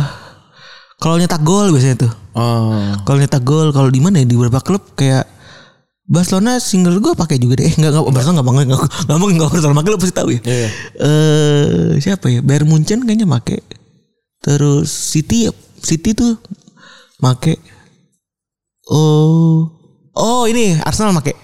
kalau 0.97 1.16
nyetak 1.20 1.45
gol 1.45 1.68
biasanya 1.77 2.09
tuh. 2.09 2.12
Oh. 2.33 2.97
Kalau 3.05 3.18
nyetak 3.20 3.45
gol, 3.45 3.68
kalau 3.72 3.93
di 3.93 4.01
mana 4.01 4.20
ya 4.20 4.27
di 4.29 4.33
beberapa 4.37 4.64
klub 4.64 4.97
kayak 4.97 5.29
Barcelona 6.07 6.62
single 6.62 7.02
gue 7.02 7.18
pakai 7.18 7.42
juga 7.42 7.59
deh. 7.59 7.66
Eh 7.66 7.74
enggak 7.74 7.90
enggak 7.90 8.14
Barcelona 8.14 8.40
enggak 8.40 8.54
enggak 8.54 8.66
enggak 8.66 8.80
enggak 8.86 9.18
mungkin 9.18 9.34
enggak 9.36 9.50
Barcelona 9.50 9.76
pakai 9.82 9.90
lu 9.90 9.98
pasti 9.98 10.14
tahu 10.14 10.28
ya. 10.30 10.40
Iya. 10.46 10.68
Eh 11.02 11.90
siapa 11.98 12.26
ya? 12.30 12.40
Bayern 12.46 12.70
Munchen 12.70 13.02
kayaknya 13.02 13.26
pakai. 13.26 13.59
Terus 14.38 14.86
City 14.86 15.50
City 15.82 16.14
tuh 16.14 16.38
pakai. 17.18 17.59
Oh. 18.86 19.66
Oh, 20.16 20.48
ini 20.48 20.78
Arsenal 20.80 21.12
pakai. 21.18 21.34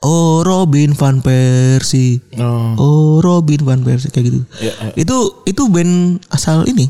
Oh, 0.00 0.40
Robin 0.40 0.96
van 0.96 1.20
Persie. 1.20 2.24
Oh. 2.40 2.72
Oh, 2.80 3.12
Robin 3.20 3.60
van 3.60 3.84
Persie 3.84 4.08
kayak 4.08 4.32
gitu. 4.32 4.40
Iya, 4.64 4.72
iya. 4.72 4.92
Itu 4.96 5.44
itu 5.44 5.68
band 5.68 6.24
asal 6.32 6.64
ini. 6.64 6.88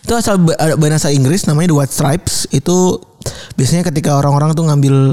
Itu 0.00 0.16
asal 0.16 0.40
band 0.48 0.94
asal 0.96 1.12
Inggris 1.12 1.44
namanya 1.44 1.70
The 1.70 1.76
White 1.76 1.92
Stripes. 1.92 2.34
Itu 2.56 3.04
biasanya 3.60 3.84
ketika 3.84 4.16
orang-orang 4.16 4.56
tuh 4.56 4.64
ngambil 4.64 5.12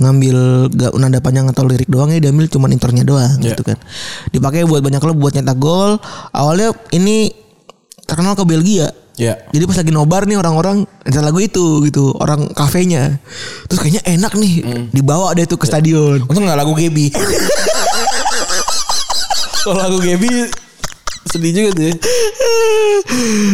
ngambil 0.00 0.36
gak 0.72 0.96
nada 0.96 1.20
panjang 1.20 1.44
atau 1.46 1.62
lirik 1.62 1.86
doang 1.86 2.08
ya 2.08 2.18
diambil 2.18 2.48
cuma 2.48 2.66
intronya 2.66 3.04
doang 3.04 3.36
Iya. 3.36 3.52
gitu 3.52 3.62
kan. 3.62 3.76
Dipakai 4.28 4.64
buat 4.64 4.80
banyak 4.80 4.98
klub 4.98 5.14
buat 5.14 5.32
nyetak 5.32 5.56
gol. 5.56 6.00
Awalnya 6.32 6.72
ini 6.90 7.28
terkenal 8.04 8.32
ke 8.32 8.42
Belgia. 8.42 8.88
Ya. 9.14 9.36
Jadi 9.52 9.68
pas 9.68 9.76
lagi 9.76 9.92
nobar 9.92 10.24
nih 10.24 10.40
orang-orang 10.40 10.88
nyetel 11.04 11.20
lagu 11.20 11.36
itu 11.38 11.84
gitu, 11.84 12.16
orang 12.16 12.48
kafenya. 12.50 13.20
Terus 13.68 13.78
kayaknya 13.78 14.02
enak 14.08 14.32
nih, 14.32 14.52
dibawa 14.90 15.36
deh 15.36 15.44
tuh 15.44 15.60
ke 15.60 15.68
stadion. 15.68 16.24
Untung 16.24 16.48
nggak 16.48 16.56
lagu 16.56 16.72
Gebi. 16.72 17.12
Kalau 19.60 19.76
lagu 19.76 20.00
Gebi 20.00 20.48
sedih 21.28 21.52
juga 21.52 21.68
tuh. 21.76 21.84
ya. 21.84 21.94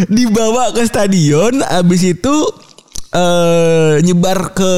dibawa 0.07 0.71
ke 0.71 0.87
stadion 0.87 1.61
abis 1.61 2.15
itu 2.15 2.35
eh 3.17 3.95
nyebar 4.05 4.53
ke 4.53 4.73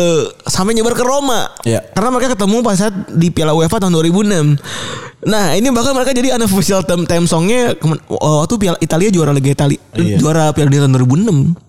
sampai 0.47 0.78
nyebar 0.78 0.95
ke 0.95 1.03
Roma. 1.03 1.51
Iya. 1.66 1.82
Karena 1.91 2.14
mereka 2.14 2.39
ketemu 2.39 2.62
pas 2.62 2.78
saat 2.78 2.95
di 3.11 3.34
Piala 3.34 3.51
UEFA 3.59 3.82
tahun 3.82 3.99
2006. 3.99 5.26
Nah, 5.26 5.59
ini 5.59 5.66
bahkan 5.74 5.91
mereka 5.99 6.14
jadi 6.14 6.39
unofficial 6.39 6.86
theme, 6.86 7.03
theme 7.03 7.26
songnya 7.26 7.74
oh, 8.14 8.47
waktu 8.47 8.55
Piala 8.55 8.78
Italia 8.78 9.11
juara 9.11 9.34
Liga 9.34 9.51
Italia. 9.51 9.80
Iya. 9.99 10.22
Juara 10.22 10.55
Piala 10.55 10.70
Dunia 10.70 10.86
tahun 10.86 10.95
2006. 10.95 11.68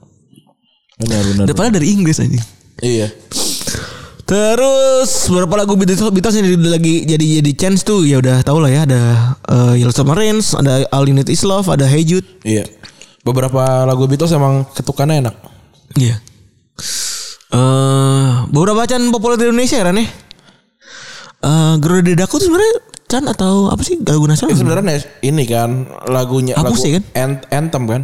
Benar 1.00 1.22
benar. 1.34 1.44
Udah 1.50 1.56
padahal 1.58 1.74
dari 1.74 1.88
Inggris 1.90 2.22
aja. 2.22 2.42
Iya. 2.86 3.08
Terus 4.30 5.26
beberapa 5.34 5.58
lagu 5.58 5.74
Beatles, 5.74 6.06
Beatles 6.14 6.38
yang 6.38 6.46
jadi- 6.54 6.70
lagi 6.70 6.94
jadi 7.02 7.42
jadi 7.42 7.52
chance 7.58 7.82
tuh 7.82 8.06
ya 8.06 8.22
udah 8.22 8.46
tau 8.46 8.62
lah 8.62 8.70
ya 8.70 8.86
ada 8.86 9.02
uh, 9.50 9.74
Yellow 9.74 9.90
Submarines, 9.90 10.54
ada 10.54 10.86
All 10.94 11.10
You 11.10 11.18
Need 11.18 11.34
Is 11.34 11.42
Love, 11.42 11.66
ada 11.66 11.90
Hey 11.90 12.06
Jude. 12.06 12.30
Iya. 12.46 12.70
Beberapa 13.26 13.90
lagu 13.90 14.06
Beatles 14.06 14.30
emang 14.30 14.70
ketukannya 14.78 15.26
enak. 15.26 15.36
Iya. 15.98 16.22
Eh 17.50 18.30
beberapa 18.48 18.78
bacaan 18.80 19.10
populer 19.10 19.36
di 19.36 19.46
Indonesia 19.46 19.76
ya 19.76 19.86
Ran 19.86 19.98
ya? 19.98 20.06
Eh 21.40 21.74
Garuda 21.78 22.04
Dadaku 22.06 22.36
tuh 22.38 22.48
sebenarnya 22.48 22.76
Chan 23.06 23.26
atau 23.26 23.54
apa 23.68 23.82
sih 23.82 23.98
lagu 24.00 24.24
nasional? 24.24 24.54
Itu 24.54 24.62
sebenarnya 24.62 25.02
ini 25.22 25.44
kan 25.44 25.70
lagunya 26.06 26.54
Apa 26.54 26.70
lagu 26.70 26.78
sih 26.78 26.94
kan? 26.94 27.04
Ant- 27.16 27.46
anthem 27.50 27.84
kan? 27.84 28.02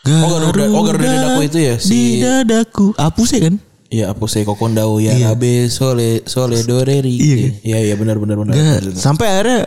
Oh, 0.00 0.38
Garuda- 0.40 0.70
oh, 0.70 0.82
Garuda 0.82 1.02
Dadaku 1.04 1.40
itu 1.44 1.58
ya, 1.60 1.74
Di 1.76 1.82
si- 1.82 2.20
dadaku. 2.20 2.94
Apus 2.94 3.30
ya 3.32 3.40
kan? 3.42 3.54
Iya, 3.90 4.04
apa 4.08 4.22
sih 4.24 4.46
kokondau 4.46 4.96
ya 4.96 5.12
Iya. 5.12 5.34
abe 5.34 5.66
sole 5.66 6.22
sole 6.24 6.62
doreri. 6.62 7.10
Iya, 7.10 7.34
kan? 7.36 7.52
Iya, 7.60 7.78
iya 7.82 7.94
benar 7.96 8.16
benar 8.16 8.38
benar. 8.38 8.54
Sampai 8.94 9.26
akhirnya 9.26 9.66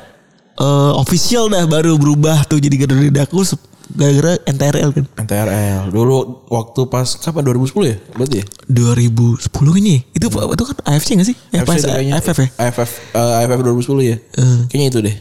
eh, 0.55 0.91
official 0.95 1.49
dah 1.49 1.65
baru 1.65 1.97
berubah 1.97 2.45
tuh 2.45 2.55
jadi 2.57 2.71
Garuda 2.79 3.03
Dadaku 3.11 3.43
se- 3.43 3.59
gara-gara 3.91 4.39
NTRL 4.47 4.89
kan. 4.95 5.05
NTRL 5.27 5.91
dulu 5.91 6.47
waktu 6.47 6.81
pas 6.87 7.07
kapan 7.19 7.43
2010 7.51 7.91
ya? 7.91 7.97
Berarti 8.15 8.35
ya? 8.41 8.45
2010 8.71 9.81
ini. 9.83 9.95
Itu 10.15 10.27
itu 10.31 10.63
kan 10.63 10.77
AFC 10.87 11.09
gak 11.19 11.27
sih? 11.27 11.37
Eh, 11.51 11.61
pas 11.67 11.75
itu 11.75 11.87
kayaknya. 11.87 12.13
AFF 12.17 12.37
ya? 12.39 12.49
AFF 12.57 12.89
eh, 13.13 13.33
AFF 13.43 13.59
2010 13.59 14.11
ya. 14.11 14.17
Eh. 14.17 14.59
Kayaknya 14.71 14.87
itu 14.87 14.99
deh. 15.03 15.15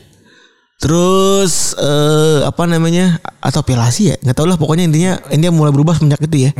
Terus 0.82 1.78
eh 1.78 2.42
apa 2.42 2.66
namanya 2.66 3.22
atau 3.38 3.62
pelasi 3.62 4.10
ya 4.10 4.16
nggak 4.18 4.34
tahu 4.34 4.50
lah 4.50 4.58
pokoknya 4.58 4.90
intinya 4.90 5.12
intinya 5.30 5.54
mulai 5.54 5.70
berubah 5.70 5.94
semenjak 5.94 6.18
itu 6.26 6.50
ya. 6.50 6.52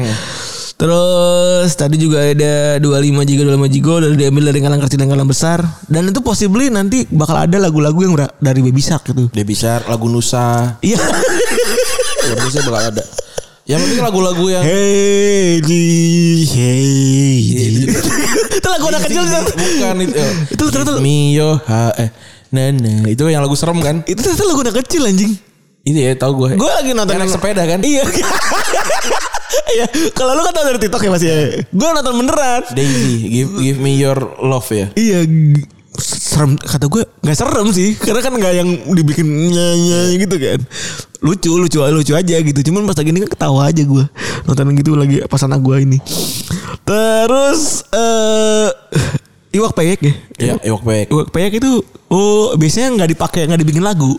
Terus 0.78 1.70
tadi 1.78 1.94
juga 1.98 2.26
ada 2.26 2.78
25 2.78 3.22
giga 3.22 3.42
25 3.50 3.74
giga 3.74 3.90
udah 4.03 4.09
diambil 4.18 4.50
dari 4.50 4.59
ngalang 4.62 4.82
kecil 4.82 4.98
dan 4.98 5.09
ngalang 5.11 5.30
besar 5.30 5.59
dan 5.90 6.11
itu 6.11 6.22
possibly 6.22 6.70
nanti 6.70 7.07
bakal 7.11 7.34
ada 7.34 7.59
lagu-lagu 7.59 7.98
yang 8.03 8.14
dari 8.38 8.62
Baby 8.62 8.82
Shark 8.82 9.11
gitu. 9.11 9.26
Dia 9.34 9.42
bisa 9.42 9.82
lagu 9.90 10.07
Nusa. 10.07 10.78
Iya. 10.82 10.98
Nusa 12.38 12.60
bakal 12.66 12.82
ada. 12.92 13.04
Yang 13.62 13.78
penting 13.86 14.00
lagu-lagu 14.02 14.44
yang 14.50 14.62
hey 14.66 15.62
di 15.62 15.84
hey. 16.50 17.38
di. 17.46 17.86
itu 18.58 18.68
lagu 18.68 18.86
anak 18.90 19.02
kecil 19.06 19.22
tuh. 19.22 19.44
bukan 19.54 19.96
itu. 20.02 20.24
Itu 20.50 20.64
ternyata- 20.74 20.98
Mio 20.98 21.62
ha 21.70 21.94
eh 21.94 22.10
Nana 22.50 23.06
itu 23.06 23.22
yang 23.30 23.40
lagu 23.40 23.54
serem 23.54 23.78
kan? 23.78 24.02
Itu 24.02 24.18
ternyata 24.18 24.44
lagu 24.44 24.60
anak 24.66 24.76
kecil 24.82 25.06
anjing. 25.06 25.32
Itu 25.82 25.98
ya 25.98 26.14
tahu 26.18 26.32
gue. 26.42 26.50
Gue 26.58 26.70
lagi 26.70 26.90
nonton 26.90 27.14
Yang 27.14 27.22
naik 27.26 27.34
sepeda 27.38 27.62
kan? 27.64 27.80
Iya. 27.82 28.04
Iya, 29.52 29.88
kalau 30.12 30.36
lu 30.36 30.44
kan 30.44 30.52
tau 30.52 30.64
dari 30.68 30.80
TikTok 30.80 31.00
ya 31.00 31.10
Mas 31.12 31.24
ya. 31.24 31.36
Gue 31.72 31.88
nonton 31.92 32.24
beneran. 32.24 32.60
Daisy, 32.76 33.24
give 33.24 33.52
give 33.56 33.78
me 33.80 33.96
your 33.96 34.16
love 34.40 34.68
ya. 34.68 34.92
Iya 34.96 35.24
serem 36.01 36.57
kata 36.57 36.88
gue 36.88 37.03
nggak 37.24 37.36
serem 37.36 37.68
sih. 37.72 37.97
Karena 37.99 38.20
kan 38.24 38.32
nggak 38.32 38.55
yang 38.57 38.68
dibikin 38.97 39.26
nyanyi 39.28 40.20
gitu 40.22 40.36
kan. 40.40 40.61
Lucu 41.22 41.53
lucu 41.57 41.78
lucu 41.80 42.12
aja 42.16 42.36
gitu. 42.40 42.61
Cuman 42.72 42.88
pas 42.88 42.97
lagi 42.97 43.11
ini 43.12 43.20
kan 43.26 43.30
ketawa 43.30 43.68
aja 43.68 43.82
gue. 43.84 44.05
Nonton 44.49 44.72
gitu 44.78 44.97
lagi 44.97 45.20
pas 45.28 45.43
anak 45.45 45.61
gue 45.61 45.76
ini. 45.84 45.99
Terus 46.82 47.86
eh 47.93 48.68
iwak 49.53 49.76
peyek 49.76 50.01
ya? 50.01 50.14
Iya, 50.40 50.55
Ewok 50.64 50.82
Baik. 50.82 51.07
iwak 51.12 51.28
peyek 51.30 51.53
itu 51.61 51.84
oh 52.09 52.57
biasanya 52.57 52.88
nggak 52.97 53.11
dipakai 53.14 53.45
nggak 53.47 53.61
dibikin 53.61 53.84
lagu 53.84 54.16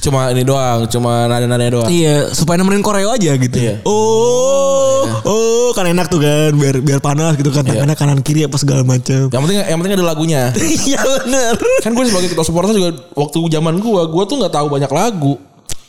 Cuma 0.00 0.30
ini 0.30 0.46
doang, 0.46 0.86
cuma 0.86 1.26
nada-nada 1.26 1.66
doang. 1.66 1.90
Iya, 1.90 2.30
supaya 2.30 2.60
nemenin 2.60 2.84
koreo 2.84 3.10
aja 3.10 3.32
gitu. 3.34 3.56
Iya. 3.56 3.82
Oh, 3.82 5.02
oh, 5.26 5.68
kan 5.74 5.88
enak 5.88 6.06
tuh 6.06 6.22
kan, 6.22 6.52
biar 6.54 6.78
biar 6.84 7.00
panas 7.02 7.34
gitu 7.34 7.50
kan, 7.50 7.66
tangannya 7.66 7.96
kanan 7.98 8.20
kiri 8.22 8.46
apa 8.46 8.54
segala 8.60 8.86
macam. 8.86 9.32
Yang 9.32 9.42
penting 9.42 9.58
yang 9.58 9.78
penting 9.80 9.94
ada 9.98 10.06
lagunya. 10.06 10.42
Iya 10.86 11.02
benar. 11.02 11.54
kan 11.82 11.90
gue 11.96 12.04
sebagai 12.06 12.28
ketua 12.30 12.46
supporter 12.46 12.70
juga 12.76 12.90
waktu 13.16 13.38
zaman 13.50 13.74
gue, 13.82 14.02
gue 14.06 14.24
tuh 14.28 14.36
nggak 14.38 14.54
tahu 14.54 14.66
banyak 14.70 14.92
lagu. 14.92 15.34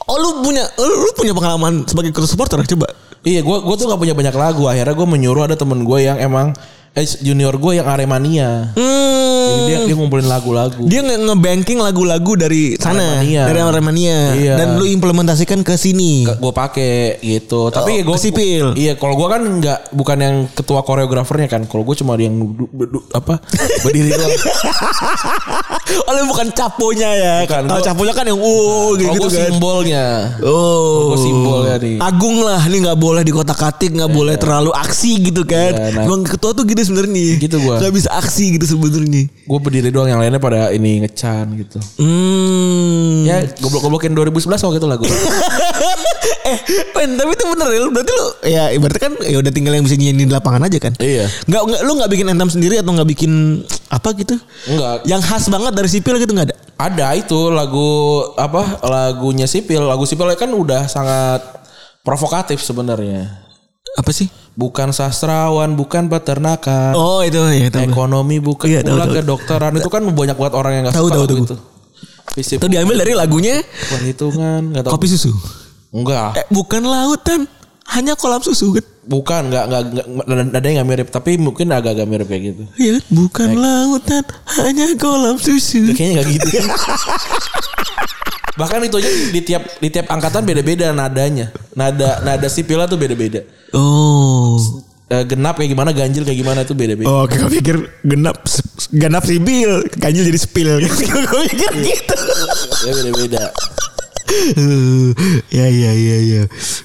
Oh 0.07 0.15
lu 0.15 0.41
punya, 0.41 0.63
lu, 0.79 0.93
lu 1.03 1.11
punya 1.13 1.35
pengalaman 1.35 1.83
sebagai 1.85 2.15
ketua 2.15 2.29
supporter 2.31 2.63
coba. 2.63 2.87
Iya, 3.27 3.43
gue 3.43 3.57
gue 3.59 3.75
tuh 3.75 3.85
nggak 3.91 3.99
punya 3.99 4.15
banyak 4.15 4.35
lagu. 4.39 4.63
Akhirnya 4.71 4.95
gue 4.95 5.07
menyuruh 5.07 5.43
ada 5.51 5.59
temen 5.59 5.83
gue 5.83 5.99
yang 5.99 6.15
emang 6.17 6.55
eh, 6.97 7.05
junior 7.21 7.53
gue 7.53 7.73
yang 7.75 7.85
Aremania. 7.85 8.73
Jadi 8.73 8.81
Hmm. 9.53 9.65
dia 9.65 9.77
dia 9.83 9.95
ngumpulin 9.95 10.25
lagu-lagu. 10.25 10.81
Dia 10.83 10.99
nge- 10.99 11.21
nge-banking 11.23 11.77
lagu-lagu 11.77 12.33
dari 12.35 12.73
sana, 12.75 12.99
Aremania. 13.15 13.43
dari 13.45 13.59
Aremania, 13.61 14.17
Iya. 14.33 14.53
dan 14.55 14.67
lu 14.75 14.85
implementasikan 14.85 15.61
ke 15.61 15.75
sini. 15.75 16.25
gue 16.27 16.51
pakai 16.51 17.21
gitu. 17.21 17.69
Tapi 17.69 18.01
Oh, 18.01 18.05
gue 18.07 18.17
sipil. 18.19 18.65
Iya, 18.73 18.93
kalau 18.93 19.13
gue 19.15 19.27
kan 19.27 19.41
nggak 19.41 19.79
bukan 19.91 20.17
yang 20.17 20.35
ketua 20.51 20.81
koreografernya 20.81 21.47
kan. 21.47 21.61
Kalau 21.63 21.81
gue 21.81 21.95
cuma 21.95 22.17
yang 22.17 22.33
duduk, 22.33 22.69
duduk 22.71 23.03
apa 23.11 23.39
berdiri 23.83 24.09
doang. 24.11 24.33
Lu 26.09 26.23
bukan 26.27 26.47
caponya 26.51 27.09
ya. 27.13 27.35
Bukan, 27.43 27.61
Kalau 27.63 27.77
gua- 27.77 27.85
caponya 27.85 28.13
kan 28.13 28.25
yang 28.25 28.39
uh 28.39 28.89
gitu, 28.95 29.13
gitu 29.13 29.19
gue 29.21 29.31
kan. 29.31 29.45
simbolnya. 29.47 30.05
Oh, 30.41 31.13
Gua 31.13 31.17
simbolnya 31.19 31.75
nih. 31.77 31.95
Agung 31.99 32.37
lah, 32.41 32.61
nih 32.63 32.79
nggak 32.83 32.97
boleh 32.97 33.21
di 33.21 33.31
kotak 33.31 33.55
katik, 33.55 33.93
nggak 33.93 34.09
boleh 34.09 34.35
terlalu 34.35 34.71
aksi 34.73 35.21
gitu 35.23 35.43
kan. 35.43 35.71
Iya, 35.71 35.93
nah. 35.93 36.03
Emang 36.03 36.25
ketua 36.25 36.51
tuh 36.51 36.65
gitu 36.65 36.81
sebenarnya. 36.87 37.35
Gitu 37.35 37.55
gua. 37.59 37.77
Nggak 37.83 37.93
bisa 37.93 38.09
aksi 38.15 38.55
gitu 38.55 38.65
sebenarnya. 38.65 39.27
Gue 39.27 39.59
berdiri 39.59 39.91
doang, 39.91 40.07
yang 40.07 40.23
lainnya 40.23 40.39
pada 40.39 40.71
ini 40.71 41.03
ngecan 41.03 41.51
gitu. 41.59 41.77
Hmm. 41.99 43.27
Ya 43.27 43.43
goblok-goblokin 43.59 44.15
2011 44.15 44.63
waktu 44.63 44.77
itu 44.79 44.87
lagu. 44.87 45.03
eh, 46.51 46.59
men, 46.95 47.19
tapi 47.19 47.31
itu 47.35 47.45
bener 47.45 47.67
ya. 47.67 47.79
Berarti 47.91 48.11
lu 48.11 48.25
ya 48.47 48.63
ibaratnya 48.71 49.01
kan 49.03 49.13
ya 49.27 49.37
udah 49.43 49.51
tinggal 49.51 49.73
yang 49.75 49.83
bisa 49.83 49.95
nyanyi 49.99 50.23
di 50.25 50.33
lapangan 50.33 50.65
aja 50.65 50.77
kan. 50.79 50.93
Iya. 50.97 51.27
Nggak, 51.51 51.61
nggak 51.67 51.81
lu 51.83 51.91
nggak 51.99 52.11
bikin 52.15 52.27
anthem 52.31 52.49
sendiri 52.49 52.75
atau 52.79 52.91
nggak 52.95 53.09
bikin 53.11 53.31
apa 53.91 54.09
gitu? 54.15 54.35
Enggak. 54.71 54.95
Yang 55.03 55.21
khas 55.27 55.43
banget 55.51 55.73
dari 55.75 55.89
sipil 55.91 56.15
gitu 56.17 56.31
nggak 56.31 56.47
ada? 56.51 56.57
Ada 56.77 57.07
itu 57.19 57.39
lagu 57.51 57.89
apa 58.39 58.79
lagunya 58.87 59.45
sipil. 59.49 59.83
Lagu 59.83 60.07
sipil 60.07 60.31
kan 60.39 60.51
udah 60.51 60.87
sangat 60.87 61.41
provokatif 62.07 62.63
sebenarnya. 62.63 63.27
Apa 63.99 64.15
sih? 64.15 64.29
Bukan 64.57 64.89
sastrawan, 64.89 65.77
bukan 65.77 66.09
peternakan. 66.09 66.97
Oh 66.97 67.21
itu 67.21 67.37
ya 67.37 67.69
itu. 67.69 67.77
Ekonomi 67.77 68.41
bukan 68.41 68.65
Iya, 68.65 68.81
tahu, 68.81 68.89
pula 68.91 69.05
tahu. 69.05 69.15
kedokteran 69.15 69.73
itu 69.77 69.85
kan 69.85 70.01
banyak 70.03 70.33
banget 70.33 70.53
orang 70.55 70.71
yang 70.73 70.83
nggak 70.83 70.97
Tahu, 70.97 71.07
suka 71.07 71.15
tahu, 71.15 71.25
tahu. 71.25 71.37
itu. 71.45 71.55
Fisip 72.33 72.57
Itu 72.57 72.65
diambil 72.67 72.97
dari 72.97 73.13
lagunya 73.13 73.61
perhitungan 73.87 74.73
nggak 74.73 74.83
tahu. 74.83 74.93
kopi 74.93 75.07
susu. 75.07 75.29
Enggak. 75.89 76.35
Eh, 76.35 76.45
bukan 76.49 76.81
lautan, 76.83 77.45
hanya 77.87 78.17
kolam 78.17 78.41
susu 78.41 78.73
kan? 78.73 78.85
Bukan, 79.07 79.41
nggak 79.47 79.63
nggak 79.69 79.85
nadanya 80.49 80.81
nggak 80.81 80.89
mirip, 80.89 81.07
tapi 81.07 81.37
mungkin 81.37 81.69
agak-agak 81.69 82.03
mirip 82.03 82.27
kayak 82.27 82.43
gitu. 82.51 82.63
Iya 82.75 82.91
kan? 82.97 83.03
Bukan 83.13 83.49
lautan, 83.55 84.23
hanya 84.57 84.87
kolam 84.97 85.37
susu. 85.37 85.93
Kayaknya 85.93 86.13
nggak 86.17 86.27
gitu. 86.33 86.47
Bahkan 88.57 88.79
itu 88.89 88.97
aja 88.97 89.09
di 89.31 89.41
tiap 89.45 89.63
di 89.77 89.87
tiap 89.93 90.09
angkatan 90.09 90.41
beda-beda 90.43 90.89
nadanya. 90.91 91.53
Nada 91.77 92.25
nada 92.25 92.47
sipilnya 92.49 92.89
tuh 92.89 92.97
beda-beda. 92.97 93.45
Oh. 93.71 94.57
Eh, 95.07 95.23
genap 95.23 95.55
kayak 95.55 95.71
gimana, 95.71 95.95
ganjil 95.95 96.27
kayak 96.27 96.35
gimana 96.43 96.67
tuh 96.67 96.75
beda-beda. 96.75 97.07
Oh, 97.07 97.23
gue 97.23 97.47
pikir 97.47 97.79
genap 98.03 98.43
genap 98.91 99.23
sibil, 99.23 99.87
ganjil 99.95 100.27
jadi 100.27 100.39
spill. 100.41 100.83
gue 101.31 101.41
pikir 101.53 101.71
gitu. 101.79 102.17
Ya 102.83 102.91
beda-beda. 102.91 103.43
Ya 105.47 105.67
ya 105.71 105.91
ya 105.95 106.17
ya 106.19 106.41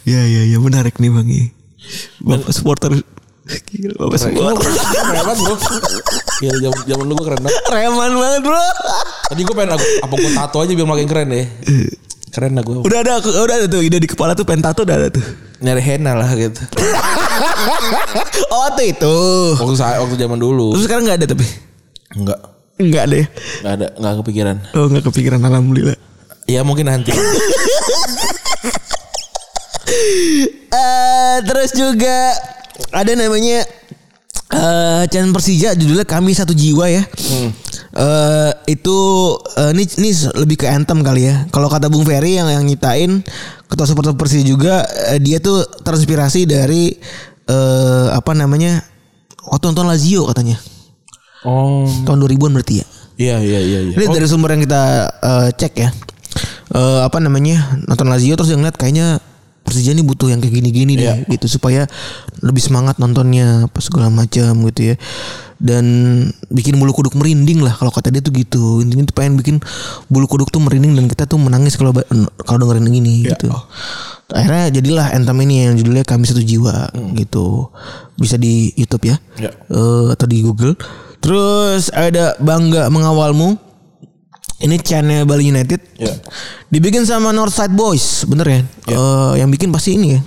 ya 0.07 0.20
ya 0.23 0.43
ya 0.47 0.59
menarik 0.62 1.03
nih 1.03 1.11
bang. 1.11 1.29
Bapak 2.23 2.55
supporter 2.55 2.95
Gila, 3.43 3.99
Bapak 3.99 4.18
supporter 4.23 4.70
bro. 4.70 5.55
Gila 6.43 6.59
zaman 6.59 6.80
zaman 6.90 7.05
dulu 7.07 7.22
gue 7.22 7.26
keren 7.30 7.40
banget. 7.47 7.62
Reman 7.70 8.12
banget 8.18 8.40
bro 8.43 8.59
Tadi 9.30 9.40
gue 9.47 9.55
pengen 9.55 9.78
aku, 9.78 9.86
apa 10.03 10.14
gue 10.18 10.32
tato 10.34 10.59
aja 10.59 10.72
biar 10.74 10.88
makin 10.90 11.07
keren 11.07 11.28
deh. 11.30 11.47
Keren 12.32 12.53
lah 12.59 12.62
gue. 12.66 12.82
Udah 12.82 12.99
ada 12.99 13.22
Udah 13.22 13.55
ada 13.62 13.66
tuh 13.68 13.78
Ide 13.78 14.01
di 14.01 14.09
kepala 14.09 14.34
tuh 14.34 14.43
Pentato 14.43 14.82
udah 14.82 14.97
ada 14.97 15.09
tuh 15.12 15.22
Nyari 15.62 15.78
henna 15.84 16.18
lah 16.18 16.32
gitu. 16.34 16.59
Oh 18.53 18.68
tuh 18.74 18.84
itu 18.84 19.16
Waktu 19.55 19.76
saya 19.78 20.03
waktu 20.03 20.18
zaman 20.18 20.40
dulu. 20.40 20.74
Terus 20.74 20.84
sekarang 20.90 21.07
gak 21.07 21.22
ada 21.22 21.26
tapi 21.30 21.47
Enggak. 22.18 22.40
Enggak 22.82 23.05
ya 23.07 23.24
Enggak 23.62 23.72
ada, 23.78 23.86
enggak 23.95 24.12
kepikiran. 24.24 24.57
Oh 24.74 24.90
gak 24.90 25.05
kepikiran 25.07 25.38
Alhamdulillah 25.38 25.95
Ya 26.51 26.66
mungkin 26.66 26.90
nanti. 26.90 27.14
eh 30.72 31.36
Terus 31.47 31.70
juga 31.72 32.34
Ada 32.90 33.14
namanya 33.14 33.62
eh 34.53 35.03
channel 35.09 35.32
Persija 35.32 35.72
judulnya 35.72 36.05
Kami 36.05 36.36
Satu 36.36 36.53
Jiwa 36.53 36.86
ya. 36.92 37.03
eh 37.92 38.50
itu 38.68 38.96
eh, 39.57 39.70
ini 39.76 39.84
ini 40.00 40.11
lebih 40.36 40.57
ke 40.61 40.66
anthem 40.68 41.00
kali 41.00 41.28
ya. 41.28 41.48
Kalau 41.48 41.68
kata 41.72 41.88
Bung 41.88 42.05
Ferry 42.05 42.36
yang 42.36 42.48
yang 42.53 42.64
nyitain 42.64 43.24
ketua 43.68 43.88
supporter 43.88 44.12
Persija 44.12 44.44
juga 44.44 44.84
eh, 45.12 45.20
dia 45.20 45.40
tuh 45.40 45.64
terinspirasi 45.84 46.44
dari 46.44 46.92
eh 47.48 48.09
apa 48.12 48.32
namanya? 48.36 48.84
Waktu 49.42 49.72
nonton 49.72 49.88
Lazio 49.88 50.28
katanya. 50.28 50.57
Oh. 51.42 51.90
Tahun 52.07 52.18
2000-an 52.22 52.53
berarti 52.55 52.74
ya. 52.80 52.86
Iya 53.18 53.36
iya 53.42 53.61
iya 53.61 53.78
iya. 53.90 53.94
Ini 53.98 54.07
dari 54.09 54.26
sumber 54.30 54.55
yang 54.55 54.62
kita 54.62 54.82
eh, 55.20 55.48
cek 55.57 55.74
ya. 55.74 55.90
Eh, 56.72 57.00
apa 57.05 57.18
namanya? 57.20 57.76
Nonton 57.88 58.09
Lazio 58.09 58.36
terus 58.38 58.53
yang 58.53 58.62
lihat 58.64 58.78
kayaknya 58.78 59.18
Persija 59.63 59.95
nih 59.95 60.03
butuh 60.03 60.27
yang 60.27 60.43
kayak 60.43 60.53
gini-gini 60.53 60.99
deh 60.99 61.23
Iya. 61.23 61.31
gitu 61.31 61.47
supaya 61.49 61.87
lebih 62.43 62.59
semangat 62.59 62.99
nontonnya 62.99 63.67
apa 63.67 63.79
segala 63.79 64.11
macam 64.11 64.53
gitu 64.69 64.93
ya. 64.93 64.97
Dan 65.63 65.87
bikin 66.51 66.75
bulu 66.75 66.91
kuduk 66.91 67.15
merinding 67.15 67.63
lah 67.63 67.71
kalau 67.73 67.89
kata 67.89 68.11
dia 68.11 68.19
tuh 68.19 68.35
gitu. 68.35 68.83
Intinya 68.83 69.07
tuh 69.07 69.15
pengen 69.15 69.39
bikin 69.39 69.57
bulu 70.07 70.27
kuduk 70.27 70.51
tuh 70.51 70.59
merinding 70.59 70.93
dan 70.93 71.07
kita 71.07 71.25
tuh 71.25 71.39
menangis 71.39 71.79
kalau 71.79 71.95
kalau 72.43 72.59
dengerin 72.61 72.91
gini 72.91 73.23
Iya. 73.23 73.39
gitu. 73.39 73.55
Akhirnya 74.29 74.73
jadilah 74.73 75.07
anthem 75.13 75.39
ini 75.45 75.69
yang 75.69 75.75
judulnya 75.77 76.03
Kami 76.03 76.25
Satu 76.25 76.43
Jiwa 76.43 76.91
gitu. 77.15 77.71
Bisa 78.17 78.35
di 78.35 78.75
YouTube 78.75 79.07
ya. 79.07 79.17
Iya. 79.39 79.51
Eh, 79.71 80.07
atau 80.11 80.27
di 80.27 80.43
Google. 80.43 80.75
Terus 81.23 81.87
ada 81.95 82.35
Bangga 82.37 82.91
Mengawalmu. 82.91 83.72
Ini 84.63 84.77
channel 84.79 85.27
Bali 85.27 85.51
United. 85.51 85.81
Iya. 85.99 86.15
Dibikin 86.71 87.03
sama 87.03 87.35
Northside 87.35 87.75
Boys, 87.75 88.23
bener 88.25 88.47
ya? 88.47 88.61
Eh, 88.89 89.33
yang 89.43 89.51
bikin 89.51 89.75
pasti 89.75 89.99
ini 89.99 90.15
ya. 90.15 90.21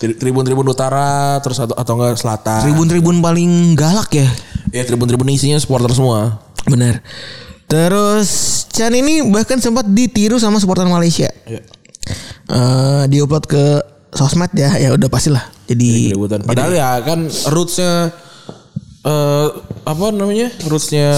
Tri- 0.00 0.16
Tribun-tribun 0.16 0.64
utara 0.64 1.36
terus 1.44 1.60
atau 1.60 1.76
atau 1.76 1.92
enggak 1.92 2.16
selatan. 2.16 2.64
Tribun-tribun 2.64 3.20
paling 3.20 3.76
galak 3.76 4.08
ya. 4.16 4.28
Ya 4.72 4.82
tribun-tribun 4.88 5.28
isinya 5.28 5.60
supporter 5.60 5.92
semua. 5.92 6.40
Bener. 6.64 7.04
Terus 7.68 8.64
Chan 8.72 8.90
ini 8.96 9.20
bahkan 9.28 9.60
sempat 9.60 9.84
ditiru 9.86 10.40
sama 10.40 10.56
supporter 10.56 10.88
Malaysia. 10.88 11.28
Iya. 11.44 11.60
Eh, 12.48 13.02
diupload 13.12 13.44
ke 13.44 13.64
sosmed 14.10 14.50
ya, 14.56 14.72
ya 14.80 14.96
udah 14.96 15.06
pastilah. 15.12 15.44
Jadi 15.68 16.10
Keributan. 16.10 16.42
Padahal 16.48 16.72
ya 16.72 16.96
kan 17.04 17.28
rootsnya 17.52 18.10
eh 19.00 19.48
apa 19.84 20.12
namanya 20.12 20.52
rootsnya 20.66 21.08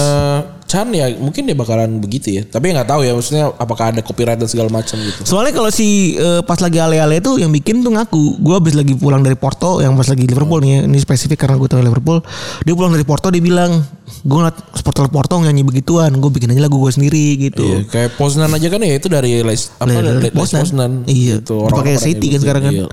Chan 0.73 0.89
ya 0.89 1.13
mungkin 1.21 1.45
dia 1.45 1.53
bakalan 1.53 2.01
begitu 2.01 2.33
ya 2.33 2.41
tapi 2.49 2.73
nggak 2.73 2.89
tahu 2.89 3.05
ya 3.05 3.13
maksudnya 3.13 3.53
apakah 3.61 3.93
ada 3.93 4.01
copyright 4.01 4.41
dan 4.41 4.49
segala 4.49 4.73
macam 4.73 4.97
gitu 4.97 5.21
Soalnya 5.21 5.53
kalau 5.53 5.69
si 5.69 6.17
eh, 6.17 6.41
pas 6.41 6.57
lagi 6.57 6.81
ale-ale 6.81 7.21
itu 7.21 7.37
yang 7.37 7.53
bikin 7.53 7.85
tuh 7.85 7.93
ngaku, 7.93 8.41
gue 8.41 8.55
habis 8.57 8.73
lagi 8.73 8.93
pulang 8.97 9.21
dari 9.21 9.37
Porto, 9.37 9.83
yang 9.83 9.93
pas 9.93 10.07
lagi 10.07 10.25
Liverpool 10.25 10.63
nih, 10.63 10.89
ini 10.89 10.97
spesifik 10.97 11.45
karena 11.45 11.61
gue 11.61 11.69
tahu 11.69 11.83
Liverpool. 11.83 12.23
Dia 12.65 12.73
pulang 12.73 12.93
dari 12.95 13.05
Porto, 13.05 13.29
dia 13.29 13.43
bilang, 13.43 13.83
gue 14.23 14.37
ngeliat 14.37 14.57
supporter 14.73 15.09
Porto 15.11 15.37
nyanyi 15.41 15.61
begituan, 15.67 16.13
gue 16.15 16.31
bikin 16.31 16.53
aja 16.53 16.61
lagu 16.65 16.79
gue 16.79 16.91
sendiri 16.91 17.37
gitu. 17.37 17.65
Iya, 17.65 17.77
kayak 17.89 18.09
Poznan 18.17 18.49
aja 18.49 18.67
kan 18.71 18.79
ya 18.81 18.93
itu 18.95 19.07
dari 19.09 19.41
Les 19.43 19.73
apa 19.77 19.89
Dari 19.89 20.29
Les 20.29 20.33
Poznan. 20.33 20.61
Poznan. 20.63 20.91
Iya. 21.05 21.35
Gitu, 21.41 21.55
Dipakai 21.59 21.93
orang-orang 21.97 22.05
City 22.05 22.27
kan 22.33 22.39
sekarang 22.41 22.63
kan. 22.63 22.73
Iya. 22.73 22.87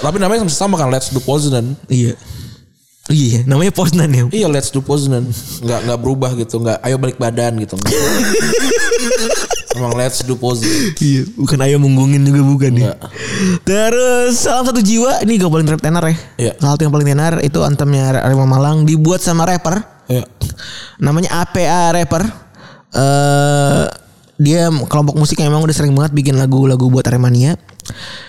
Tapi 0.00 0.16
namanya 0.18 0.40
sama 0.50 0.74
kan 0.80 0.88
Let's 0.88 1.12
Do 1.12 1.20
Poznan. 1.20 1.76
Iya. 1.86 2.14
Iya, 3.08 3.48
namanya 3.48 3.72
Poznan 3.72 4.10
ya. 4.12 4.24
Iya 4.28 4.46
Let's 4.52 4.68
Do 4.68 4.84
Poznan. 4.84 5.24
Nggak 5.64 5.80
nggak 5.88 5.98
berubah 5.98 6.30
gitu, 6.36 6.60
nggak 6.60 6.84
ayo 6.84 7.00
balik 7.00 7.16
badan 7.16 7.56
gitu. 7.56 7.80
Emang 9.72 9.96
Let's 9.96 10.20
Do 10.22 10.36
Poznan. 10.36 10.68
Iya, 11.00 11.24
bukan 11.32 11.58
ayam 11.64 11.80
munggungin 11.80 12.20
juga 12.22 12.44
bukan 12.44 12.72
ya. 12.76 12.92
Terus 13.64 14.44
salam 14.44 14.68
satu 14.68 14.84
jiwa 14.84 15.24
ini 15.24 15.40
gak 15.40 15.48
paling 15.48 15.66
tenar 15.80 16.04
ya. 16.06 16.16
Iya. 16.36 16.52
Salah 16.60 16.76
satu 16.76 16.82
yang 16.84 16.94
paling 16.94 17.08
tenar 17.08 17.32
itu 17.40 17.58
antemnya 17.64 18.20
Arema 18.20 18.44
Malang 18.44 18.84
dibuat 18.84 19.24
sama 19.24 19.48
rapper 19.48 19.80
Iya. 20.10 20.26
namanya 21.00 21.40
APA 21.40 21.96
rapper. 21.96 22.22
Eh 22.94 23.84
dia 24.40 24.72
kelompok 24.88 25.16
musik 25.20 25.36
yang 25.36 25.52
emang 25.52 25.64
udah 25.64 25.76
sering 25.76 25.92
banget 25.92 26.12
bikin 26.14 26.36
lagu-lagu 26.36 26.86
buat 26.86 27.04
Aremania. 27.08 27.56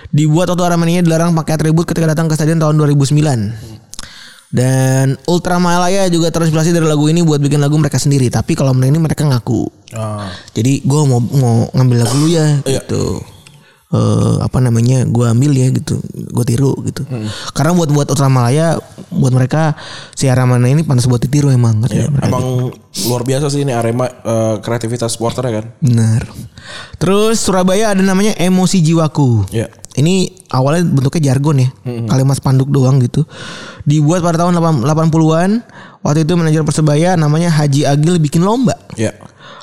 Dibuat 0.10 0.50
waktu 0.52 0.64
Aremania 0.64 1.06
dilarang 1.06 1.32
pakai 1.38 1.56
atribut 1.60 1.86
ketika 1.86 2.12
datang 2.12 2.28
ke 2.28 2.36
stadion 2.36 2.58
tahun 2.60 2.76
2009. 2.82 3.80
Dan 4.52 5.16
Ultramalaya 5.32 6.12
juga 6.12 6.28
terinspirasi 6.28 6.76
dari 6.76 6.84
lagu 6.84 7.08
ini 7.08 7.24
buat 7.24 7.40
bikin 7.40 7.64
lagu 7.64 7.80
mereka 7.80 7.96
sendiri. 7.96 8.28
Tapi 8.28 8.54
kalau 8.60 8.76
ini 8.76 9.00
mereka 9.00 9.24
ngaku. 9.24 9.72
Ah. 9.96 10.28
Jadi 10.52 10.84
gue 10.84 11.02
mau 11.08 11.24
mau 11.24 11.56
ngambil 11.72 11.98
lagu 12.04 12.16
lu 12.20 12.28
ya 12.28 12.60
gitu. 12.68 13.24
Eh 13.92 14.36
apa 14.44 14.60
namanya? 14.60 15.08
Gue 15.08 15.32
ambil 15.32 15.56
ya 15.56 15.72
gitu. 15.72 16.04
Gue 16.36 16.44
tiru 16.44 16.76
gitu. 16.84 17.08
Karena 17.56 17.72
buat 17.72 17.96
buat 17.96 18.08
Ultramalaya 18.12 18.76
buat 19.08 19.32
mereka 19.32 19.76
si 20.16 20.28
Aramana 20.28 20.68
ini 20.68 20.84
pantas 20.84 21.08
buat 21.08 21.24
ditiru 21.24 21.48
emang. 21.48 21.88
Iya, 21.88 22.12
mereka. 22.12 22.28
emang 22.28 22.76
luar 23.08 23.24
biasa 23.24 23.48
sih 23.48 23.64
ini 23.64 23.72
Arema 23.72 24.08
eh, 24.08 24.56
kreativitas 24.60 25.16
supporter 25.16 25.48
ya 25.48 25.54
kan. 25.64 25.66
Benar. 25.80 26.28
Terus 27.00 27.40
Surabaya 27.40 27.96
ada 27.96 28.04
namanya 28.04 28.36
Emosi 28.36 28.84
Jiwaku. 28.84 29.48
Iya. 29.52 29.81
Ini 30.02 30.14
awalnya 30.50 30.82
bentuknya 30.84 31.32
jargon 31.32 31.62
ya. 31.62 31.70
Kalimat 32.10 32.36
spanduk 32.36 32.68
doang 32.68 32.98
gitu. 32.98 33.22
Dibuat 33.86 34.26
pada 34.26 34.42
tahun 34.42 34.58
8- 34.58 34.82
80-an. 34.82 35.52
Waktu 36.02 36.26
itu 36.26 36.34
manajer 36.34 36.66
Persebaya 36.66 37.14
namanya 37.14 37.54
Haji 37.54 37.86
Agil 37.86 38.18
bikin 38.18 38.42
lomba. 38.42 38.74
Iya. 38.98 39.14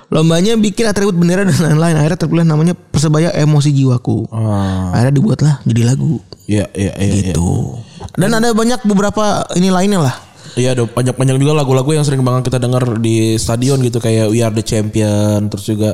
Lombanya 0.08 0.56
bikin 0.56 0.88
atribut 0.88 1.18
bendera 1.18 1.42
dan 1.44 1.58
lain-lain. 1.58 1.98
Akhirnya 1.98 2.16
terpilih 2.16 2.46
namanya 2.46 2.72
Persebaya 2.72 3.34
Emosi 3.34 3.74
Jiwaku. 3.74 4.30
Ah. 4.30 4.94
Akhirnya 4.94 5.14
dibuatlah 5.18 5.54
jadi 5.66 5.82
lagu 5.84 6.22
Iya, 6.48 6.64
iya, 6.72 6.92
iya. 6.96 7.34
gitu. 7.34 7.76
Dan 8.16 8.32
ada 8.32 8.54
banyak 8.56 8.80
beberapa 8.88 9.44
ini 9.52 9.68
lainnya 9.68 10.00
lah. 10.00 10.16
Iya 10.56 10.74
ada 10.74 10.88
banyak-banyak 10.88 11.36
juga 11.38 11.54
lagu-lagu 11.54 11.92
yang 11.92 12.02
sering 12.02 12.24
banget 12.24 12.48
kita 12.50 12.58
dengar 12.58 12.82
di 12.98 13.36
stadion 13.36 13.78
gitu 13.78 14.00
kayak 14.00 14.32
We 14.32 14.42
Are 14.42 14.50
The 14.50 14.64
Champion 14.64 15.46
terus 15.46 15.70
juga 15.70 15.92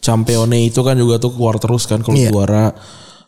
Champione 0.00 0.64
itu 0.64 0.80
kan 0.80 0.96
juga 0.96 1.18
tuh 1.18 1.36
keluar 1.36 1.58
terus 1.58 1.84
kan 1.84 2.00
kalau 2.00 2.16
Iya. 2.16 2.30
juara 2.32 2.72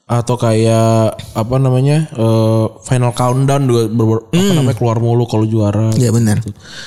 atau 0.09 0.34
kayak 0.34 0.88
apa 1.36 1.56
namanya 1.61 2.09
eh, 2.09 2.64
Final 2.82 3.12
Countdown 3.12 3.68
juga 3.68 3.82
ber- 3.86 4.24
apa 4.26 4.52
namanya 4.56 4.72
keluar 4.74 4.96
mulu 4.98 5.28
kalau 5.28 5.44
juara. 5.44 5.92
Iya 5.92 6.09
benar. 6.11 6.40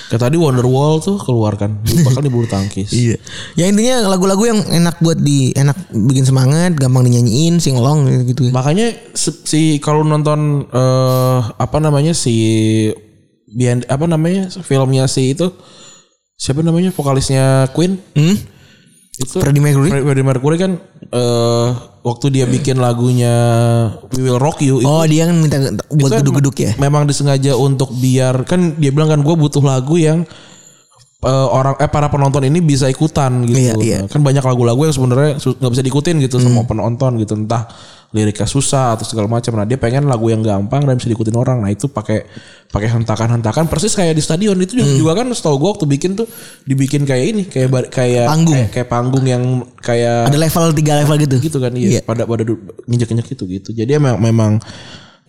Kayak 0.10 0.22
tadi 0.26 0.36
Wonderwall 0.36 0.98
tuh 1.00 1.16
keluar 1.16 1.54
kan 1.54 1.78
bakal 2.02 2.20
di 2.20 2.34
bulu 2.34 2.50
tangkis. 2.50 2.90
Iya. 2.98 3.22
Ya 3.54 3.70
intinya 3.70 4.10
lagu-lagu 4.10 4.42
yang 4.44 4.66
enak 4.66 4.98
buat 4.98 5.22
di 5.22 5.54
enak 5.54 5.78
bikin 5.94 6.26
semangat, 6.26 6.74
gampang 6.74 7.06
dinyanyiin, 7.06 7.62
singlong 7.62 8.10
gitu 8.26 8.50
ya. 8.50 8.52
Makanya 8.52 8.90
si 9.14 9.78
kalau 9.78 10.02
nonton 10.02 10.66
eh 10.68 11.40
apa 11.56 11.78
namanya 11.78 12.12
si 12.12 12.34
behind- 13.48 13.86
apa 13.86 14.06
namanya 14.06 14.50
filmnya 14.50 15.06
si 15.06 15.34
itu 15.34 15.54
siapa 16.34 16.66
namanya 16.66 16.90
vokalisnya 16.90 17.70
Queen 17.70 18.02
Hmm? 18.18 18.34
Itu 19.12 19.44
Freddie 19.44 19.60
Mercury? 19.60 19.90
Fre- 19.92 20.04
Freddie 20.08 20.24
Mercury 20.24 20.58
kan 20.58 20.72
eh 21.12 21.68
waktu 22.02 22.26
dia 22.32 22.46
bikin 22.48 22.80
lagunya 22.80 23.34
We 24.16 24.24
Will 24.24 24.40
Rock 24.40 24.64
You 24.64 24.80
itu, 24.80 24.88
Oh 24.88 25.04
dia 25.04 25.28
kan 25.28 25.36
minta 25.36 25.58
buat 25.92 26.16
itu 26.16 26.24
geduk-geduk 26.24 26.56
ya. 26.56 26.72
Memang 26.80 27.04
disengaja 27.04 27.54
untuk 27.54 27.92
biar 27.92 28.48
kan 28.48 28.80
dia 28.80 28.90
bilang 28.90 29.12
kan 29.12 29.20
gue 29.20 29.36
butuh 29.36 29.60
lagu 29.60 30.00
yang 30.00 30.24
eh, 31.22 31.48
orang 31.52 31.76
eh 31.78 31.92
para 31.92 32.08
penonton 32.08 32.48
ini 32.48 32.64
bisa 32.64 32.88
ikutan 32.88 33.44
gitu. 33.44 33.60
Iya, 33.60 33.74
iya. 33.84 34.00
Kan 34.08 34.24
banyak 34.24 34.42
lagu-lagu 34.42 34.88
yang 34.88 34.96
sebenarnya 34.96 35.38
nggak 35.38 35.72
bisa 35.76 35.84
diikutin 35.84 36.16
gitu 36.24 36.40
sama 36.40 36.64
penonton 36.64 37.20
gitu 37.20 37.36
entah 37.36 37.68
liriknya 38.12 38.44
susah 38.44 38.96
atau 38.96 39.08
segala 39.08 39.28
macam. 39.32 39.56
Nah 39.56 39.64
dia 39.64 39.80
pengen 39.80 40.04
lagu 40.06 40.28
yang 40.28 40.44
gampang 40.44 40.84
dan 40.84 41.00
bisa 41.00 41.08
diikutin 41.08 41.36
orang. 41.36 41.64
Nah 41.64 41.72
itu 41.72 41.88
pakai 41.88 42.28
pakai 42.68 42.88
hentakan-hentakan 42.92 43.68
persis 43.72 43.96
kayak 43.96 44.16
di 44.16 44.24
stadion 44.24 44.56
itu 44.60 44.80
juga, 44.80 44.92
juga 44.96 45.12
kan 45.24 45.28
setahu 45.32 45.56
gue 45.60 45.70
waktu 45.76 45.86
bikin 45.88 46.12
tuh 46.16 46.28
dibikin 46.64 47.04
kayak 47.04 47.26
ini 47.32 47.44
kayak 47.48 47.68
bar- 47.72 47.88
kayak 47.92 48.28
Panggung. 48.28 48.56
kayak, 48.56 48.70
kayak 48.72 48.88
panggung 48.88 49.26
yang 49.28 49.44
kayak 49.80 50.28
Ada 50.28 50.38
level 50.40 50.66
tiga 50.76 50.94
level 51.04 51.16
gitu. 51.24 51.36
gitu 51.40 51.58
kan 51.60 51.72
iya, 51.76 52.00
pada 52.04 52.24
pada 52.28 52.44
nginjek-nginjek 52.88 53.28
gitu 53.36 53.44
gitu. 53.48 53.70
Jadi 53.72 53.92
emang 53.96 54.20
memang 54.20 54.60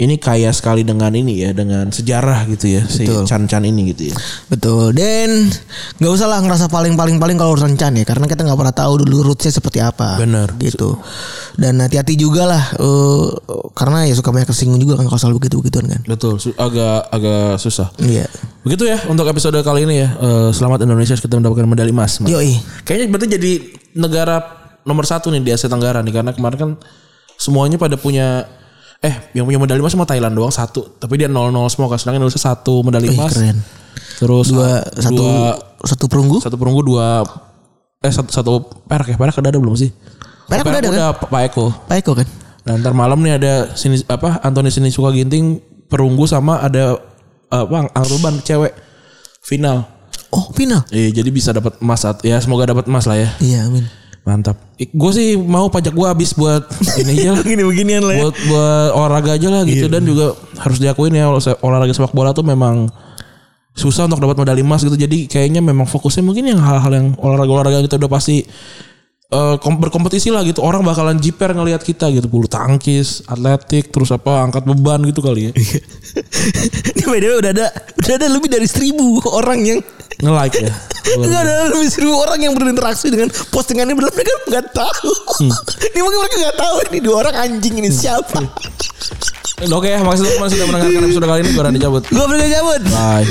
ini 0.00 0.16
kaya 0.16 0.48
sekali 0.56 0.82
dengan 0.88 1.12
ini 1.12 1.44
ya 1.44 1.50
dengan 1.52 1.92
sejarah 1.92 2.48
gitu 2.48 2.64
ya 2.64 2.82
si 2.88 3.04
Chan 3.04 3.44
Chan 3.44 3.62
ini 3.62 3.92
gitu 3.92 4.08
ya. 4.10 4.16
Betul. 4.48 4.96
Dan 4.96 5.52
nggak 6.00 6.12
usah 6.16 6.26
lah 6.32 6.40
ngerasa 6.40 6.72
paling 6.72 6.96
paling 6.96 7.20
paling 7.20 7.36
kalau 7.36 7.52
urusan 7.52 7.76
Chan 7.76 7.92
ya, 7.92 8.04
karena 8.08 8.24
kita 8.24 8.42
nggak 8.42 8.56
pernah 8.56 8.74
tahu 8.74 9.04
dulu 9.04 9.30
rootsnya 9.30 9.52
seperti 9.52 9.84
apa. 9.84 10.16
Benar. 10.16 10.56
Gitu. 10.56 10.96
Dan 11.60 11.76
hati-hati 11.84 12.16
juga 12.16 12.48
lah, 12.48 12.64
eh, 12.80 13.26
karena 13.76 14.08
ya 14.08 14.16
suka 14.16 14.32
banyak 14.32 14.48
kesinggung 14.48 14.80
juga 14.80 14.96
kan 14.96 15.04
kalau 15.06 15.20
soal 15.20 15.36
begitu 15.36 15.60
begituan 15.60 15.84
kan. 15.84 16.00
Betul, 16.08 16.40
agak 16.56 17.12
agak 17.12 17.60
susah. 17.60 17.92
Iya. 18.00 18.26
Begitu 18.64 18.88
ya 18.88 18.96
untuk 19.12 19.28
episode 19.28 19.60
kali 19.60 19.84
ini 19.84 20.02
ya. 20.02 20.08
Eh, 20.16 20.50
selamat 20.56 20.88
Indonesia 20.88 21.14
kita 21.14 21.36
mendapatkan 21.36 21.68
medali 21.68 21.92
emas. 21.92 22.16
Mas. 22.24 22.32
Yoi. 22.32 22.56
Kayaknya 22.88 23.06
berarti 23.12 23.28
jadi 23.36 23.52
negara 23.92 24.40
nomor 24.88 25.04
satu 25.06 25.28
nih 25.30 25.44
di 25.44 25.50
Asia 25.52 25.68
Tenggara 25.68 26.00
nih 26.02 26.10
karena 26.10 26.32
kemarin 26.32 26.58
kan 26.58 26.70
semuanya 27.38 27.78
pada 27.78 27.94
punya 27.94 28.48
eh 29.02 29.14
yang 29.32 29.42
punya 29.42 29.58
medali 29.58 29.78
emas 29.78 29.90
cuma 29.90 30.04
Thailand 30.04 30.32
doang 30.32 30.48
satu 30.48 30.94
tapi 30.96 31.16
dia 31.16 31.26
0-0 31.26 31.50
semua 31.68 31.86
kan 31.86 31.98
sedangkan 31.98 32.20
Indonesia 32.20 32.38
satu 32.40 32.74
medali 32.80 33.10
emas 33.10 33.30
keren. 33.30 33.58
terus 34.16 34.46
Dua 34.48 34.78
dua- 34.78 34.82
satu 34.96 35.24
satu 35.84 36.04
perunggu. 36.06 36.36
satu 36.38 36.54
perunggu 36.54 36.80
dua 36.80 37.26
eh 37.98 38.08
satu 38.08 38.30
satu 38.30 38.52
perak 38.82 39.06
ya 39.08 39.16
perak 39.16 39.34
udah 39.34 39.50
ada 39.50 39.58
belum 39.58 39.74
sih 39.74 39.90
Perak 40.44 40.62
udah 40.64 40.74
ada 40.76 40.84
kan? 40.84 40.92
udah 40.92 41.08
Pak 41.24 41.40
Eko 41.44 41.64
Pak 41.84 41.96
Eko 41.98 42.12
kan? 42.14 42.26
nah 42.62 42.74
ntar 42.76 42.92
malam 42.92 43.18
nih 43.18 43.34
ada 43.36 43.52
sini 43.72 43.98
apa 44.06 44.38
Anthony 44.40 44.70
Sinisuka 44.70 45.10
Ginting 45.10 45.58
perunggu 45.86 46.24
sama 46.24 46.58
ada 46.58 46.94
apa 47.48 47.74
angkat 47.84 48.06
beban 48.08 48.34
cewek 48.40 48.72
final 49.40 49.82
Oh 50.30 50.48
final. 50.50 50.80
Iya 50.88 51.12
jadi 51.12 51.28
bisa 51.28 51.52
dapat 51.52 51.76
emas 51.78 52.00
ya 52.22 52.38
semoga 52.38 52.64
dapat 52.64 52.88
emas 52.88 53.04
lah 53.04 53.18
ya 53.18 53.28
Iya 53.36 53.66
amin. 53.66 53.84
Mantap. 54.22 54.54
Gue 54.78 55.10
sih 55.10 55.34
mau 55.34 55.66
pajak 55.66 55.90
gue 55.90 56.06
habis 56.06 56.30
buat 56.30 56.62
ini 57.02 57.26
aja 57.26 57.30
lah. 57.34 57.42
Gini-beginian 57.50 58.06
lah 58.06 58.14
ya. 58.14 58.22
buat 58.22 58.36
buat 58.46 58.88
olahraga 58.94 59.30
aja 59.34 59.48
lah 59.50 59.62
gitu 59.66 59.90
dan 59.90 60.06
juga 60.06 60.38
harus 60.62 60.78
diakuin 60.78 61.10
ya 61.18 61.26
olah- 61.26 61.58
olahraga 61.58 61.90
sepak 61.90 62.14
bola 62.14 62.30
tuh 62.30 62.46
memang 62.46 62.86
susah 63.74 64.06
untuk 64.06 64.22
dapat 64.22 64.38
medali 64.38 64.62
emas 64.62 64.86
gitu. 64.86 64.94
Jadi 64.94 65.26
kayaknya 65.26 65.58
memang 65.58 65.90
fokusnya 65.90 66.22
mungkin 66.22 66.46
yang 66.54 66.62
hal-hal 66.62 66.92
yang 66.94 67.06
olahraga-olahraga 67.18 67.82
kita 67.82 67.98
udah 67.98 68.10
pasti 68.10 68.46
kom- 69.58 69.80
berkompetisi 69.80 70.28
lah 70.28 70.44
gitu. 70.44 70.60
Orang 70.60 70.84
bakalan 70.84 71.16
jiper 71.16 71.56
ngelihat 71.56 71.80
kita 71.80 72.12
gitu. 72.12 72.28
Bulu 72.28 72.46
tangkis, 72.46 73.24
atletik, 73.24 73.88
terus 73.88 74.12
apa 74.12 74.44
angkat 74.44 74.68
beban 74.68 75.00
gitu 75.08 75.24
kali 75.24 75.48
ya. 75.48 75.52
Ini 77.00 77.04
by 77.08 77.18
the 77.18 77.26
way 77.32 77.38
udah 77.40 77.52
ada 77.56 77.66
udah 77.72 78.14
ada 78.20 78.26
lebih 78.28 78.48
dari 78.52 78.68
seribu 78.68 79.24
orang 79.32 79.60
yang 79.64 79.80
Nge-like 80.22 80.56
ya. 80.62 80.72
Enggak 81.18 81.40
ada 81.42 81.54
lebih 81.74 81.88
seribu 81.90 82.14
orang 82.14 82.38
yang 82.38 82.54
berinteraksi 82.54 83.10
dengan 83.10 83.32
postingan 83.50 83.90
ini 83.90 83.98
mereka 83.98 84.32
nggak 84.46 84.66
tahu. 84.70 85.10
ini 85.90 85.98
mungkin 85.98 86.18
mereka 86.22 86.36
nggak 86.46 86.56
tahu 86.62 86.76
ini 86.92 86.98
dua 87.02 87.16
orang 87.26 87.34
anjing 87.42 87.74
ini 87.82 87.90
siapa. 87.90 88.38
Oke, 89.62 89.94
makasih 89.98 90.26
teman-teman 90.26 90.50
sudah 90.50 90.66
mendengarkan 90.70 91.02
episode 91.06 91.26
kali 91.26 91.40
ini. 91.42 91.50
Gue 91.54 91.62
Randy 91.62 91.80
cabut. 91.82 92.02
Gue 92.06 92.24
berangkat 92.26 92.50
cabut. 92.54 92.82
Bye. 92.90 93.26